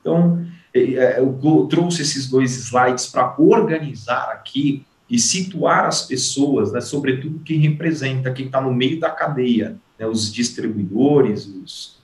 Então, 0.07 0.47
é, 0.73 0.81
é, 0.95 1.19
eu 1.19 1.67
trouxe 1.69 2.03
esses 2.03 2.31
dois 2.31 2.57
slides 2.57 3.07
para 3.07 3.35
organizar 3.39 4.31
aqui 4.31 4.87
e 5.11 5.19
situar 5.19 5.87
as 5.87 6.03
pessoas, 6.03 6.73
né, 6.73 6.81
sobretudo 6.81 7.41
quem 7.41 7.59
representa, 7.59 8.33
quem 8.33 8.47
está 8.47 8.61
no 8.61 8.73
meio 8.73 9.01
da 9.01 9.11
cadeia, 9.11 9.77
né, 9.99 10.07
os 10.07 10.33
distribuidores, 10.33 11.47
os, 11.47 11.99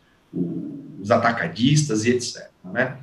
os 1.00 1.10
atacadistas 1.12 2.04
e 2.04 2.10
etc. 2.10 2.48
Né? 2.64 2.96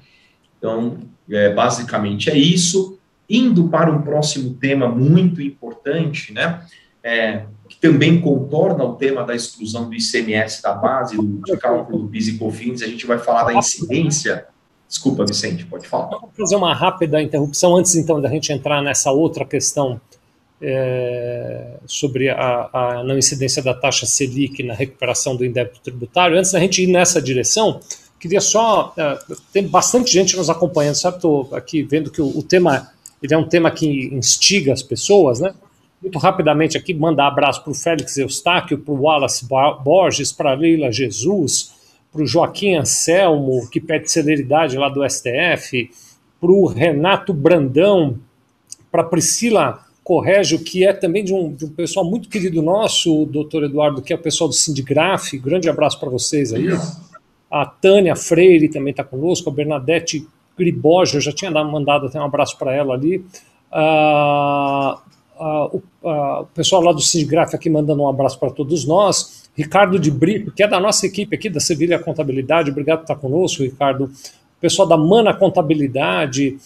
Então, 0.57 0.97
é, 1.29 1.53
basicamente 1.53 2.29
é 2.29 2.37
isso. 2.37 2.99
Indo 3.29 3.69
para 3.69 3.91
um 3.91 4.01
próximo 4.01 4.55
tema 4.55 4.89
muito 4.89 5.41
importante, 5.41 6.33
né, 6.33 6.61
é, 7.01 7.45
que 7.69 7.79
também 7.79 8.19
contorna 8.19 8.83
o 8.83 8.95
tema 8.95 9.23
da 9.23 9.33
exclusão 9.33 9.89
do 9.89 9.95
ICMS 9.95 10.61
da 10.61 10.73
base, 10.73 11.15
do, 11.15 11.41
de 11.41 11.55
cálculo 11.57 11.99
do 11.99 12.07
PIS 12.09 12.29
e 12.29 12.37
COFINS, 12.37 12.81
a 12.81 12.87
gente 12.87 13.05
vai 13.05 13.17
falar 13.17 13.45
da 13.45 13.53
incidência. 13.53 14.45
Desculpa, 14.89 15.23
Vicente, 15.23 15.63
pode 15.65 15.87
falar. 15.87 16.17
Vou 16.17 16.31
fazer 16.35 16.55
uma 16.55 16.73
rápida 16.73 17.21
interrupção 17.21 17.75
antes, 17.77 17.95
então, 17.95 18.19
da 18.19 18.27
gente 18.27 18.51
entrar 18.51 18.81
nessa 18.81 19.11
outra 19.11 19.45
questão 19.45 20.01
é, 20.59 21.75
sobre 21.85 22.29
a, 22.29 22.69
a, 22.73 23.03
não 23.03 23.15
incidência 23.15 23.61
da 23.61 23.75
taxa 23.75 24.07
Selic 24.07 24.63
na 24.63 24.73
recuperação 24.73 25.35
do 25.35 25.45
indébito 25.45 25.79
tributário. 25.81 26.37
Antes 26.37 26.51
da 26.51 26.59
gente 26.59 26.83
ir 26.83 26.87
nessa 26.87 27.21
direção, 27.21 27.79
queria 28.19 28.41
só. 28.41 28.91
É, 28.97 29.19
tem 29.53 29.67
bastante 29.67 30.11
gente 30.11 30.35
nos 30.35 30.49
acompanhando, 30.49 30.95
sabe? 30.95 31.17
Estou 31.17 31.47
aqui 31.53 31.83
vendo 31.83 32.09
que 32.09 32.19
o, 32.19 32.39
o, 32.39 32.41
tema 32.41 32.89
ele 33.21 33.33
é 33.33 33.37
um 33.37 33.47
tema 33.47 33.69
que 33.69 33.85
instiga 34.11 34.73
as 34.73 34.81
pessoas, 34.81 35.39
né? 35.39 35.53
Muito 36.01 36.17
rapidamente 36.17 36.77
aqui, 36.77 36.95
mandar 36.95 37.27
abraço 37.27 37.61
para 37.61 37.71
o 37.71 37.75
Félix 37.75 38.17
Eustáquio, 38.17 38.79
para 38.79 38.93
o 38.93 39.01
Wallace 39.01 39.45
Borges, 39.83 40.31
para 40.31 40.53
Leila 40.53 40.91
Jesus, 40.91 41.73
para 42.11 42.23
o 42.23 42.25
Joaquim 42.25 42.75
Anselmo, 42.75 43.69
que 43.69 43.79
pede 43.79 44.11
celeridade 44.11 44.77
lá 44.77 44.89
do 44.89 45.07
STF, 45.07 45.89
para 46.39 46.51
o 46.51 46.65
Renato 46.65 47.33
Brandão, 47.33 48.17
para 48.91 49.03
Priscila 49.03 49.85
Corrégio, 50.03 50.59
que 50.59 50.85
é 50.85 50.91
também 50.91 51.23
de 51.23 51.33
um, 51.33 51.53
de 51.53 51.65
um 51.65 51.69
pessoal 51.69 52.03
muito 52.03 52.29
querido 52.29 52.61
nosso, 52.61 53.23
o 53.23 53.25
doutor 53.25 53.63
Eduardo, 53.63 54.01
que 54.01 54.11
é 54.11 54.15
o 54.15 54.19
pessoal 54.19 54.47
do 54.47 54.55
Sindigraf. 54.55 55.37
Grande 55.37 55.69
abraço 55.69 55.99
para 55.99 56.09
vocês 56.09 56.51
aí. 56.51 56.67
A 57.51 57.65
Tânia 57.65 58.15
Freire 58.15 58.69
também 58.69 58.91
está 58.91 59.03
conosco, 59.03 59.49
a 59.49 59.53
Bernadette 59.53 60.25
Griboja, 60.57 61.17
eu 61.17 61.21
já 61.21 61.31
tinha 61.31 61.51
mandado 61.51 62.07
até 62.07 62.19
um 62.19 62.25
abraço 62.25 62.57
para 62.57 62.73
ela 62.73 62.93
ali. 62.93 63.17
Uh, 63.71 64.97
uh, 65.39 65.77
o, 65.77 65.83
uh, 66.03 66.41
o, 66.41 66.45
pessoal 66.47 66.81
lá 66.81 66.91
do 66.91 67.01
Sindigraf 67.01 67.53
aqui 67.55 67.69
mandando 67.69 68.03
um 68.03 68.09
abraço 68.09 68.39
para 68.39 68.49
todos 68.49 68.85
nós. 68.85 69.38
Ricardo 69.55 69.99
de 69.99 70.09
Brito, 70.09 70.51
que 70.51 70.63
é 70.63 70.67
da 70.67 70.79
nossa 70.79 71.05
equipe 71.05 71.35
aqui 71.35 71.49
da 71.49 71.59
Sevilha 71.59 71.99
Contabilidade, 71.99 72.71
obrigado 72.71 72.99
por 72.99 73.03
estar 73.03 73.15
conosco, 73.15 73.63
Ricardo. 73.63 74.05
O 74.05 74.61
pessoal 74.61 74.87
da 74.87 74.97
Mana 74.97 75.33
Contabilidade, 75.33 76.57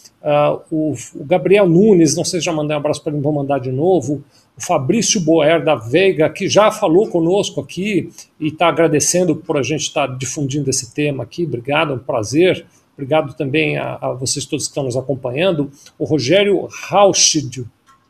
o, 0.72 0.94
o, 1.16 1.24
Gabriel 1.26 1.68
Nunes, 1.68 2.16
não 2.16 2.26
sei 2.26 2.40
se 2.40 2.46
já 2.46 2.52
mandei 2.52 2.76
um 2.76 2.80
abraço 2.80 3.04
para 3.04 3.14
ele, 3.14 3.22
vou 3.22 3.34
mandar 3.34 3.60
de 3.60 3.72
novo 3.72 4.24
o 4.58 4.62
Fabrício 4.62 5.20
Boer 5.22 5.64
da 5.64 5.76
Veiga, 5.76 6.30
que 6.30 6.48
já 6.48 6.72
falou 6.72 7.08
conosco 7.08 7.60
aqui 7.62 8.10
e 8.40 8.48
está 8.48 8.68
agradecendo 8.68 9.36
por 9.36 9.58
a 9.58 9.64
gente 9.64 9.82
estar 9.82 10.08
tá 10.08 10.14
difundindo 10.14 10.70
esse 10.70 10.94
tema 10.94 11.24
aqui. 11.24 11.46
Obrigado, 11.46 11.94
é 11.94 11.96
um 11.96 12.00
prazer. 12.00 12.66
Obrigado 12.94 13.34
também 13.34 13.78
a, 13.78 13.98
a 14.00 14.14
vocês 14.14 14.46
todos 14.46 14.66
que 14.66 14.72
estão 14.72 14.84
nos 14.84 14.96
acompanhando. 14.96 15.72
O 15.98 16.06
Rogério 16.06 16.68
Rauschid, 16.88 17.66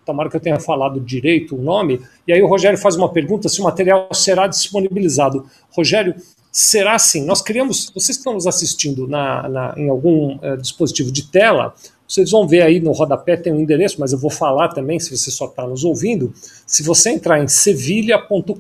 tomara 0.06 0.30
que 0.30 0.36
eu 0.36 0.40
tenha 0.40 0.60
falado 0.60 1.00
direito 1.00 1.56
o 1.56 1.62
nome. 1.62 2.02
E 2.28 2.34
aí 2.34 2.42
o 2.42 2.48
Rogério 2.48 2.78
faz 2.78 2.96
uma 2.96 3.10
pergunta 3.10 3.50
se 3.50 3.62
o 3.62 3.64
material 3.64 4.10
será 4.14 4.48
disponibilizado. 4.48 5.46
Rogério, 5.72 6.16
será 6.52 6.98
sim. 7.00 7.26
Nós 7.26 7.42
criamos, 7.42 7.92
vocês 7.94 8.18
que 8.18 8.22
estão 8.22 8.34
nos 8.34 8.46
assistindo 8.46 9.08
na, 9.08 9.50
na 9.50 9.74
em 9.76 9.90
algum 9.90 10.38
é, 10.42 10.56
dispositivo 10.58 11.12
de 11.12 11.28
tela, 11.28 11.74
Vocês 12.08 12.30
vão 12.30 12.48
ver 12.48 12.62
aí 12.62 12.80
no 12.80 12.92
rodapé 12.92 13.36
tem 13.36 13.52
um 13.52 13.60
endereço, 13.60 14.00
mas 14.00 14.14
eu 14.14 14.20
vou 14.20 14.30
falar 14.30 14.70
também, 14.70 15.00
se 15.00 15.18
você 15.18 15.32
só 15.32 15.46
está 15.46 15.66
nos 15.66 15.84
ouvindo. 15.84 16.32
Se 16.68 16.84
você 16.84 17.10
entrar 17.10 17.44
em 17.44 17.48
sevilha.com.br 17.48 18.54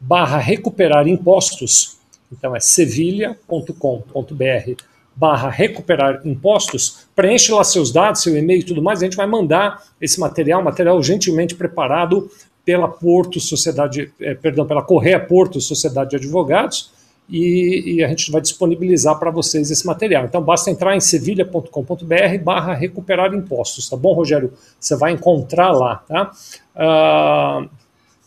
barra 0.00 0.38
recuperar 0.38 1.08
impostos, 1.08 1.96
então 2.30 2.54
é 2.54 2.60
sevilha.com.br 2.60 4.93
barra 5.16 5.48
recuperar 5.48 6.20
impostos, 6.24 7.06
preenche 7.14 7.52
lá 7.52 7.62
seus 7.62 7.92
dados, 7.92 8.22
seu 8.22 8.36
e-mail 8.36 8.60
e 8.60 8.64
tudo 8.64 8.82
mais, 8.82 9.00
a 9.00 9.04
gente 9.04 9.16
vai 9.16 9.26
mandar 9.26 9.82
esse 10.00 10.18
material, 10.18 10.62
material 10.62 11.02
gentilmente 11.02 11.54
preparado 11.54 12.28
pela 12.64 12.88
Porto 12.88 13.38
Sociedade, 13.38 14.12
eh, 14.20 14.34
perdão, 14.34 14.66
pela 14.66 14.82
Correia 14.82 15.20
Porto 15.20 15.60
Sociedade 15.60 16.10
de 16.10 16.16
Advogados, 16.16 16.92
e, 17.28 17.94
e 17.94 18.04
a 18.04 18.08
gente 18.08 18.30
vai 18.30 18.40
disponibilizar 18.40 19.18
para 19.18 19.30
vocês 19.30 19.70
esse 19.70 19.86
material. 19.86 20.24
Então 20.24 20.42
basta 20.42 20.70
entrar 20.70 20.94
em 20.94 21.00
sevilha.com.br 21.00 22.38
barra 22.42 22.74
recuperar 22.74 23.32
impostos, 23.34 23.88
tá 23.88 23.96
bom, 23.96 24.12
Rogério? 24.12 24.52
Você 24.78 24.96
vai 24.96 25.12
encontrar 25.12 25.72
lá, 25.72 25.96
tá? 26.06 26.30
Uh, 26.74 27.68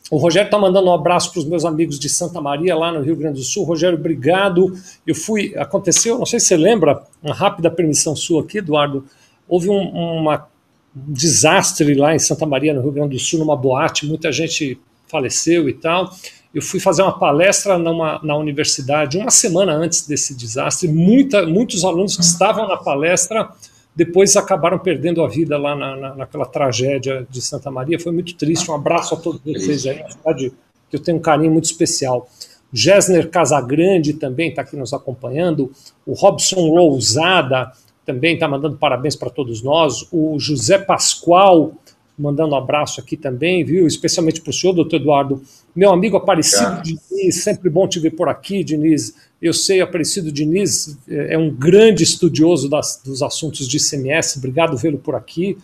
o 0.10 0.18
Rogério 0.18 0.48
está 0.48 0.58
mandando 0.58 0.88
um 0.88 0.94
abraço 0.94 1.32
para 1.32 1.40
os 1.40 1.46
meus 1.46 1.66
amigos 1.66 2.00
de 2.00 2.08
Santa 2.08 2.40
Maria, 2.40 2.76
lá 2.76 2.92
no 2.92 3.02
Rio 3.02 3.16
Grande 3.16 3.40
do 3.40 3.46
Sul. 3.46 3.66
Rogério, 3.66 3.98
obrigado. 3.98 4.74
Eu 5.06 5.14
fui, 5.14 5.54
aconteceu, 5.58 6.18
não 6.18 6.26
sei 6.26 6.40
se 6.40 6.48
você 6.48 6.58
lembra, 6.58 7.02
uma 7.22 7.34
rápida 7.34 7.70
permissão 7.70 8.16
sua 8.16 8.42
aqui, 8.42 8.60
Eduardo. 8.60 9.06
Houve 9.48 9.70
um, 9.70 9.82
uma, 9.82 10.48
um 10.96 11.12
desastre 11.14 11.94
lá 11.94 12.16
em 12.16 12.20
Santa 12.20 12.46
Maria, 12.46 12.74
no 12.74 12.82
Rio 12.82 12.92
Grande 12.92 13.18
do 13.18 13.20
Sul, 13.20 13.40
numa 13.40 13.56
boate, 13.56 14.06
muita 14.06 14.32
gente 14.32 14.80
faleceu 15.10 15.68
e 15.68 15.74
tal. 15.74 16.10
Eu 16.56 16.62
fui 16.62 16.80
fazer 16.80 17.02
uma 17.02 17.18
palestra 17.18 17.78
numa, 17.78 18.20
na 18.24 18.36
universidade 18.36 19.18
uma 19.18 19.30
semana 19.30 19.74
antes 19.74 20.08
desse 20.08 20.34
desastre. 20.34 20.88
Muita, 20.88 21.46
muitos 21.46 21.84
alunos 21.84 22.16
que 22.16 22.24
estavam 22.24 22.68
na 22.68 22.78
palestra 22.78 23.50
depois 23.98 24.38
acabaram 24.38 24.78
perdendo 24.78 25.24
a 25.24 25.28
vida 25.28 25.58
lá 25.58 25.76
na, 25.76 25.96
na, 25.96 26.16
naquela 26.16 26.46
tragédia 26.46 27.26
de 27.28 27.42
Santa 27.42 27.72
Maria. 27.72 28.00
Foi 28.00 28.12
muito 28.12 28.36
triste. 28.36 28.70
Um 28.70 28.76
abraço 28.76 29.16
a 29.16 29.18
todos 29.18 29.42
vocês 29.44 29.88
aí, 29.88 30.04
cidade 30.08 30.54
que 30.88 30.96
eu 30.96 31.00
tenho 31.02 31.18
um 31.18 31.22
carinho 31.22 31.52
muito 31.52 31.66
especial. 31.66 32.30
Gessner 32.72 33.28
Casagrande 33.28 34.14
também 34.14 34.50
está 34.50 34.62
aqui 34.62 34.78
nos 34.78 34.94
acompanhando. 34.94 35.72
O 36.06 36.14
Robson 36.14 36.60
Lousada 36.76 37.72
também 38.06 38.36
está 38.36 38.48
mandando 38.48 38.78
parabéns 38.78 39.16
para 39.16 39.32
todos 39.32 39.64
nós. 39.64 40.08
O 40.12 40.38
José 40.38 40.78
Pascoal 40.78 41.74
mandando 42.16 42.54
um 42.54 42.58
abraço 42.58 43.02
aqui 43.02 43.18
também, 43.18 43.64
viu? 43.64 43.88
Especialmente 43.88 44.42
para 44.42 44.52
o 44.52 44.54
senhor, 44.54 44.74
doutor 44.74 44.98
Eduardo. 44.98 45.42
Meu 45.76 45.92
amigo 45.92 46.18
Aparecido 46.18 46.84
Diniz, 46.84 47.44
sempre 47.44 47.68
bom 47.68 47.88
te 47.88 48.00
ver 48.00 48.12
por 48.12 48.30
aqui, 48.30 48.64
Diniz. 48.64 49.16
Eu 49.42 49.54
sei, 49.54 49.82
Aparecido 49.82 50.32
Diniz 50.32 50.98
é, 51.08 51.36
é 51.36 51.38
um 51.38 51.50
grande 51.50 52.04
estudioso 52.04 52.70
das, 52.70 53.02
dos 53.04 53.22
assuntos 53.22 53.68
de 53.68 53.78
ICMS, 53.78 54.40
obrigado 54.40 54.76
vê-lo 54.76 54.98
por 54.98 55.16
aqui. 55.16 55.58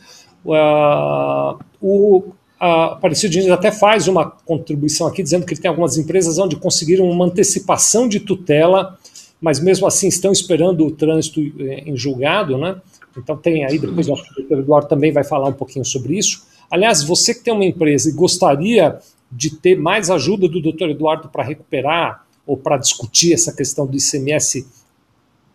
Uh, 0.46 1.58
o 1.82 2.34
Aparecido 2.60 3.32
Diniz 3.32 3.50
até 3.50 3.72
faz 3.72 4.08
uma 4.08 4.30
contribuição 4.30 5.08
aqui, 5.08 5.22
dizendo 5.22 5.46
que 5.46 5.54
ele 5.54 5.62
tem 5.62 5.70
algumas 5.70 5.98
empresas 5.98 6.38
onde 6.38 6.56
conseguiram 6.56 7.10
uma 7.10 7.26
antecipação 7.26 8.08
de 8.08 8.20
tutela, 8.20 8.98
mas 9.42 9.60
mesmo 9.60 9.86
assim 9.86 10.08
estão 10.08 10.32
esperando 10.32 10.86
o 10.86 10.92
trânsito 10.92 11.42
eh, 11.60 11.84
em 11.86 11.98
julgado, 11.98 12.58
né? 12.58 12.78
Então 13.18 13.36
tem 13.36 13.66
aí, 13.66 13.78
depois 13.78 14.08
o 14.08 14.16
Eduardo 14.50 14.88
também 14.88 15.12
vai 15.12 15.26
falar 15.26 15.50
um 15.50 15.54
pouquinho 15.54 15.84
sobre 15.84 16.18
isso. 16.18 16.46
Aliás, 16.72 17.04
você 17.04 17.34
que 17.34 17.44
tem 17.44 17.54
uma 17.54 17.66
empresa 17.66 18.10
e 18.10 18.14
gostaria 18.14 18.98
de 19.30 19.50
ter 19.50 19.78
mais 19.78 20.10
ajuda 20.10 20.48
do 20.48 20.62
doutor 20.62 20.90
Eduardo 20.90 21.28
para 21.28 21.44
recuperar 21.44 22.23
ou 22.46 22.58
para 22.58 22.78
discutir 22.78 23.34
essa 23.34 23.54
questão 23.54 23.86
do 23.86 23.98
ICMS 23.98 24.68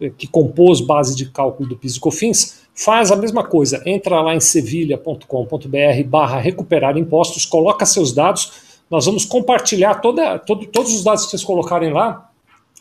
eh, 0.01 0.11
que 0.17 0.27
compôs 0.27 0.81
base 0.81 1.15
de 1.15 1.31
cálculo 1.31 1.69
do 1.69 1.77
PIS 1.77 1.97
e 1.97 2.01
COFINS, 2.01 2.61
faz 2.75 3.11
a 3.11 3.17
mesma 3.17 3.45
coisa. 3.45 3.83
Entra 3.85 4.21
lá 4.21 4.35
em 4.35 4.41
sevilha.com.br 4.41 6.05
barra 6.07 6.39
recuperar 6.39 6.97
impostos, 6.97 7.45
coloca 7.45 7.85
seus 7.85 8.13
dados, 8.13 8.53
nós 8.91 9.05
vamos 9.05 9.25
compartilhar 9.25 9.97
toda, 9.97 10.39
todo, 10.39 10.67
todos 10.67 10.95
os 10.95 11.05
dados 11.05 11.25
que 11.25 11.31
vocês 11.31 11.45
colocarem 11.45 11.93
lá, 11.93 12.31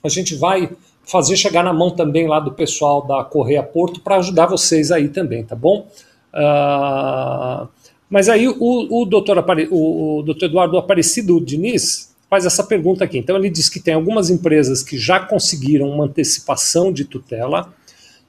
a 0.03 0.09
gente 0.09 0.35
vai 0.35 0.69
fazer 1.03 1.35
chegar 1.35 1.63
na 1.63 1.73
mão 1.73 1.91
também 1.91 2.27
lá 2.27 2.39
do 2.39 2.51
pessoal 2.51 3.05
da 3.05 3.23
Correia 3.23 3.63
Porto 3.63 4.01
para 4.01 4.17
ajudar 4.17 4.45
vocês 4.45 4.91
aí 4.91 5.09
também, 5.09 5.43
tá 5.43 5.55
bom? 5.55 5.87
Uh, 6.33 7.67
mas 8.09 8.29
aí 8.29 8.47
o, 8.47 8.55
o, 8.59 9.05
doutor, 9.05 9.43
o, 9.71 10.19
o 10.19 10.23
doutor 10.23 10.45
Eduardo 10.45 10.77
Aparecido 10.77 11.39
Diniz 11.41 12.15
faz 12.29 12.45
essa 12.45 12.63
pergunta 12.63 13.03
aqui. 13.03 13.17
Então 13.17 13.35
ele 13.35 13.49
diz 13.49 13.69
que 13.69 13.79
tem 13.79 13.93
algumas 13.93 14.29
empresas 14.29 14.83
que 14.83 14.97
já 14.97 15.19
conseguiram 15.19 15.89
uma 15.89 16.05
antecipação 16.05 16.91
de 16.91 17.05
tutela 17.05 17.73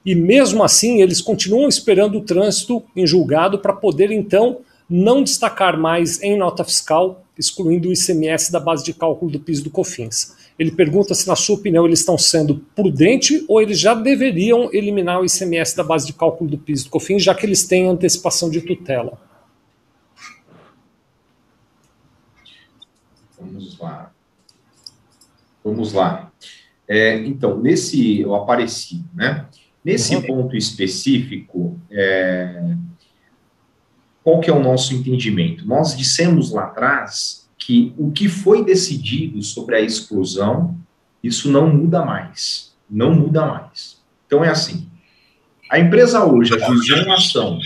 e 0.05 0.15
mesmo 0.15 0.63
assim 0.63 1.01
eles 1.01 1.21
continuam 1.21 1.67
esperando 1.67 2.17
o 2.17 2.21
trânsito 2.21 2.83
em 2.95 3.05
julgado 3.05 3.59
para 3.59 3.73
poder 3.73 4.11
então 4.11 4.59
não 4.89 5.21
destacar 5.21 5.77
mais 5.77 6.21
em 6.23 6.35
nota 6.35 6.63
fiscal, 6.63 7.23
excluindo 7.37 7.89
o 7.89 7.93
ICMS 7.93 8.51
da 8.51 8.59
base 8.59 8.83
de 8.83 8.93
cálculo 8.93 9.29
do 9.29 9.39
PIS 9.39 9.61
do 9.61 9.69
COFINS. 9.69 10.35
Ele 10.57 10.71
pergunta 10.71 11.13
se, 11.13 11.27
na 11.27 11.35
sua 11.35 11.55
opinião, 11.55 11.85
eles 11.85 11.99
estão 11.99 12.17
sendo 12.17 12.65
prudentes 12.75 13.43
ou 13.47 13.61
eles 13.61 13.79
já 13.79 13.93
deveriam 13.93 14.69
eliminar 14.73 15.21
o 15.21 15.25
ICMS 15.25 15.77
da 15.77 15.83
base 15.83 16.07
de 16.07 16.13
cálculo 16.13 16.49
do 16.49 16.57
PIS 16.57 16.83
do 16.83 16.89
COFINS, 16.89 17.23
já 17.23 17.35
que 17.35 17.45
eles 17.45 17.65
têm 17.65 17.87
antecipação 17.87 18.49
de 18.49 18.61
tutela. 18.61 19.17
Vamos 23.39 23.68
lá. 23.79 24.11
Vamos 25.63 25.93
lá. 25.93 26.31
É, 26.87 27.19
então, 27.19 27.59
nesse, 27.59 28.21
eu 28.21 28.33
apareci, 28.35 29.03
né? 29.13 29.45
Nesse 29.83 30.15
uhum. 30.15 30.21
ponto 30.21 30.57
específico, 30.57 31.79
é, 31.89 32.75
qual 34.23 34.39
que 34.39 34.49
é 34.49 34.53
o 34.53 34.61
nosso 34.61 34.93
entendimento? 34.93 35.65
Nós 35.65 35.95
dissemos 35.95 36.51
lá 36.51 36.65
atrás 36.65 37.49
que 37.57 37.93
o 37.97 38.11
que 38.11 38.27
foi 38.27 38.63
decidido 38.63 39.41
sobre 39.43 39.75
a 39.75 39.81
exclusão, 39.81 40.77
isso 41.23 41.51
não 41.51 41.73
muda 41.73 42.03
mais. 42.03 42.75
Não 42.89 43.13
muda 43.13 43.45
mais. 43.45 44.01
Então 44.25 44.43
é 44.43 44.49
assim: 44.49 44.89
a 45.69 45.79
empresa 45.79 46.25
hoje 46.25 46.53
ajuizou 46.55 47.03
uma 47.03 47.15
ação 47.15 47.59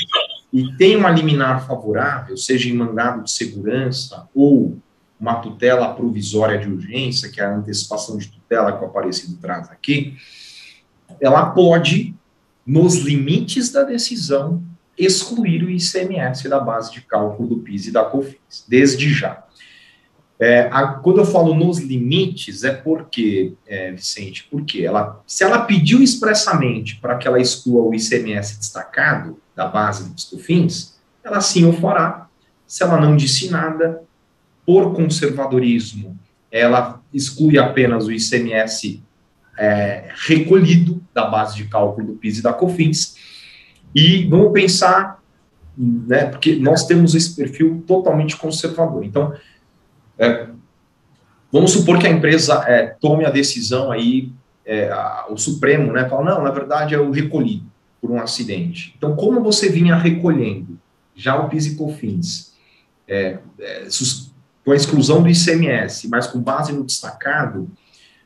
e 0.51 0.72
tem 0.74 0.95
uma 0.95 1.09
liminar 1.09 1.66
favorável, 1.66 2.36
seja 2.36 2.70
em 2.70 2.74
mandado 2.74 3.24
de 3.24 3.32
segurança 3.32 4.28
ou 4.36 4.78
uma 5.24 5.36
tutela 5.36 5.93
provisória 5.93 6.59
de 6.59 6.67
urgência, 6.67 7.32
que 7.32 7.39
é 7.39 7.45
a 7.45 7.55
antecipação 7.55 8.17
de 8.17 8.28
tutela 8.28 8.78
que 8.78 8.84
o 8.84 8.88
Aparecido 8.88 9.38
traz 9.38 9.71
aqui, 9.71 10.17
ela 11.21 11.45
pode, 11.51 12.13
nos 12.67 12.97
limites 12.97 13.71
da 13.71 13.84
decisão, 13.84 14.61
excluir 14.97 15.63
o 15.63 15.69
ICMS 15.69 16.49
da 16.49 16.59
base 16.59 16.91
de 16.91 17.01
cálculo 17.01 17.47
do 17.47 17.57
PIS 17.59 17.88
e 17.88 17.91
da 17.91 18.03
COFINS, 18.03 18.65
desde 18.67 19.13
já. 19.13 19.45
É, 20.38 20.67
a, 20.69 20.88
quando 20.88 21.19
eu 21.19 21.26
falo 21.26 21.55
nos 21.55 21.80
limites, 21.80 22.65
é 22.65 22.74
porque, 22.74 23.53
é, 23.65 23.93
Vicente, 23.93 24.45
porque 24.51 24.82
ela, 24.82 25.24
se 25.26 25.41
ela 25.41 25.61
pediu 25.61 26.03
expressamente 26.03 26.97
para 26.97 27.17
que 27.17 27.26
ela 27.26 27.39
exclua 27.39 27.82
o 27.82 27.95
ICMS 27.95 28.57
destacado 28.57 29.39
da 29.55 29.67
base 29.67 30.11
dos 30.11 30.26
COFINS, 30.26 30.99
ela 31.24 31.39
sim 31.39 31.63
o 31.63 31.71
fará. 31.71 32.28
Se 32.67 32.84
ela 32.84 32.99
não 32.99 33.15
disse 33.15 33.49
nada, 33.49 34.03
por 34.66 34.93
conservadorismo, 34.93 36.18
ela 36.51 37.01
exclui 37.14 37.57
apenas 37.57 38.05
o 38.05 38.11
ICMS 38.11 39.01
é, 39.57 40.09
recolhido 40.28 41.01
da 41.14 41.26
base 41.26 41.55
de 41.55 41.66
cálculo 41.66 42.07
do 42.07 42.14
PIS 42.14 42.39
e 42.39 42.41
da 42.43 42.53
COFINS. 42.53 43.16
E 43.93 44.26
vamos 44.26 44.51
pensar, 44.51 45.20
né, 45.78 46.26
porque 46.26 46.55
nós 46.55 46.86
temos 46.86 47.16
esse 47.16 47.36
perfil 47.36 47.84
totalmente 47.88 48.38
conservador. 48.38 49.03
Então, 49.03 49.34
é, 50.18 50.47
vamos 51.51 51.72
supor 51.72 51.99
que 51.99 52.07
a 52.07 52.11
empresa 52.11 52.64
é, 52.68 52.88
tome 52.88 53.26
a 53.26 53.30
decisão 53.30 53.91
aí, 53.91 54.32
é, 54.66 54.89
a, 54.89 55.26
o 55.30 55.38
Supremo, 55.38 55.91
né, 55.91 56.07
fala, 56.07 56.24
não, 56.24 56.43
na 56.43 56.51
verdade 56.51 56.95
é 56.95 56.99
o 56.99 57.11
recolhido 57.11 57.66
por 58.01 58.11
um 58.11 58.20
acidente. 58.20 58.93
Então, 58.97 59.16
como 59.16 59.41
você 59.41 59.70
vinha 59.70 59.95
recolhendo 59.95 60.80
já 61.16 61.39
o 61.39 61.47
PIS 61.49 61.68
e 61.68 61.76
COFINS, 61.76 62.53
é, 63.07 63.39
é, 63.59 63.89
com 64.64 64.72
a 64.72 64.76
exclusão 64.76 65.22
do 65.22 65.30
ICMS, 65.30 66.07
mas 66.07 66.28
com 66.28 66.39
base 66.39 66.72
no 66.72 66.84
destacado, 66.84 67.70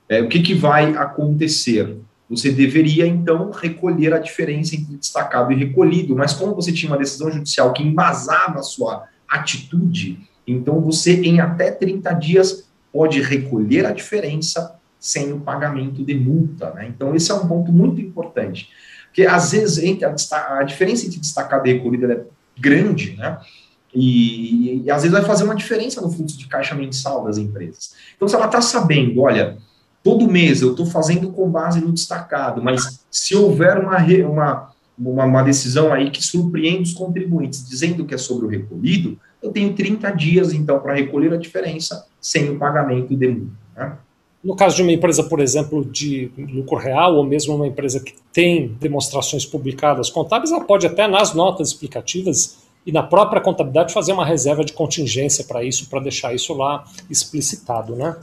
é, 0.08 0.22
o 0.22 0.28
que, 0.28 0.42
que 0.42 0.54
vai 0.54 0.96
acontecer? 0.96 1.98
Você 2.30 2.52
deveria, 2.52 3.08
então, 3.08 3.52
recolher 3.52 4.14
a 4.14 4.20
diferença 4.20 4.76
entre 4.76 4.96
destacado 4.98 5.52
e 5.52 5.56
recolhido, 5.56 6.16
mas 6.16 6.34
como 6.34 6.54
você 6.54 6.72
tinha 6.72 6.92
uma 6.92 6.98
decisão 6.98 7.32
judicial 7.32 7.74
que 7.74 7.84
embasava 7.84 8.60
a 8.60 8.64
sua 8.64 9.06
atitude, 9.28 10.28
então, 10.48 10.80
você, 10.80 11.14
em 11.22 11.42
até 11.42 11.72
30 11.72 12.14
dias, 12.14 12.70
pode 12.92 13.22
recolher 13.22 13.86
a 13.86 13.92
diferença 13.92 14.80
sem 14.98 15.34
o 15.34 15.42
pagamento 15.42 16.04
de 16.04 16.16
multa. 16.16 16.74
Né? 16.74 16.88
Então, 16.88 17.14
esse 17.14 17.30
é 17.30 17.34
um 17.34 17.48
ponto 17.48 17.72
muito 17.72 18.00
importante. 18.00 18.70
Porque, 19.08 19.26
às 19.26 19.52
vezes, 19.52 19.78
entre 19.84 20.06
a, 20.06 20.16
a 20.58 20.64
diferença 20.64 21.06
entre 21.06 21.20
destacado 21.20 21.68
e 21.68 21.74
recolhido 21.74 22.12
é 22.12 22.24
grande, 22.58 23.16
né? 23.18 23.38
E, 23.94 24.84
e, 24.84 24.92
às 24.92 25.04
vezes 25.04 25.18
vai 25.18 25.26
fazer 25.26 25.44
uma 25.44 25.56
diferença 25.56 26.02
no 26.02 26.12
fluxo 26.12 26.38
de 26.38 26.48
caixa 26.48 26.76
mensal 26.76 27.24
das 27.24 27.38
empresas. 27.38 27.96
Então, 28.16 28.28
se 28.28 28.36
ela 28.36 28.46
está 28.46 28.62
sabendo, 28.62 29.22
olha, 29.22 29.58
todo 30.04 30.30
mês 30.30 30.62
eu 30.62 30.72
estou 30.72 30.86
fazendo 30.86 31.32
com 31.32 31.50
base 31.50 31.80
no 31.80 31.92
destacado, 31.92 32.62
mas 32.62 33.00
se 33.10 33.36
houver 33.36 33.80
uma, 33.80 33.98
uma 34.30 34.78
uma, 34.98 35.26
uma, 35.26 35.44
decisão 35.44 35.94
aí 35.94 36.10
que 36.10 36.24
surpreende 36.24 36.90
os 36.90 36.94
contribuintes, 36.94 37.68
dizendo 37.68 38.04
que 38.04 38.16
é 38.16 38.18
sobre 38.18 38.48
o 38.48 38.50
recolhido, 38.50 39.18
eu 39.42 39.52
tenho 39.52 39.74
30 39.74 40.10
dias, 40.12 40.54
então, 40.54 40.80
para 40.80 40.96
recolher 40.96 41.34
a 41.34 41.38
diferença 41.38 42.08
sem 42.20 42.50
o 42.50 42.58
pagamento 42.58 43.16
de 43.16 43.28
multa. 43.28 43.52
Né? 43.76 43.98
No 44.44 44.56
caso 44.56 44.76
de 44.76 44.82
uma 44.82 44.92
empresa, 44.92 45.24
por 45.24 45.40
exemplo, 45.40 45.86
de 45.86 46.32
lucro 46.38 46.78
real, 46.78 47.16
ou 47.16 47.24
mesmo 47.24 47.56
uma 47.56 47.68
empresa 47.68 48.00
que 48.00 48.14
tem 48.34 48.76
demonstrações 48.80 49.46
publicadas 49.46 50.10
contábeis, 50.10 50.52
ela 50.52 50.64
pode 50.64 50.88
até 50.88 51.08
nas 51.08 51.34
notas 51.34 51.70
explicativas 51.70 52.58
e 52.88 52.92
na 52.94 53.04
própria 53.04 53.42
contabilidade 53.42 53.94
fazer 53.94 54.14
uma 54.14 54.26
reserva 54.26 54.64
de 54.64 54.72
contingência 54.72 55.44
para 55.44 55.62
isso, 55.62 55.90
para 55.90 56.00
deixar 56.00 56.34
isso 56.34 56.54
lá 56.54 56.86
explicitado, 57.10 57.98
né? 57.98 58.16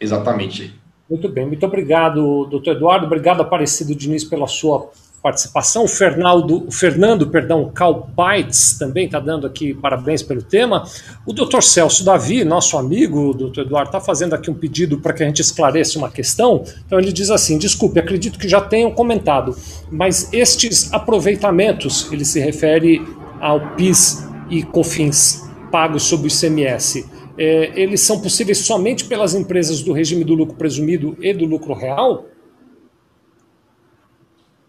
Exatamente. 0.00 0.74
Muito 1.08 1.28
bem, 1.28 1.46
muito 1.46 1.66
obrigado, 1.66 2.46
doutor 2.46 2.76
Eduardo. 2.76 3.04
Obrigado, 3.04 3.42
Aparecido 3.42 3.94
Diniz, 3.94 4.24
pela 4.24 4.46
sua 4.46 4.90
participação. 5.22 5.84
O 5.84 5.88
Fernando, 5.88 6.66
o 6.66 6.70
Fernando 6.70 7.28
perdão, 7.28 7.70
Cal 7.74 8.08
Bites 8.16 8.78
também 8.78 9.04
está 9.04 9.20
dando 9.20 9.46
aqui 9.46 9.74
parabéns 9.74 10.22
pelo 10.22 10.42
tema. 10.42 10.84
O 11.26 11.32
doutor 11.34 11.62
Celso 11.62 12.02
Davi, 12.02 12.42
nosso 12.42 12.78
amigo, 12.78 13.30
o 13.30 13.34
doutor 13.34 13.66
Eduardo, 13.66 13.88
está 13.88 14.00
fazendo 14.00 14.34
aqui 14.34 14.50
um 14.50 14.54
pedido 14.54 14.98
para 14.98 15.12
que 15.12 15.22
a 15.22 15.26
gente 15.26 15.42
esclareça 15.42 15.98
uma 15.98 16.10
questão. 16.10 16.64
Então 16.86 16.98
ele 16.98 17.12
diz 17.12 17.30
assim: 17.30 17.58
desculpe, 17.58 18.00
acredito 18.00 18.38
que 18.38 18.48
já 18.48 18.62
tenham 18.62 18.90
comentado, 18.92 19.54
mas 19.90 20.32
estes 20.32 20.90
aproveitamentos, 20.92 22.10
ele 22.10 22.24
se 22.24 22.40
refere 22.40 23.02
ao 23.40 23.74
PIS 23.74 24.28
e 24.50 24.62
COFINS 24.62 25.44
pagos 25.70 26.04
sob 26.04 26.24
o 26.24 26.26
ICMS. 26.26 27.06
É, 27.38 27.80
eles 27.80 28.00
são 28.00 28.20
possíveis 28.20 28.58
somente 28.58 29.04
pelas 29.04 29.34
empresas 29.34 29.82
do 29.82 29.92
regime 29.92 30.24
do 30.24 30.34
lucro 30.34 30.56
presumido 30.56 31.16
e 31.20 31.34
do 31.34 31.44
lucro 31.44 31.74
real? 31.74 32.26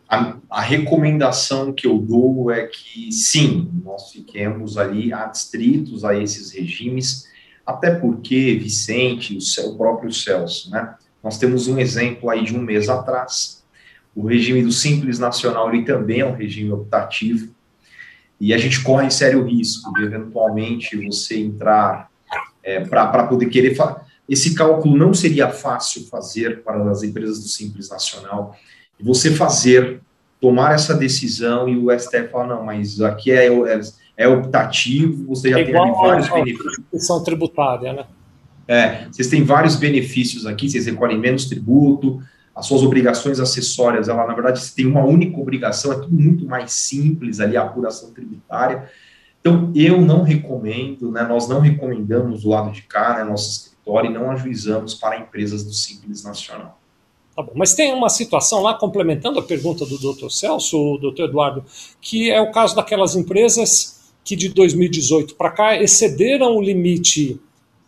a, 0.10 0.38
a, 0.50 0.62
recomendação 0.62 1.74
que 1.74 1.86
eu 1.86 1.98
dou 1.98 2.50
é 2.50 2.66
que 2.68 3.12
sim, 3.12 3.70
nós 3.84 4.12
fiquemos 4.12 4.78
ali 4.78 5.12
adstritos 5.12 6.06
a 6.06 6.16
esses 6.16 6.52
regimes, 6.52 7.28
até 7.66 7.94
porque, 7.94 8.56
Vicente, 8.56 9.38
o, 9.38 9.70
o 9.70 9.78
próprio 9.78 10.12
Celso, 10.12 10.72
né? 10.72 10.96
Nós 11.22 11.38
temos 11.38 11.68
um 11.68 11.78
exemplo 11.78 12.30
aí 12.30 12.46
de 12.46 12.56
um 12.56 12.62
mês 12.62 12.88
atrás. 12.88 13.66
O 14.16 14.26
regime 14.26 14.62
do 14.62 14.72
Simples 14.72 15.20
Nacional 15.20 15.74
ele 15.74 15.84
também 15.84 16.22
é 16.22 16.26
um 16.26 16.36
regime 16.36 16.72
optativo, 16.72 17.54
e 18.40 18.54
a 18.54 18.58
gente 18.58 18.84
corre 18.84 19.10
sério 19.10 19.44
risco 19.44 19.92
de 19.94 20.04
eventualmente 20.04 20.96
você 21.06 21.40
entrar 21.40 22.10
é, 22.64 22.82
para 22.82 23.26
poder 23.26 23.48
querer. 23.48 23.76
Esse 24.30 24.54
cálculo 24.54 24.96
não 24.96 25.14
seria 25.14 25.50
fácil 25.50 26.06
fazer 26.08 26.64
para 26.64 26.90
as 26.92 27.02
empresas 27.02 27.40
do 27.40 27.48
Simples 27.48 27.90
Nacional 27.90 28.56
e 29.00 29.04
você 29.04 29.32
fazer, 29.32 30.02
tomar 30.40 30.76
essa 30.76 30.94
decisão 30.94 31.68
e 31.68 31.78
o 31.78 31.98
STF 31.98 32.30
falar, 32.30 32.48
não, 32.48 32.64
mas 32.64 33.02
aqui 33.02 33.32
é, 33.32 33.48
é, 33.48 33.82
é 34.18 34.28
optativo, 34.28 35.26
você 35.28 35.50
já 35.50 35.60
é 35.60 35.64
tem 35.64 35.74
vários 35.74 36.30
benefícios. 36.30 37.24
tributária, 37.24 37.94
né? 37.94 38.06
É, 38.68 39.08
vocês 39.10 39.30
têm 39.30 39.44
vários 39.44 39.78
benefícios 39.78 40.46
aqui, 40.46 40.70
vocês 40.70 40.86
recolhem 40.86 41.18
menos 41.18 41.46
tributo, 41.46 42.22
as 42.58 42.66
suas 42.66 42.82
obrigações 42.82 43.40
acessórias, 43.40 44.10
ela, 44.10 44.26
na 44.26 44.34
verdade, 44.34 44.72
tem 44.72 44.88
uma 44.88 45.06
única 45.06 45.40
obrigação, 45.40 45.94
é 45.94 45.96
tudo 45.96 46.16
muito 46.16 46.44
mais 46.44 46.72
simples 46.74 47.40
ali, 47.40 47.56
a 47.56 47.62
apuração 47.62 48.12
tributária. 48.12 48.90
Então, 49.40 49.72
eu 49.76 50.02
não 50.02 50.24
recomendo, 50.24 51.12
né, 51.12 51.22
nós 51.22 51.48
não 51.48 51.60
recomendamos 51.60 52.42
do 52.42 52.50
lado 52.50 52.72
de 52.72 52.82
cá, 52.82 53.18
né, 53.18 53.24
nosso 53.24 53.48
escritório, 53.60 54.10
e 54.10 54.14
não 54.14 54.32
ajuizamos 54.32 54.96
para 54.96 55.20
empresas 55.20 55.64
do 55.64 55.72
Simples 55.72 56.24
Nacional. 56.24 56.80
Tá 57.36 57.44
bom, 57.44 57.52
mas 57.54 57.76
tem 57.76 57.94
uma 57.94 58.10
situação 58.10 58.64
lá, 58.64 58.74
complementando 58.74 59.38
a 59.38 59.44
pergunta 59.44 59.86
do 59.86 59.96
Dr. 59.96 60.32
Celso, 60.32 60.98
Dr. 60.98 61.26
Eduardo, 61.26 61.64
que 62.02 62.32
é 62.32 62.42
o 62.42 62.52
caso 62.52 62.76
daquelas 62.76 63.16
empresas 63.16 64.12
que 64.24 64.36
de 64.36 64.50
2018 64.50 65.36
para 65.36 65.52
cá 65.52 65.80
excederam 65.80 66.58
o 66.58 66.62
limite 66.62 67.40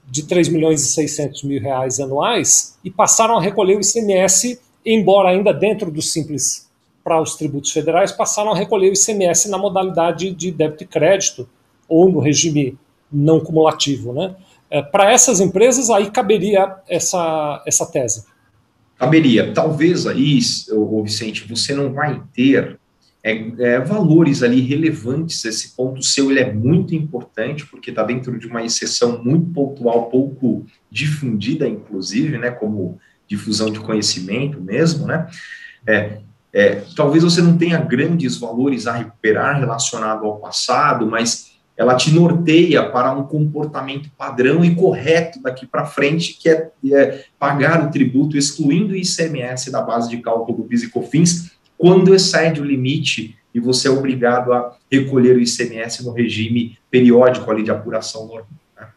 de 0.10 0.24
3 0.24 0.50
milhões 0.50 0.84
e 0.84 0.88
600 0.88 1.44
mil 1.44 1.62
reais 1.62 2.00
anuais 2.00 2.78
e 2.84 2.90
passaram 2.90 3.38
a 3.38 3.42
recolher 3.42 3.78
o 3.78 3.82
ICMS, 3.82 4.60
embora 4.86 5.30
ainda 5.30 5.54
dentro 5.54 5.92
do 5.92 6.02
simples 6.02 6.70
para 7.04 7.22
os 7.22 7.36
tributos 7.36 7.72
federais, 7.72 8.12
passaram 8.12 8.52
a 8.52 8.58
recolher 8.58 8.90
o 8.90 8.94
ICMS 8.94 9.50
na 9.50 9.58
modalidade 9.58 10.32
de 10.32 10.52
débito 10.52 10.84
e 10.84 10.88
crédito 10.88 11.50
ou 11.88 12.10
no 12.12 12.20
regime 12.20 12.78
não 13.12 13.40
cumulativo. 13.40 14.14
Né? 14.14 14.36
É, 14.70 14.82
para 14.82 15.12
essas 15.12 15.40
empresas, 15.40 15.90
aí 15.90 16.12
caberia 16.12 16.76
essa, 16.88 17.64
essa 17.66 17.86
tese 17.86 18.24
caberia. 19.00 19.54
Talvez 19.54 20.06
aí, 20.06 20.40
Vicente, 21.02 21.48
você 21.48 21.74
não 21.74 21.94
vai 21.94 22.22
ter 22.34 22.78
é, 23.24 23.52
é, 23.60 23.80
valores 23.80 24.44
ali 24.44 24.62
relevantes. 24.62 25.44
Esse 25.46 25.76
ponto 25.76 26.02
seu 26.02 26.32
ele 26.32 26.40
é 26.40 26.54
muito 26.54 26.96
importante, 26.96 27.66
porque 27.66 27.90
está 27.90 28.04
dentro 28.04 28.38
de 28.40 28.48
uma 28.48 28.64
exceção 28.64 29.24
muito 29.24 29.52
pontual, 29.52 30.10
pouco 30.10 30.66
difundida, 30.90 31.68
inclusive, 31.68 32.38
né, 32.38 32.52
como 32.52 33.00
difusão 33.28 33.72
de 33.72 33.80
conhecimento 33.80 34.60
mesmo, 34.60 35.06
né? 35.06 35.28
É, 35.86 36.20
é, 36.52 36.82
talvez 36.96 37.24
você 37.24 37.42
não 37.42 37.58
tenha 37.58 37.78
grandes 37.80 38.38
valores 38.38 38.88
a 38.88 38.94
recuperar 38.94 39.60
relacionado 39.60 40.26
ao 40.26 40.40
passado, 40.40 41.06
mas 41.06 41.50
ela 41.78 41.96
te 41.96 42.12
norteia 42.12 42.84
para 42.90 43.14
um 43.14 43.24
comportamento 43.24 44.10
padrão 44.18 44.66
e 44.66 44.76
correto 44.76 45.42
daqui 45.42 45.66
para 45.66 45.86
frente, 45.86 46.38
que 46.38 46.50
é, 46.50 46.70
é, 46.92 47.24
pagar 47.38 47.86
o 47.86 47.92
tributo 47.92 48.36
excluindo 48.36 48.94
o 48.94 48.96
ICMS 48.98 49.72
da 49.72 49.82
base 49.82 50.10
de 50.10 50.18
cálculo 50.18 50.58
do 50.58 50.64
PIS 50.66 50.84
e 50.84 50.90
COFINS, 50.90 51.52
quando 51.80 52.14
excede 52.14 52.60
o 52.60 52.66
limite 52.66 53.38
e 53.56 53.60
você 53.60 53.88
é 53.88 53.92
obrigado 53.92 54.52
a 54.52 54.78
recolher 54.92 55.38
o 55.38 55.40
ICMS 55.40 56.04
no 56.04 56.12
regime 56.12 56.78
periódico 56.92 57.50
ali 57.50 57.64
de 57.64 57.72
apuração 57.72 58.28
normal. 58.28 58.50
Né? 58.78 58.88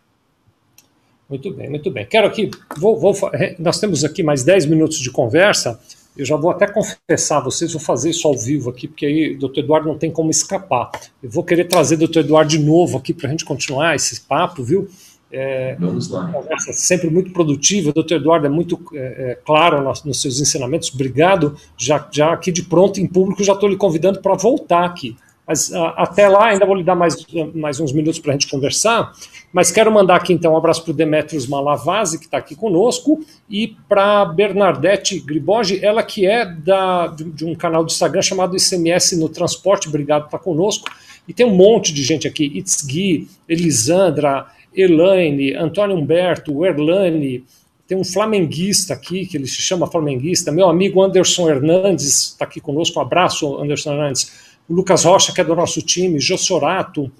Muito 1.30 1.54
bem, 1.54 1.70
muito 1.70 1.90
bem. 1.92 2.04
Quero 2.04 2.26
aqui, 2.26 2.50
vou, 2.76 2.98
vou, 2.98 3.14
nós 3.60 3.78
temos 3.78 4.04
aqui 4.04 4.24
mais 4.24 4.42
10 4.42 4.66
minutos 4.66 4.98
de 4.98 5.12
conversa. 5.12 5.80
Eu 6.16 6.26
já 6.26 6.34
vou 6.34 6.50
até 6.50 6.66
confessar 6.66 7.38
a 7.38 7.44
vocês, 7.44 7.72
vou 7.72 7.80
fazer 7.80 8.10
isso 8.10 8.26
ao 8.26 8.36
vivo 8.36 8.68
aqui, 8.68 8.88
porque 8.88 9.06
aí 9.06 9.34
o 9.36 9.38
doutor 9.38 9.60
Eduardo 9.60 9.88
não 9.88 9.96
tem 9.96 10.10
como 10.10 10.30
escapar. 10.30 10.90
Eu 11.22 11.30
vou 11.30 11.44
querer 11.44 11.66
trazer 11.66 11.94
o 11.94 11.98
doutor 11.98 12.20
Eduardo 12.20 12.50
de 12.50 12.58
novo 12.58 12.98
aqui 12.98 13.14
para 13.14 13.28
a 13.28 13.30
gente 13.30 13.44
continuar 13.44 13.94
esse 13.94 14.20
papo, 14.22 14.64
viu? 14.64 14.90
É, 15.32 15.76
Vamos 15.80 16.10
lá. 16.10 16.30
Conversa 16.30 16.74
sempre 16.74 17.08
muito 17.08 17.32
produtiva. 17.32 17.88
O 17.88 17.92
doutor 17.94 18.16
Eduardo 18.16 18.46
é 18.46 18.50
muito 18.50 18.78
é, 18.92 18.98
é, 18.98 19.38
claro 19.42 19.82
nos, 19.82 20.04
nos, 20.04 20.20
seus 20.20 20.38
ensinamentos. 20.40 20.92
Obrigado. 20.92 21.56
Já, 21.76 22.06
já 22.12 22.34
aqui 22.34 22.52
de 22.52 22.62
pronto, 22.62 23.00
em 23.00 23.06
público, 23.06 23.42
já 23.42 23.54
estou 23.54 23.68
lhe 23.68 23.76
convidando 23.76 24.20
para 24.20 24.34
voltar 24.34 24.84
aqui. 24.84 25.16
Mas 25.46 25.72
a, 25.72 25.88
até 25.90 26.28
lá, 26.28 26.48
ainda 26.48 26.66
vou 26.66 26.74
lhe 26.74 26.84
dar 26.84 26.94
mais, 26.94 27.16
mais 27.54 27.80
uns 27.80 27.92
minutos 27.92 28.20
para 28.20 28.32
a 28.32 28.34
gente 28.34 28.48
conversar. 28.48 29.12
Mas 29.50 29.70
quero 29.70 29.90
mandar 29.90 30.16
aqui 30.16 30.34
então 30.34 30.52
um 30.52 30.56
abraço 30.56 30.82
para 30.82 30.90
o 30.90 30.94
Demetrios 30.94 31.46
Malavase, 31.46 32.18
que 32.18 32.26
está 32.26 32.36
aqui 32.36 32.54
conosco, 32.54 33.24
e 33.48 33.76
para 33.88 34.26
Bernadette 34.26 35.18
Griboge, 35.18 35.84
ela 35.84 36.02
que 36.02 36.26
é 36.26 36.44
da, 36.44 37.06
de, 37.08 37.24
de, 37.24 37.44
um 37.44 37.54
canal 37.54 37.82
do 37.84 37.90
Instagram 37.90 38.22
chamado 38.22 38.56
ICMS 38.56 39.18
no 39.18 39.28
Transporte, 39.28 39.88
obrigado 39.88 40.22
por 40.22 40.28
estar 40.28 40.38
tá 40.38 40.44
conosco. 40.44 40.90
E 41.26 41.32
tem 41.32 41.46
um 41.46 41.54
monte 41.54 41.92
de 41.92 42.02
gente 42.02 42.26
aqui: 42.26 42.44
Itzgui, 42.54 43.28
Elisandra, 43.48 44.46
Elaine, 44.74 45.54
Antônio 45.54 45.96
Humberto, 45.96 46.64
Erlane, 46.64 47.44
tem 47.86 47.98
um 47.98 48.04
flamenguista 48.04 48.94
aqui, 48.94 49.26
que 49.26 49.36
ele 49.36 49.46
se 49.46 49.60
chama 49.60 49.86
flamenguista, 49.86 50.50
meu 50.50 50.68
amigo 50.68 51.02
Anderson 51.02 51.50
Hernandes 51.50 52.30
está 52.30 52.44
aqui 52.44 52.60
conosco, 52.60 52.98
um 52.98 53.02
abraço, 53.02 53.58
Anderson 53.60 53.92
Hernandes, 53.92 54.56
o 54.68 54.74
Lucas 54.74 55.04
Rocha, 55.04 55.32
que 55.32 55.40
é 55.40 55.44
do 55.44 55.54
nosso 55.54 55.82
time, 55.82 56.18
Jossorato, 56.18 57.10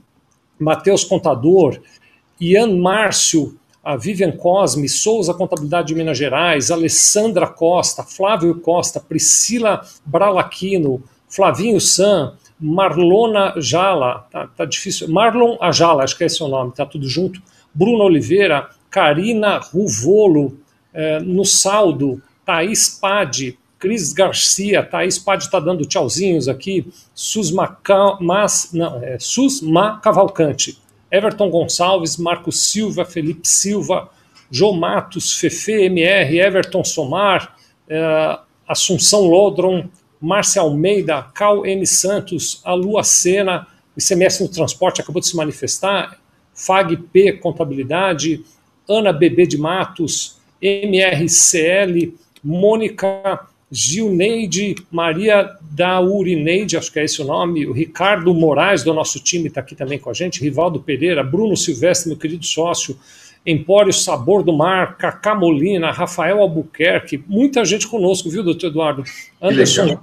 Matheus 0.59 1.05
Contador, 1.05 1.80
Ian 2.40 2.78
Márcio, 2.78 3.59
a 3.84 3.96
Vivian 3.96 4.32
Cosme, 4.32 4.88
Souza 4.88 5.34
Contabilidade 5.34 5.88
de 5.88 5.94
Minas 5.94 6.16
Gerais, 6.16 6.70
Alessandra 6.70 7.48
Costa, 7.48 8.05
Flávio 8.05 8.55
Costa, 8.61 9.00
Priscila 9.00 9.84
Bralaquino, 10.07 11.03
Flavinho 11.28 11.80
San, 11.80 12.34
Marlona 12.63 13.55
Jala, 13.57 14.27
tá, 14.31 14.47
tá 14.47 14.65
difícil, 14.65 15.09
Marlon 15.09 15.59
Ajala, 15.61 16.05
acho 16.05 16.17
que 16.17 16.23
é 16.23 16.27
esse 16.27 16.43
o 16.43 16.49
nome, 16.49 16.73
tá 16.73 16.87
tudo 16.87 17.09
junto, 17.09 17.43
Bruno 17.75 18.05
Oliveira, 18.05 18.71
Karina 18.89 19.59
Ruvolo, 19.59 20.57
eh, 20.95 21.19
no 21.21 21.45
saldo, 21.45 22.23
Thaís 22.45 22.89
Pade, 22.89 23.59
Cris 23.79 24.13
Garcia, 24.13 24.83
Thaís 24.83 25.19
Pade 25.19 25.45
está 25.45 25.59
dando 25.59 25.85
tchauzinhos 25.85 26.49
aqui, 26.49 26.87
Susma, 27.13 27.77
Mas, 28.21 28.71
não, 28.73 29.03
é, 29.03 29.19
Susma 29.19 29.99
Cavalcante, 30.01 30.79
Everton 31.11 31.51
Gonçalves, 31.51 32.17
Marcos 32.17 32.71
Silva, 32.71 33.05
Felipe 33.05 33.49
Silva, 33.49 34.09
João 34.51 34.75
Matos, 34.75 35.37
Fefe 35.37 35.87
MR, 35.87 36.39
Everton 36.39 36.85
Somar, 36.85 37.57
eh, 37.89 38.39
Assunção 38.69 39.23
Lodron, 39.23 39.89
Márcia 40.23 40.62
Almeida, 40.62 41.23
Cal 41.35 41.66
M. 41.66 41.85
Santos, 41.85 42.61
a 42.64 42.73
Lua 42.73 43.03
Sena, 43.03 43.66
ICMS 43.97 44.43
no 44.43 44.49
transporte 44.49 45.01
acabou 45.01 45.20
de 45.20 45.27
se 45.27 45.37
manifestar, 45.37 46.16
FAGP 46.55 47.33
Contabilidade, 47.39 48.45
Ana 48.89 49.12
Bebê 49.12 49.47
de 49.47 49.59
Matos, 49.59 50.39
MRCL, 50.61 52.14
Mônica 52.43 53.49
Gilneide 53.75 54.77
Maria 54.91 55.51
da 55.62 55.99
Urineide, 55.99 56.77
acho 56.77 56.93
que 56.93 57.01
é 57.01 57.05
esse 57.05 57.23
o 57.23 57.25
nome, 57.25 57.66
o 57.66 57.73
Ricardo 57.73 58.35
Moraes, 58.35 58.85
do 58.85 58.93
nosso 58.93 59.18
time, 59.18 59.49
está 59.49 59.61
aqui 59.61 59.75
também 59.75 59.99
com 59.99 60.11
a 60.11 60.12
gente, 60.12 60.43
Rivaldo 60.43 60.81
Pereira, 60.81 61.25
Bruno 61.25 61.57
Silvestre, 61.57 62.11
meu 62.11 62.18
querido 62.18 62.45
sócio, 62.45 62.97
Empório 63.45 63.93
Sabor 63.93 64.45
do 64.45 64.53
Mar, 64.53 64.97
Cacá 64.97 65.34
Molina, 65.34 65.90
Rafael 65.90 66.40
Albuquerque, 66.40 67.22
muita 67.26 67.64
gente 67.64 67.88
conosco, 67.88 68.30
viu, 68.30 68.45
doutor 68.45 68.68
Eduardo? 68.68 69.05
Anderson 69.40 69.99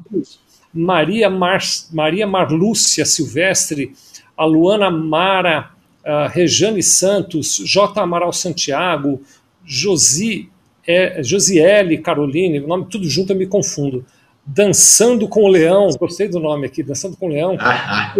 Maria, 0.73 1.29
Mar, 1.29 1.59
Maria 1.91 2.27
Marlúcia 2.27 3.05
Silvestre, 3.05 3.93
a 4.37 4.45
Luana 4.45 4.91
Mara, 4.91 5.71
a 6.03 6.27
Rejane 6.27 6.83
Santos, 6.83 7.61
J. 7.65 8.01
Amaral 8.01 8.31
Santiago, 8.31 9.21
Josi, 9.65 10.49
é, 10.85 11.21
Josiele 11.23 11.97
Caroline, 11.97 12.59
o 12.59 12.67
nome 12.67 12.87
tudo 12.89 13.07
junto 13.07 13.33
eu 13.33 13.37
me 13.37 13.47
confundo. 13.47 14.05
Dançando 14.51 15.27
com 15.27 15.43
o 15.43 15.47
Leão, 15.47 15.87
gostei 15.99 16.27
do 16.27 16.39
nome 16.39 16.65
aqui, 16.65 16.81
Dançando 16.81 17.15
com 17.15 17.27
o 17.27 17.29
Leão. 17.29 17.55
Ah, 17.59 18.15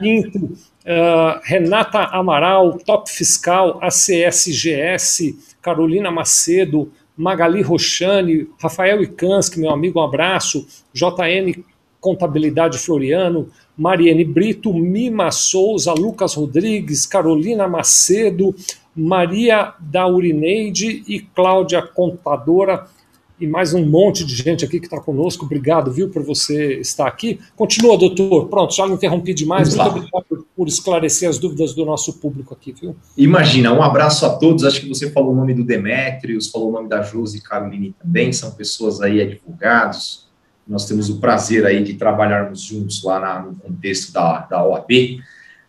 Quinto, 0.00 0.38
uh, 0.38 1.40
Renata 1.44 2.00
Amaral, 2.00 2.78
Top 2.78 3.08
Fiscal, 3.08 3.78
ACSGS, 3.80 5.38
Carolina 5.62 6.10
Macedo, 6.10 6.90
Magali 7.16 7.62
Rochane, 7.62 8.48
Rafael 8.60 9.00
Ikanski, 9.04 9.60
meu 9.60 9.70
amigo, 9.70 10.00
um 10.00 10.02
abraço, 10.02 10.66
JN 10.92 11.62
Contabilidade 12.00 12.76
Floriano, 12.78 13.48
Mariane 13.76 14.24
Brito, 14.24 14.74
Mima 14.74 15.30
Souza, 15.30 15.92
Lucas 15.92 16.34
Rodrigues, 16.34 17.06
Carolina 17.06 17.68
Macedo, 17.68 18.52
Maria 18.96 19.74
da 19.78 20.08
Urineide 20.08 21.04
e 21.06 21.20
Cláudia 21.20 21.82
Contadora, 21.82 22.86
e 23.40 23.46
mais 23.46 23.72
um 23.72 23.84
monte 23.84 24.24
de 24.24 24.34
gente 24.34 24.64
aqui 24.64 24.80
que 24.80 24.86
está 24.86 25.00
conosco. 25.00 25.44
Obrigado, 25.44 25.92
viu, 25.92 26.08
por 26.08 26.22
você 26.22 26.80
estar 26.80 27.06
aqui. 27.06 27.38
Continua, 27.54 27.96
doutor. 27.96 28.48
Pronto, 28.48 28.74
já 28.74 28.86
me 28.86 28.94
interrompi 28.94 29.32
demais. 29.32 29.74
Muito 29.74 29.88
obrigado 29.88 30.24
por, 30.28 30.46
por, 30.56 30.68
esclarecer 30.68 31.28
as 31.28 31.38
dúvidas 31.38 31.74
do 31.74 31.84
nosso 31.84 32.14
público 32.14 32.52
aqui, 32.54 32.72
viu? 32.72 32.96
Imagina, 33.16 33.72
um 33.72 33.82
abraço 33.82 34.26
a 34.26 34.30
todos. 34.30 34.64
Acho 34.64 34.80
que 34.80 34.88
você 34.88 35.10
falou 35.10 35.32
o 35.32 35.36
nome 35.36 35.54
do 35.54 35.64
Demetrios, 35.64 36.48
falou 36.50 36.70
o 36.70 36.72
nome 36.72 36.88
da 36.88 37.02
Josi 37.02 37.38
e 37.38 37.40
Caroline 37.40 37.94
também, 38.00 38.32
são 38.32 38.50
pessoas 38.50 39.00
aí 39.00 39.20
advogados, 39.20 40.28
nós 40.68 40.84
temos 40.84 41.08
o 41.08 41.18
prazer 41.18 41.64
aí 41.64 41.82
de 41.82 41.94
trabalharmos 41.94 42.60
juntos 42.60 43.02
lá 43.02 43.18
na, 43.18 43.40
no 43.40 43.54
contexto 43.56 44.12
da, 44.12 44.40
da 44.40 44.62
OAB, 44.62 45.18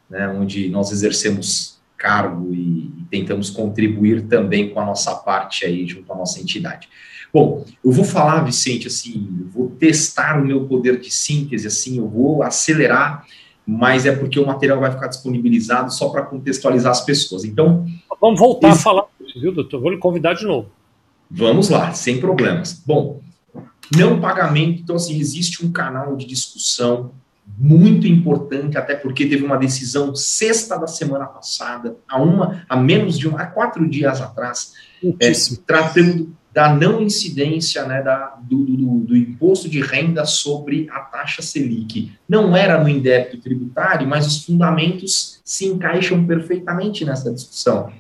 né, 0.10 0.28
onde 0.28 0.68
nós 0.68 0.92
exercemos 0.92 1.80
cargo 1.98 2.54
e, 2.54 2.92
e, 2.98 3.06
tentamos 3.10 3.50
contribuir 3.50 4.28
também 4.28 4.70
com 4.70 4.80
a 4.80 4.86
nossa 4.86 5.16
parte 5.16 5.66
aí 5.66 5.86
junto 5.88 6.12
à 6.12 6.16
nossa 6.16 6.40
entidade. 6.42 6.90
Bom, 7.34 7.64
eu 7.84 7.92
vou 7.92 8.04
falar, 8.04 8.44
Vicente, 8.44 8.88
assim, 8.88 9.28
eu 9.42 9.48
vou 9.50 9.70
testar 9.70 10.42
o 10.42 10.46
meu 10.46 10.66
poder 10.66 11.00
de 11.00 11.12
síntese, 11.12 11.68
assim, 11.68 11.98
eu 11.98 12.08
vou 12.08 12.42
acelerar, 12.42 13.26
mas 13.66 14.06
é 14.06 14.16
porque 14.16 14.40
o 14.40 14.48
material 14.48 14.80
vai 14.80 14.92
ficar 14.92 15.08
disponibilizado 15.08 15.94
só 15.94 16.10
para 16.10 16.24
contextualizar 16.24 16.92
as 16.92 17.02
pessoas. 17.02 17.44
Então, 17.44 17.86
vamos 18.20 18.40
voltar 18.40 18.70
esse... 18.70 18.80
a 18.80 18.82
falar, 18.82 19.04
viu, 19.40 19.52
doutor? 19.52 19.80
Vou 19.80 19.92
lhe 19.92 19.98
convidar 19.98 20.34
de 20.34 20.46
novo. 20.46 20.70
Vamos 21.30 21.70
lá, 21.70 21.94
sem 21.94 22.20
problemas. 22.20 22.82
Bom, 22.84 23.22
não 23.96 24.20
pagamento, 24.20 24.82
então, 24.82 24.96
assim, 24.96 25.20
existe 25.20 25.64
um 25.64 25.72
canal 25.72 26.16
de 26.16 26.26
discussão 26.26 27.12
muito 27.58 28.08
importante, 28.08 28.78
até 28.78 28.96
porque 28.96 29.26
teve 29.28 29.44
uma 29.44 29.58
decisão 29.58 30.16
sexta 30.16 30.78
da 30.78 30.88
semana 30.88 31.26
passada, 31.26 31.96
a 32.08 32.22
uma, 32.22 32.64
a 32.70 32.76
menos 32.76 33.18
de 33.18 33.28
um, 33.28 33.38
há 33.38 33.46
quatro 33.46 33.88
dias 33.88 34.22
atrás, 34.22 34.74
é, 35.20 35.32
tratando 35.66 36.36
da 36.60 36.76
não 36.76 37.02
incidência 37.02 37.86
né, 37.86 38.04
da, 38.04 38.38
do, 38.42 38.58
do, 38.66 39.00
do, 39.00 39.16
imposto 39.16 39.70
de 39.70 39.80
renda 39.80 40.26
sobre 40.26 40.90
a 40.92 41.00
taxa 41.00 41.42
Selic. 41.42 42.12
Não 42.28 42.54
era 42.54 42.84
no 42.84 42.90
indébito 42.90 43.38
tributário, 43.38 44.06
mas 44.06 44.28
os 44.28 44.44
fundamentos 44.44 45.40
se 45.46 45.68
encaixam 45.68 46.28
perfeitamente 46.28 47.06
nessa 47.06 47.32
discussão. 47.32 47.94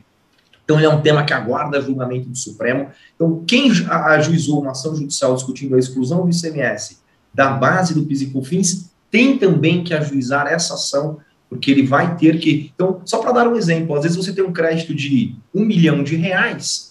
Então, 0.65 0.75
ele 0.75 0.87
é 0.87 0.89
um 0.89 0.99
tema 0.99 1.23
que 1.23 1.31
aguarda 1.31 1.79
julgamento 1.79 2.27
do 2.27 2.37
Supremo. 2.37 2.89
Então, 3.15 3.45
quem 3.47 3.71
ajuizou 3.89 4.59
uma 4.59 4.71
ação 4.71 4.93
judicial 4.93 5.33
discutindo 5.35 5.77
a 5.77 5.79
exclusão 5.79 6.25
do 6.25 6.29
ICMS 6.29 6.97
da 7.33 7.51
base 7.51 7.93
do 7.93 8.03
PIS 8.03 8.23
e 8.23 8.25
COFINS 8.25 8.91
tem 9.09 9.37
também 9.37 9.85
que 9.85 9.93
ajuizar 9.93 10.47
essa 10.47 10.73
ação, 10.73 11.19
porque 11.47 11.71
ele 11.71 11.87
vai 11.87 12.17
ter 12.17 12.37
que. 12.37 12.73
Então, 12.75 13.01
só 13.05 13.19
para 13.19 13.31
dar 13.31 13.47
um 13.47 13.55
exemplo, 13.55 13.95
às 13.95 14.03
vezes 14.03 14.17
você 14.17 14.33
tem 14.33 14.43
um 14.43 14.51
crédito 14.51 14.93
de 14.93 15.33
um 15.55 15.63
milhão 15.63 16.03
de 16.03 16.17
reais, 16.17 16.88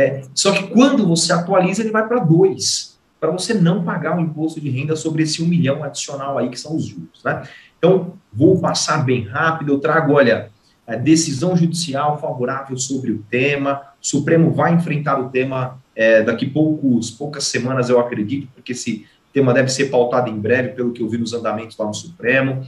é, 0.00 0.22
só 0.34 0.52
que 0.52 0.68
quando 0.68 1.06
você 1.06 1.32
atualiza, 1.32 1.82
ele 1.82 1.90
vai 1.90 2.06
para 2.06 2.20
dois, 2.20 2.98
para 3.18 3.30
você 3.30 3.52
não 3.54 3.84
pagar 3.84 4.16
o 4.16 4.20
imposto 4.20 4.60
de 4.60 4.70
renda 4.70 4.96
sobre 4.96 5.22
esse 5.22 5.42
um 5.42 5.46
milhão 5.46 5.84
adicional 5.84 6.38
aí, 6.38 6.48
que 6.48 6.58
são 6.58 6.74
os 6.74 6.86
juros. 6.86 7.22
Né? 7.24 7.42
Então, 7.78 8.14
vou 8.32 8.58
passar 8.58 9.04
bem 9.04 9.26
rápido, 9.26 9.72
eu 9.72 9.78
trago, 9.78 10.14
olha 10.14 10.50
decisão 10.96 11.56
judicial 11.56 12.18
favorável 12.18 12.76
sobre 12.76 13.10
o 13.12 13.24
tema. 13.30 13.82
O 14.02 14.06
Supremo 14.06 14.52
vai 14.52 14.74
enfrentar 14.74 15.20
o 15.20 15.28
tema 15.28 15.80
é, 15.94 16.22
daqui 16.22 16.46
poucos, 16.46 17.10
poucas 17.10 17.44
semanas, 17.44 17.88
eu 17.88 18.00
acredito, 18.00 18.48
porque 18.54 18.72
esse 18.72 19.06
tema 19.32 19.54
deve 19.54 19.68
ser 19.68 19.86
pautado 19.86 20.30
em 20.30 20.38
breve, 20.38 20.70
pelo 20.70 20.92
que 20.92 21.02
eu 21.02 21.08
vi 21.08 21.18
nos 21.18 21.32
andamentos 21.32 21.76
lá 21.76 21.86
no 21.86 21.94
Supremo. 21.94 22.64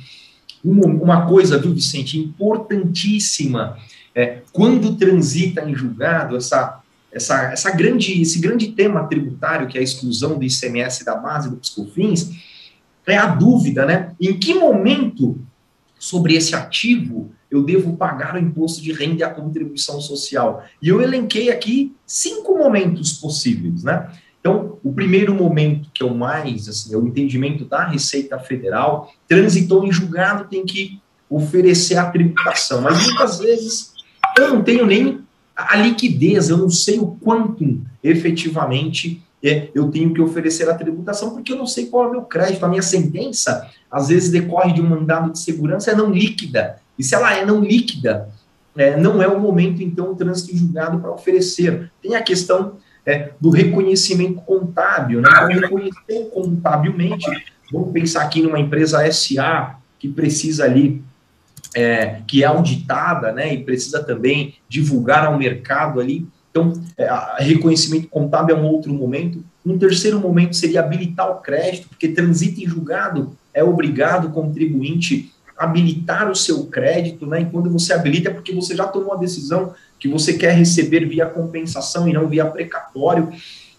Uma, 0.65 0.87
uma 0.87 1.27
coisa, 1.27 1.59
viu, 1.59 1.73
Vicente, 1.73 2.19
importantíssima, 2.19 3.77
é, 4.15 4.43
quando 4.53 4.97
transita 4.97 5.69
em 5.69 5.75
julgado 5.75 6.37
essa, 6.37 6.82
essa, 7.13 7.53
essa 7.53 7.71
grande, 7.71 8.23
esse 8.23 8.41
grande 8.41 8.73
tema 8.73 9.07
tributário, 9.07 9.69
que 9.69 9.77
é 9.77 9.81
a 9.81 9.85
exclusão 9.85 10.39
do 10.39 10.45
ICMS 10.45 11.05
da 11.05 11.15
base 11.15 11.51
do 11.51 11.57
Piscofins, 11.57 12.31
é 13.07 13.17
a 13.17 13.27
dúvida, 13.27 13.85
né? 13.85 14.13
Em 14.21 14.39
que 14.39 14.55
momento 14.55 15.39
sobre 15.99 16.35
esse 16.35 16.55
ativo 16.55 17.31
eu 17.51 17.63
devo 17.63 17.97
pagar 17.97 18.35
o 18.35 18.39
imposto 18.39 18.81
de 18.81 18.93
renda 18.93 19.21
e 19.21 19.23
a 19.23 19.31
contribuição 19.31 20.01
social. 20.01 20.65
E 20.81 20.89
eu 20.89 21.03
elenquei 21.03 21.51
aqui 21.51 21.95
cinco 22.07 22.57
momentos 22.57 23.13
possíveis, 23.13 23.85
né? 23.85 24.11
Então, 24.41 24.79
o 24.83 24.93
primeiro 24.93 25.35
momento, 25.35 25.91
que 25.93 26.03
é 26.03 26.07
o 26.07 26.15
mais, 26.15 26.69
assim, 26.69 26.95
é 26.95 26.97
o 26.97 27.07
entendimento 27.07 27.65
da 27.65 27.87
Receita 27.87 28.39
Federal, 28.39 29.13
transitou 29.29 29.87
em 29.87 29.93
julgado, 29.93 30.49
tem 30.49 30.65
que 30.65 31.01
oferecer 31.29 31.97
a 31.97 32.11
tributação. 32.11 32.81
Mas 32.81 33.05
muitas 33.07 33.39
vezes 33.39 33.93
eu 34.39 34.49
não 34.49 34.65
tenho 34.65 34.87
nem 34.87 35.22
a 35.71 35.77
liquidez, 35.77 36.49
eu 36.49 36.57
não 36.57 36.71
sei 36.71 36.99
o 36.99 37.09
quanto 37.21 37.81
efetivamente 38.03 39.23
é, 39.43 39.69
eu 39.75 39.91
tenho 39.91 40.15
que 40.15 40.21
oferecer 40.21 40.69
a 40.69 40.75
tributação, 40.75 41.31
porque 41.31 41.53
eu 41.53 41.57
não 41.57 41.67
sei 41.67 41.87
qual 41.87 42.05
é 42.05 42.09
o 42.09 42.11
meu 42.13 42.23
crédito. 42.23 42.65
A 42.65 42.69
minha 42.69 42.83
sentença, 42.83 43.69
às 43.91 44.09
vezes, 44.09 44.31
decorre 44.31 44.73
de 44.73 44.81
um 44.81 44.89
mandado 44.89 45.33
de 45.33 45.39
segurança, 45.39 45.91
é 45.91 45.95
não 45.95 46.11
líquida. 46.11 46.77
E 46.99 47.03
se 47.03 47.15
ela 47.15 47.35
é 47.37 47.45
não 47.45 47.61
líquida, 47.61 48.29
é, 48.77 48.97
não 48.97 49.21
é 49.21 49.27
o 49.27 49.41
momento, 49.41 49.83
então, 49.83 50.13
o 50.13 50.15
trânsito 50.15 50.57
julgado 50.57 51.01
para 51.01 51.11
oferecer. 51.11 51.91
Tem 52.01 52.15
a 52.15 52.23
questão 52.23 52.75
é, 53.05 53.31
do 53.41 53.51
reconhecimento 53.51 54.41
contábil, 54.43 55.21
né? 55.21 55.29
Então, 55.29 55.49
reconhecer 55.49 56.31
contabilmente, 56.33 57.27
vamos 57.73 57.93
pensar 57.93 58.23
aqui 58.23 58.43
numa 58.43 58.61
empresa 58.61 59.11
SA 59.11 59.77
que 59.99 60.09
precisa 60.09 60.65
ali, 60.65 61.03
é, 61.75 62.21
que 62.27 62.43
é 62.43 62.47
auditada, 62.47 63.33
né? 63.33 63.53
E 63.55 63.65
precisa 63.65 64.03
também 64.03 64.55
divulgar 64.69 65.27
ao 65.27 65.39
mercado 65.39 66.01
ali. 66.01 66.27
Então, 66.51 66.73
é, 66.99 67.09
reconhecimento 67.39 68.09
contábil 68.09 68.57
é 68.57 68.59
um 68.59 68.67
outro 68.67 68.93
momento. 68.93 69.45
Um 69.65 69.79
terceiro 69.79 70.21
momento 70.21 70.57
seria 70.57 70.81
habilitar 70.81 71.31
o 71.31 71.41
crédito, 71.41 71.89
porque 71.89 72.09
transita 72.09 72.61
em 72.61 72.67
julgado 72.67 73.37
é 73.55 73.63
obrigado 73.63 74.27
o 74.27 74.31
contribuinte 74.31 75.31
habilitar 75.57 76.31
o 76.31 76.35
seu 76.35 76.67
crédito, 76.67 77.27
né? 77.27 77.43
E 77.43 77.47
quando 77.47 77.71
você 77.71 77.93
habilita 77.93 78.31
é 78.31 78.33
porque 78.33 78.53
você 78.53 78.75
já 78.75 78.87
tomou 78.87 79.15
a 79.15 79.19
decisão 79.19 79.75
que 79.99 80.09
você 80.09 80.33
quer 80.33 80.53
receber 80.55 81.07
via 81.07 81.27
compensação 81.27 82.09
e 82.09 82.13
não 82.13 82.27
via 82.27 82.45
precatório. 82.45 83.31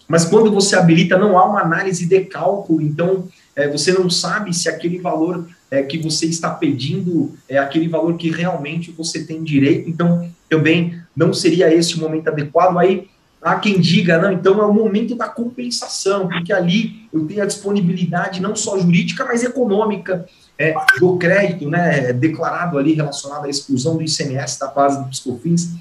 Mas 0.08 0.24
quando 0.24 0.50
você 0.50 0.76
habilita, 0.76 1.18
não 1.18 1.38
há 1.38 1.44
uma 1.44 1.60
análise 1.60 2.06
de 2.06 2.20
cálculo, 2.24 2.80
então 2.80 3.28
é, 3.54 3.68
você 3.68 3.92
não 3.92 4.08
sabe 4.08 4.54
se 4.54 4.68
aquele 4.68 4.98
valor 4.98 5.46
é, 5.70 5.82
que 5.82 5.98
você 5.98 6.26
está 6.26 6.50
pedindo 6.50 7.34
é 7.48 7.58
aquele 7.58 7.88
valor 7.88 8.16
que 8.16 8.30
realmente 8.30 8.90
você 8.90 9.24
tem 9.24 9.42
direito. 9.42 9.88
Então, 9.88 10.30
também 10.48 11.00
não 11.16 11.32
seria 11.32 11.72
esse 11.72 11.96
o 11.96 12.00
momento 12.00 12.28
adequado. 12.28 12.78
Aí 12.78 13.08
há 13.42 13.56
quem 13.56 13.78
diga, 13.78 14.18
não, 14.18 14.32
então 14.32 14.60
é 14.60 14.64
o 14.64 14.72
momento 14.72 15.14
da 15.14 15.28
compensação, 15.28 16.28
porque 16.28 16.52
ali 16.52 17.06
eu 17.12 17.26
tenho 17.26 17.42
a 17.42 17.46
disponibilidade 17.46 18.40
não 18.40 18.56
só 18.56 18.78
jurídica, 18.78 19.24
mas 19.24 19.44
econômica 19.44 20.26
é, 20.58 20.74
do 20.98 21.16
crédito, 21.16 21.68
né, 21.68 22.12
declarado 22.12 22.78
ali 22.78 22.94
relacionado 22.94 23.44
à 23.44 23.48
exclusão 23.48 23.96
do 23.96 24.02
ICMS 24.02 24.58
da 24.58 24.68
base 24.68 24.98
do 24.98 25.08
Piscofins, 25.08 25.74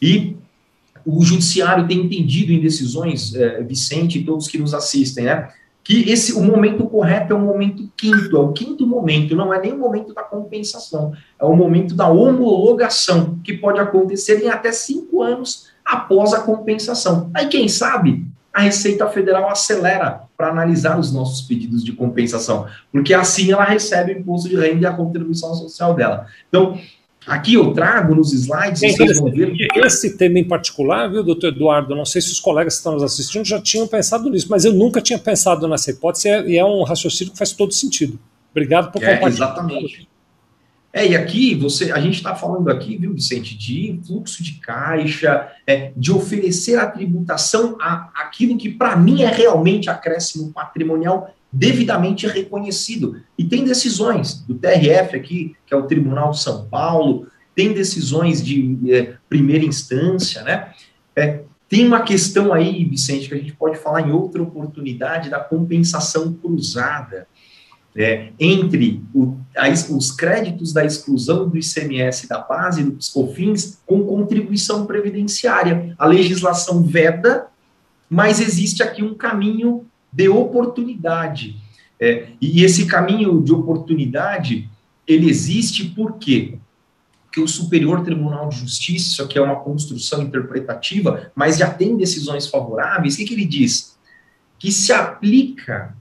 e 0.00 0.36
o 1.04 1.24
judiciário 1.24 1.88
tem 1.88 2.04
entendido 2.04 2.52
em 2.52 2.60
decisões, 2.60 3.34
é, 3.34 3.62
Vicente 3.62 4.18
e 4.18 4.24
todos 4.24 4.46
que 4.46 4.58
nos 4.58 4.72
assistem, 4.72 5.24
né, 5.24 5.48
que 5.84 6.10
esse 6.10 6.32
o 6.32 6.42
momento 6.42 6.84
correto 6.86 7.32
é 7.32 7.36
o 7.36 7.40
momento 7.40 7.90
quinto, 7.96 8.36
é 8.36 8.40
o 8.40 8.52
quinto 8.52 8.86
momento, 8.86 9.34
não 9.34 9.52
é 9.52 9.60
nem 9.60 9.72
o 9.72 9.78
momento 9.78 10.14
da 10.14 10.22
compensação, 10.22 11.12
é 11.40 11.44
o 11.44 11.56
momento 11.56 11.94
da 11.94 12.08
homologação, 12.08 13.38
que 13.42 13.54
pode 13.54 13.80
acontecer 13.80 14.42
em 14.42 14.48
até 14.48 14.70
cinco 14.70 15.22
anos 15.22 15.70
após 15.84 16.32
a 16.32 16.40
compensação. 16.40 17.30
Aí, 17.34 17.48
quem 17.48 17.68
sabe, 17.68 18.24
a 18.52 18.60
Receita 18.60 19.08
Federal 19.08 19.48
acelera 19.48 20.22
para 20.36 20.48
analisar 20.48 20.98
os 20.98 21.12
nossos 21.12 21.42
pedidos 21.42 21.82
de 21.82 21.92
compensação, 21.92 22.66
porque 22.92 23.14
assim 23.14 23.50
ela 23.50 23.64
recebe 23.64 24.12
o 24.12 24.18
imposto 24.18 24.48
de 24.48 24.56
renda 24.56 24.82
e 24.82 24.86
a 24.86 24.92
contribuição 24.92 25.54
social 25.54 25.94
dela. 25.94 26.26
Então, 26.48 26.78
aqui 27.26 27.54
eu 27.54 27.72
trago 27.72 28.14
nos 28.14 28.32
slides, 28.32 28.82
é 28.82 28.88
vocês 28.88 29.18
vão 29.18 29.30
ver. 29.30 29.54
Esse 29.76 30.16
tema 30.16 30.38
em 30.38 30.44
particular, 30.44 31.08
viu, 31.08 31.22
doutor 31.22 31.48
Eduardo? 31.48 31.94
Não 31.94 32.04
sei 32.04 32.20
se 32.20 32.32
os 32.32 32.40
colegas 32.40 32.74
que 32.74 32.78
estão 32.78 32.92
nos 32.92 33.02
assistindo 33.02 33.44
já 33.44 33.60
tinham 33.60 33.86
pensado 33.86 34.28
nisso, 34.30 34.46
mas 34.50 34.64
eu 34.64 34.72
nunca 34.72 35.00
tinha 35.00 35.18
pensado 35.18 35.66
nessa 35.68 35.90
hipótese 35.90 36.28
e 36.28 36.56
é 36.56 36.64
um 36.64 36.82
raciocínio 36.82 37.32
que 37.32 37.38
faz 37.38 37.52
todo 37.52 37.72
sentido. 37.72 38.18
Obrigado 38.50 38.92
por 38.92 39.02
é, 39.02 39.14
compartilhar. 39.14 39.46
Exatamente. 39.46 40.08
É, 40.92 41.06
e 41.06 41.16
aqui 41.16 41.54
você, 41.54 41.90
a 41.90 41.98
gente 41.98 42.16
está 42.16 42.34
falando 42.34 42.68
aqui, 42.68 42.98
viu, 42.98 43.14
Vicente, 43.14 43.56
de 43.56 43.98
fluxo 44.06 44.42
de 44.42 44.52
caixa, 44.54 45.48
é, 45.66 45.90
de 45.96 46.12
oferecer 46.12 46.78
a 46.78 46.86
tributação 46.86 47.78
a 47.80 48.10
aquilo 48.14 48.58
que 48.58 48.68
para 48.68 48.94
mim 48.94 49.22
é 49.22 49.28
realmente 49.28 49.88
acréscimo 49.88 50.52
patrimonial 50.52 51.34
devidamente 51.52 52.26
reconhecido. 52.26 53.20
E 53.36 53.44
tem 53.44 53.64
decisões 53.64 54.40
do 54.40 54.54
TRF 54.54 55.16
aqui, 55.16 55.56
que 55.66 55.74
é 55.74 55.76
o 55.76 55.86
Tribunal 55.86 56.30
de 56.30 56.40
São 56.40 56.66
Paulo, 56.66 57.26
tem 57.54 57.72
decisões 57.72 58.42
de 58.42 58.78
é, 58.90 59.14
primeira 59.28 59.64
instância, 59.64 60.42
né? 60.42 60.72
É, 61.14 61.40
tem 61.68 61.86
uma 61.86 62.02
questão 62.02 62.52
aí, 62.52 62.84
Vicente, 62.84 63.28
que 63.28 63.34
a 63.34 63.38
gente 63.38 63.54
pode 63.54 63.78
falar 63.78 64.02
em 64.02 64.12
outra 64.12 64.42
oportunidade 64.42 65.30
da 65.30 65.40
compensação 65.40 66.32
cruzada 66.32 67.26
é, 67.96 68.30
entre 68.40 69.02
o, 69.14 69.36
a, 69.56 69.68
os 69.68 70.10
créditos 70.10 70.72
da 70.72 70.84
exclusão 70.84 71.48
do 71.48 71.58
ICMS 71.58 72.28
da 72.28 72.38
base 72.38 72.84
do 72.84 72.92
Piscofins 72.92 73.78
com 73.86 74.04
contribuição 74.04 74.86
previdenciária. 74.86 75.94
A 75.98 76.06
legislação 76.06 76.82
veda, 76.82 77.46
mas 78.08 78.40
existe 78.40 78.82
aqui 78.82 79.02
um 79.02 79.14
caminho 79.14 79.86
de 80.12 80.28
oportunidade. 80.28 81.56
É, 81.98 82.28
e 82.40 82.64
esse 82.64 82.86
caminho 82.86 83.40
de 83.42 83.52
oportunidade, 83.52 84.68
ele 85.06 85.30
existe 85.30 85.84
por 85.84 86.18
quê? 86.18 86.58
Porque 87.24 87.40
o 87.40 87.48
Superior 87.48 88.02
Tribunal 88.04 88.48
de 88.48 88.58
Justiça, 88.58 89.12
isso 89.12 89.22
aqui 89.22 89.38
é 89.38 89.42
uma 89.42 89.60
construção 89.60 90.20
interpretativa, 90.22 91.30
mas 91.34 91.56
já 91.56 91.70
tem 91.70 91.96
decisões 91.96 92.46
favoráveis, 92.46 93.14
o 93.14 93.16
que, 93.18 93.24
que 93.24 93.34
ele 93.34 93.46
diz? 93.46 93.96
Que 94.58 94.70
se 94.70 94.92
aplica 94.92 95.96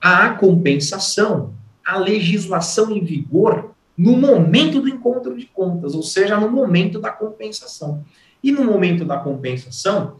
a 0.00 0.30
compensação, 0.30 1.54
a 1.86 1.96
legislação 1.96 2.90
em 2.90 3.02
vigor 3.02 3.72
no 3.96 4.16
momento 4.16 4.80
do 4.80 4.88
encontro 4.88 5.36
de 5.38 5.46
contas, 5.46 5.94
ou 5.94 6.02
seja, 6.02 6.38
no 6.38 6.50
momento 6.50 7.00
da 7.00 7.10
compensação. 7.10 8.04
E 8.42 8.50
no 8.50 8.64
momento 8.64 9.04
da 9.04 9.18
compensação, 9.18 10.16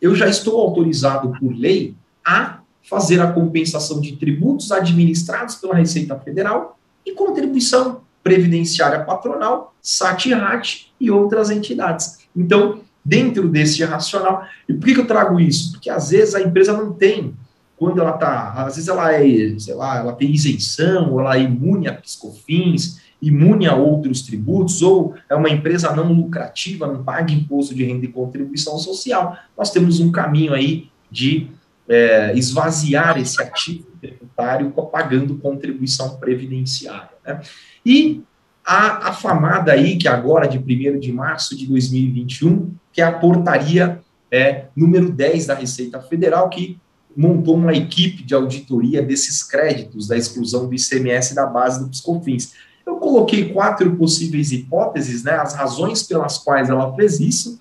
eu 0.00 0.14
já 0.14 0.28
estou 0.28 0.60
autorizado 0.60 1.32
por 1.40 1.52
lei 1.52 1.96
a 2.24 2.60
fazer 2.82 3.20
a 3.20 3.32
compensação 3.32 4.00
de 4.00 4.16
tributos 4.16 4.70
administrados 4.70 5.56
pela 5.56 5.74
Receita 5.74 6.18
Federal 6.18 6.78
e 7.04 7.12
contribuição 7.12 8.02
previdenciária 8.22 9.04
patronal, 9.04 9.74
SAT-RAT 9.82 10.92
e 11.00 11.10
outras 11.10 11.50
entidades. 11.50 12.18
Então, 12.34 12.80
dentro 13.04 13.48
desse 13.48 13.84
racional, 13.84 14.46
e 14.68 14.72
por 14.72 14.86
que 14.86 14.98
eu 14.98 15.06
trago 15.06 15.38
isso? 15.38 15.72
Porque 15.72 15.90
às 15.90 16.10
vezes 16.10 16.34
a 16.34 16.40
empresa 16.40 16.72
não 16.72 16.92
tem 16.92 17.34
quando 17.76 18.00
ela 18.00 18.14
está, 18.14 18.52
às 18.52 18.76
vezes 18.76 18.88
ela 18.88 19.12
é, 19.12 19.58
sei 19.58 19.74
lá, 19.74 19.98
ela 19.98 20.12
tem 20.12 20.30
isenção, 20.30 21.12
ou 21.12 21.20
ela 21.20 21.36
é 21.36 21.42
imune 21.42 21.88
a 21.88 21.92
piscofins, 21.92 23.00
imune 23.20 23.66
a 23.66 23.74
outros 23.74 24.22
tributos, 24.22 24.80
ou 24.80 25.14
é 25.28 25.34
uma 25.34 25.50
empresa 25.50 25.94
não 25.94 26.12
lucrativa, 26.12 26.86
não 26.86 27.02
paga 27.02 27.32
imposto 27.32 27.74
de 27.74 27.84
renda 27.84 28.04
e 28.04 28.08
contribuição 28.08 28.78
social, 28.78 29.36
nós 29.58 29.70
temos 29.70 29.98
um 30.00 30.12
caminho 30.12 30.54
aí 30.54 30.88
de 31.10 31.48
é, 31.88 32.36
esvaziar 32.36 33.18
esse 33.18 33.40
ativo 33.42 33.86
tributário 34.00 34.70
pagando 34.90 35.38
contribuição 35.38 36.16
previdenciária. 36.16 37.10
Né? 37.24 37.40
E 37.84 38.22
a, 38.64 39.08
a 39.08 39.12
famada 39.12 39.72
aí, 39.72 39.96
que 39.96 40.08
agora, 40.08 40.48
de 40.48 40.58
1 40.58 40.98
de 40.98 41.12
março 41.12 41.56
de 41.56 41.66
2021, 41.66 42.74
que 42.92 43.02
é 43.02 43.04
a 43.04 43.12
portaria 43.12 44.00
é, 44.30 44.66
número 44.74 45.10
10 45.10 45.46
da 45.46 45.54
Receita 45.54 46.00
Federal, 46.00 46.48
que 46.48 46.78
montou 47.16 47.56
uma 47.56 47.72
equipe 47.72 48.24
de 48.24 48.34
auditoria 48.34 49.02
desses 49.02 49.42
créditos 49.42 50.08
da 50.08 50.16
exclusão 50.16 50.66
do 50.66 50.74
ICMS 50.74 51.34
da 51.34 51.46
base 51.46 51.80
do 51.80 51.88
Piscofins. 51.88 52.52
Eu 52.84 52.96
coloquei 52.96 53.52
quatro 53.52 53.94
possíveis 53.96 54.50
hipóteses, 54.50 55.22
né, 55.22 55.32
as 55.32 55.54
razões 55.54 56.02
pelas 56.02 56.38
quais 56.38 56.68
ela 56.68 56.94
fez 56.94 57.20
isso. 57.20 57.58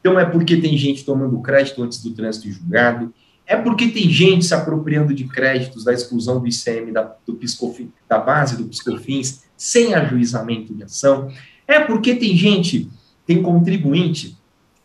Então, 0.00 0.18
é 0.18 0.24
porque 0.24 0.56
tem 0.56 0.76
gente 0.76 1.04
tomando 1.04 1.40
crédito 1.40 1.82
antes 1.82 2.02
do 2.02 2.12
trânsito 2.12 2.50
julgado, 2.50 3.14
é 3.52 3.56
porque 3.56 3.88
tem 3.88 4.08
gente 4.08 4.46
se 4.46 4.54
apropriando 4.54 5.12
de 5.12 5.24
créditos 5.24 5.84
da 5.84 5.92
exclusão 5.92 6.40
do 6.40 6.48
ICM 6.48 6.90
da, 6.90 7.14
do 7.26 7.38
da 8.08 8.18
base 8.18 8.56
do 8.56 8.64
Piscofins 8.64 9.42
sem 9.58 9.94
ajuizamento 9.94 10.74
de 10.74 10.82
ação, 10.84 11.30
é 11.68 11.78
porque 11.80 12.14
tem 12.14 12.34
gente, 12.34 12.88
tem 13.26 13.42
contribuinte 13.42 14.38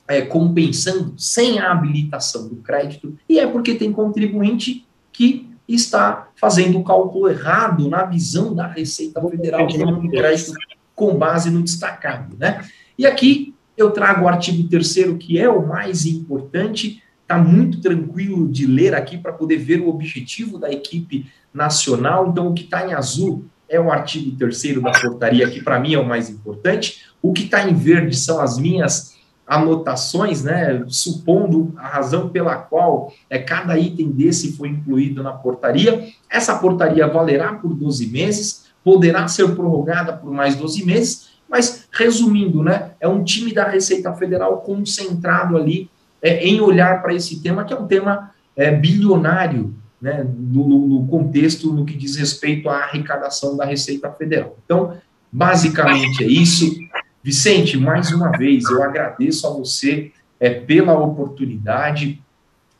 é, 0.05 0.22
compensando 0.22 1.13
sem 1.18 1.59
a 1.59 1.72
habilitação 1.72 2.49
do 2.49 2.57
crédito, 2.57 3.18
e 3.30 3.39
é 3.39 3.47
porque 3.47 3.74
tem 3.74 3.93
contribuinte 3.93 4.86
que 5.13 5.49
está 5.65 6.28
fazendo 6.36 6.78
o 6.78 6.84
cálculo 6.84 7.30
errado 7.30 7.88
na 7.89 8.03
visão 8.03 8.53
da 8.53 8.68
Receita 8.68 9.22
Federal 9.30 9.65
do 9.65 10.09
crédito 10.09 10.53
com 10.93 11.15
base 11.15 11.49
no 11.49 11.63
destacado, 11.63 12.36
né? 12.38 12.65
E 12.97 13.05
aqui 13.05 13.55
eu 13.78 13.91
trago 13.91 14.26
o 14.26 14.28
artigo 14.28 14.68
3 14.68 15.18
que 15.18 15.39
é 15.39 15.49
o 15.49 15.65
mais 15.65 16.05
importante, 16.05 17.01
está 17.28 17.38
muito 17.38 17.82
tranquilo 17.82 18.48
de 18.48 18.66
ler 18.66 18.96
aqui 18.96 19.18
para 19.18 19.34
poder 19.34 19.58
ver 19.58 19.82
o 19.82 19.90
objetivo 19.90 20.58
da 20.58 20.72
equipe 20.72 21.30
nacional. 21.54 22.30
Então, 22.30 22.48
o 22.48 22.54
que 22.54 22.64
está 22.64 22.88
em 22.88 22.94
azul 22.94 23.44
é 23.68 23.78
o 23.78 23.92
artigo 23.92 24.38
3 24.38 24.82
da 24.82 24.92
portaria, 24.92 25.50
que 25.50 25.62
para 25.62 25.78
mim 25.78 25.94
é 25.94 26.00
o 26.00 26.08
mais 26.08 26.30
importante. 26.30 27.06
O 27.22 27.34
que 27.34 27.44
está 27.44 27.70
em 27.70 27.74
verde 27.74 28.16
são 28.16 28.40
as 28.40 28.58
minhas 28.58 29.18
anotações, 29.46 30.44
né, 30.44 30.84
supondo 30.88 31.74
a 31.78 31.88
razão 31.88 32.30
pela 32.30 32.56
qual 32.56 33.14
é, 33.30 33.40
cada 33.40 33.78
item 33.78 34.10
desse 34.10 34.54
foi 34.54 34.70
incluído 34.70 35.22
na 35.22 35.34
portaria. 35.34 36.08
Essa 36.30 36.58
portaria 36.58 37.08
valerá 37.08 37.54
por 37.54 37.74
12 37.74 38.08
meses, 38.08 38.68
poderá 38.84 39.28
ser 39.28 39.54
prorrogada 39.54 40.14
por 40.14 40.32
mais 40.32 40.56
12 40.56 40.86
meses, 40.86 41.28
mas, 41.50 41.88
resumindo, 41.92 42.64
né, 42.64 42.92
é 43.00 43.08
um 43.08 43.24
time 43.24 43.54
da 43.54 43.68
Receita 43.68 44.14
Federal 44.14 44.62
concentrado 44.62 45.58
ali 45.58 45.90
é, 46.22 46.45
em 46.45 46.59
olhar 46.59 47.01
para 47.01 47.13
esse 47.13 47.41
tema, 47.41 47.63
que 47.63 47.74
é 47.74 47.78
um 47.78 47.88
tema 47.88 48.32
é, 48.55 48.72
bilionário, 48.72 49.76
né, 50.01 50.26
no, 50.38 50.88
no 50.88 51.07
contexto 51.07 51.74
no 51.74 51.86
que 51.86 51.97
diz 51.97 52.15
respeito 52.15 52.70
à 52.70 52.78
arrecadação 52.78 53.57
da 53.57 53.65
Receita 53.65 54.11
Federal. 54.11 54.57
Então, 54.63 54.97
basicamente 55.32 56.24
é 56.24 56.28
isso. 56.28 56.76
Vicente, 57.24 57.78
mais 57.78 58.11
uma 58.11 58.32
vez, 58.32 58.63
eu 58.65 58.82
agradeço 58.84 59.47
a 59.47 59.49
você 59.49 60.11
é, 60.39 60.49
pela 60.49 60.97
oportunidade, 60.97 62.22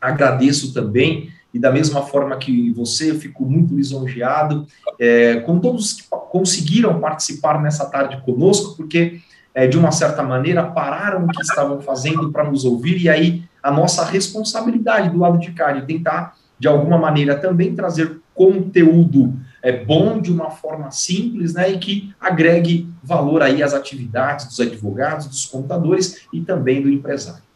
agradeço 0.00 0.72
também, 0.72 1.30
e 1.52 1.58
da 1.58 1.72
mesma 1.72 2.02
forma 2.02 2.36
que 2.36 2.70
você, 2.72 3.10
eu 3.10 3.18
fico 3.18 3.44
muito 3.44 3.74
lisonjeado 3.74 4.66
é, 4.98 5.36
com 5.40 5.58
todos 5.58 5.94
que 5.94 6.04
conseguiram 6.30 7.00
participar 7.00 7.60
nessa 7.60 7.86
tarde 7.86 8.22
conosco, 8.22 8.76
porque, 8.76 9.20
é, 9.54 9.66
de 9.66 9.78
uma 9.78 9.90
certa 9.90 10.22
maneira, 10.22 10.62
pararam 10.62 11.24
o 11.24 11.28
que 11.28 11.42
estavam 11.42 11.80
fazendo 11.80 12.30
para 12.30 12.44
nos 12.44 12.64
ouvir, 12.64 13.00
e 13.02 13.08
aí 13.08 13.42
a 13.62 13.70
nossa 13.70 14.04
responsabilidade 14.04 15.10
do 15.10 15.18
lado 15.18 15.38
de 15.38 15.52
cá, 15.52 15.72
de 15.72 15.86
tentar, 15.86 16.36
de 16.58 16.68
alguma 16.68 16.98
maneira, 16.98 17.36
também 17.36 17.74
trazer 17.74 18.20
conteúdo 18.34 19.34
é, 19.62 19.84
bom 19.84 20.20
de 20.20 20.32
uma 20.32 20.50
forma 20.50 20.90
simples, 20.90 21.54
né, 21.54 21.70
e 21.70 21.78
que 21.78 22.14
agregue 22.20 22.88
valor 23.02 23.42
aí 23.42 23.62
às 23.62 23.74
atividades 23.74 24.46
dos 24.46 24.60
advogados, 24.60 25.26
dos 25.26 25.44
contadores 25.46 26.26
e 26.32 26.40
também 26.40 26.80
do 26.80 26.88
empresário. 26.88 27.47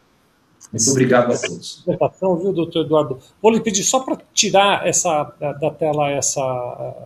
Muito 0.73 0.89
obrigado 0.89 1.31
a 1.31 1.37
todos. 1.37 1.83
Viu, 1.85 2.51
doutor 2.51 2.85
Eduardo? 2.85 3.19
Vou 3.39 3.51
lhe 3.51 3.61
pedir 3.61 3.83
só 3.83 3.99
para 3.99 4.17
tirar 4.33 4.87
essa, 4.87 5.23
da 5.61 5.69
tela 5.69 6.09
essa, 6.09 6.41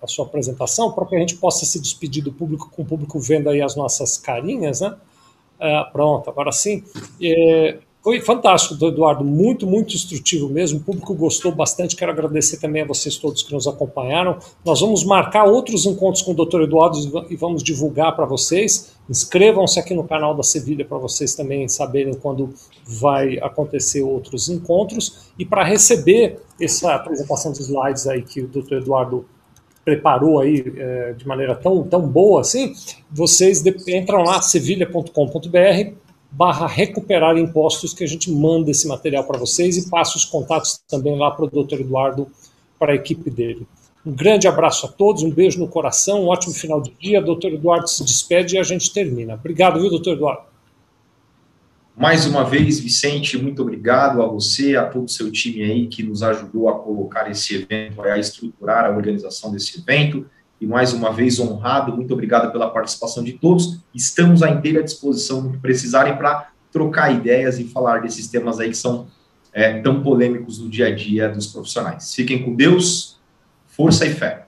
a 0.02 0.08
sua 0.08 0.26
apresentação, 0.26 0.94
para 0.94 1.06
que 1.06 1.16
a 1.18 1.20
gente 1.20 1.36
possa 1.36 1.66
se 1.66 1.78
despedir 1.78 2.24
do 2.24 2.32
público, 2.32 2.72
com 2.72 2.82
o 2.82 2.86
público 2.86 3.20
vendo 3.20 3.50
aí 3.50 3.62
as 3.62 3.76
nossas 3.76 4.18
carinhas, 4.18 4.80
né? 4.80 4.96
É, 5.60 5.84
pronto, 5.92 6.30
agora 6.30 6.52
sim. 6.54 6.82
É, 7.22 7.78
foi 8.08 8.22
fantástico, 8.22 8.86
Eduardo, 8.86 9.22
muito, 9.22 9.68
muito 9.68 9.94
instrutivo 9.94 10.48
mesmo. 10.48 10.80
O 10.80 10.82
público 10.82 11.14
gostou 11.14 11.52
bastante. 11.52 11.94
Quero 11.94 12.10
agradecer 12.10 12.56
também 12.56 12.82
a 12.82 12.86
vocês 12.86 13.18
todos 13.18 13.44
que 13.44 13.52
nos 13.52 13.68
acompanharam. 13.68 14.38
Nós 14.64 14.80
vamos 14.80 15.04
marcar 15.04 15.44
outros 15.44 15.86
encontros 15.86 16.22
com 16.22 16.32
o 16.32 16.34
Dr. 16.34 16.62
Eduardo 16.62 16.98
e 17.30 17.36
vamos 17.36 17.62
divulgar 17.62 18.16
para 18.16 18.26
vocês. 18.26 18.94
Inscrevam-se 19.10 19.78
aqui 19.78 19.94
no 19.94 20.06
canal 20.06 20.34
da 20.34 20.42
Sevilha 20.42 20.86
para 20.86 20.98
vocês 20.98 21.36
também 21.36 21.68
saberem 21.68 22.14
quando 22.14 22.54
vai 22.86 23.40
acontecer 23.40 24.02
outros 24.04 24.48
encontros. 24.48 25.30
E 25.38 25.44
para 25.44 25.66
receber 25.66 26.40
essa 26.62 26.96
apresentação 26.96 27.52
de 27.52 27.62
slides 27.62 28.08
aí 28.08 28.22
que 28.22 28.40
o 28.40 28.48
Dr. 28.48 28.76
Eduardo 28.76 29.26
preparou 29.84 30.40
aí 30.40 30.64
é, 30.78 31.12
de 31.12 31.28
maneira 31.28 31.54
tão, 31.58 31.84
tão 31.84 32.08
boa 32.08 32.40
assim, 32.40 32.74
vocês 33.12 33.62
entram 33.86 34.24
lá, 34.24 34.42
sevilha.com.br 34.42 36.07
barra 36.32 36.68
recuperar 36.68 37.38
impostos, 37.38 37.94
que 37.94 38.04
a 38.04 38.08
gente 38.08 38.32
manda 38.32 38.70
esse 38.70 38.88
material 38.88 39.24
para 39.24 39.40
vocês 39.40 39.78
e 39.78 39.90
passa 39.90 40.18
os 40.18 40.26
contatos 40.26 40.82
também 40.88 41.18
lá 41.18 41.32
para 41.32 41.46
o 41.46 41.50
doutor 41.50 41.80
Eduardo, 41.80 42.28
para 42.80 42.92
a 42.92 42.96
equipe 42.96 43.30
dele. 43.30 43.68
Um 44.06 44.14
grande 44.14 44.48
abraço 44.48 44.86
a 44.86 44.90
todos, 44.90 45.24
um 45.24 45.32
beijo 45.32 45.60
no 45.60 45.68
coração, 45.68 46.24
um 46.24 46.28
ótimo 46.28 46.54
final 46.54 46.82
de 46.82 46.92
dia. 47.00 47.22
Doutor 47.22 47.52
Eduardo 47.52 47.90
se 47.90 48.04
despede 48.04 48.56
e 48.56 48.60
a 48.60 48.64
gente 48.64 48.94
termina. 48.94 49.34
Obrigado, 49.34 49.80
viu, 49.80 49.90
doutor 49.90 50.14
Eduardo? 50.14 50.44
Mais 51.96 52.28
uma 52.28 52.44
vez, 52.44 52.80
Vicente, 52.80 53.38
muito 53.38 53.62
obrigado 53.64 54.22
a 54.22 54.28
você, 54.28 54.76
a 54.76 54.86
todo 54.86 55.06
o 55.06 55.10
seu 55.10 55.32
time 55.32 55.64
aí 55.64 55.88
que 55.88 56.04
nos 56.04 56.22
ajudou 56.22 56.70
a 56.70 56.78
colocar 56.78 57.30
esse 57.30 57.56
evento, 57.56 58.02
a 58.02 58.20
estruturar 58.20 58.86
a 58.86 58.96
organização 58.96 59.52
desse 59.52 59.80
evento 59.80 60.26
e 60.60 60.66
mais 60.66 60.94
uma 60.94 61.12
vez 61.12 61.40
honrado. 61.40 61.96
Muito 61.96 62.14
obrigado 62.14 62.52
pela 62.52 62.70
participação 62.70 63.24
de 63.24 63.34
todos. 63.34 63.80
Estamos 63.94 64.42
à 64.42 64.50
inteira 64.50 64.84
disposição 64.84 65.42
no 65.42 65.52
que 65.52 65.58
precisarem 65.58 66.16
para 66.16 66.50
trocar 66.72 67.14
ideias 67.14 67.60
e 67.60 67.66
falar 67.66 68.02
desses 68.02 68.28
temas 68.28 68.60
aí 68.60 68.70
que 68.70 68.78
são 68.78 69.08
é, 69.54 69.80
tão 69.82 70.02
polêmicos 70.02 70.60
no 70.60 70.70
dia 70.70 70.88
a 70.88 70.96
dia 70.96 71.30
dos 71.30 71.48
profissionais. 71.48 72.14
Fiquem 72.14 72.44
com 72.44 72.56
Deus, 72.56 73.20
força 73.68 74.06
e 74.06 74.14
fé. 74.14 74.47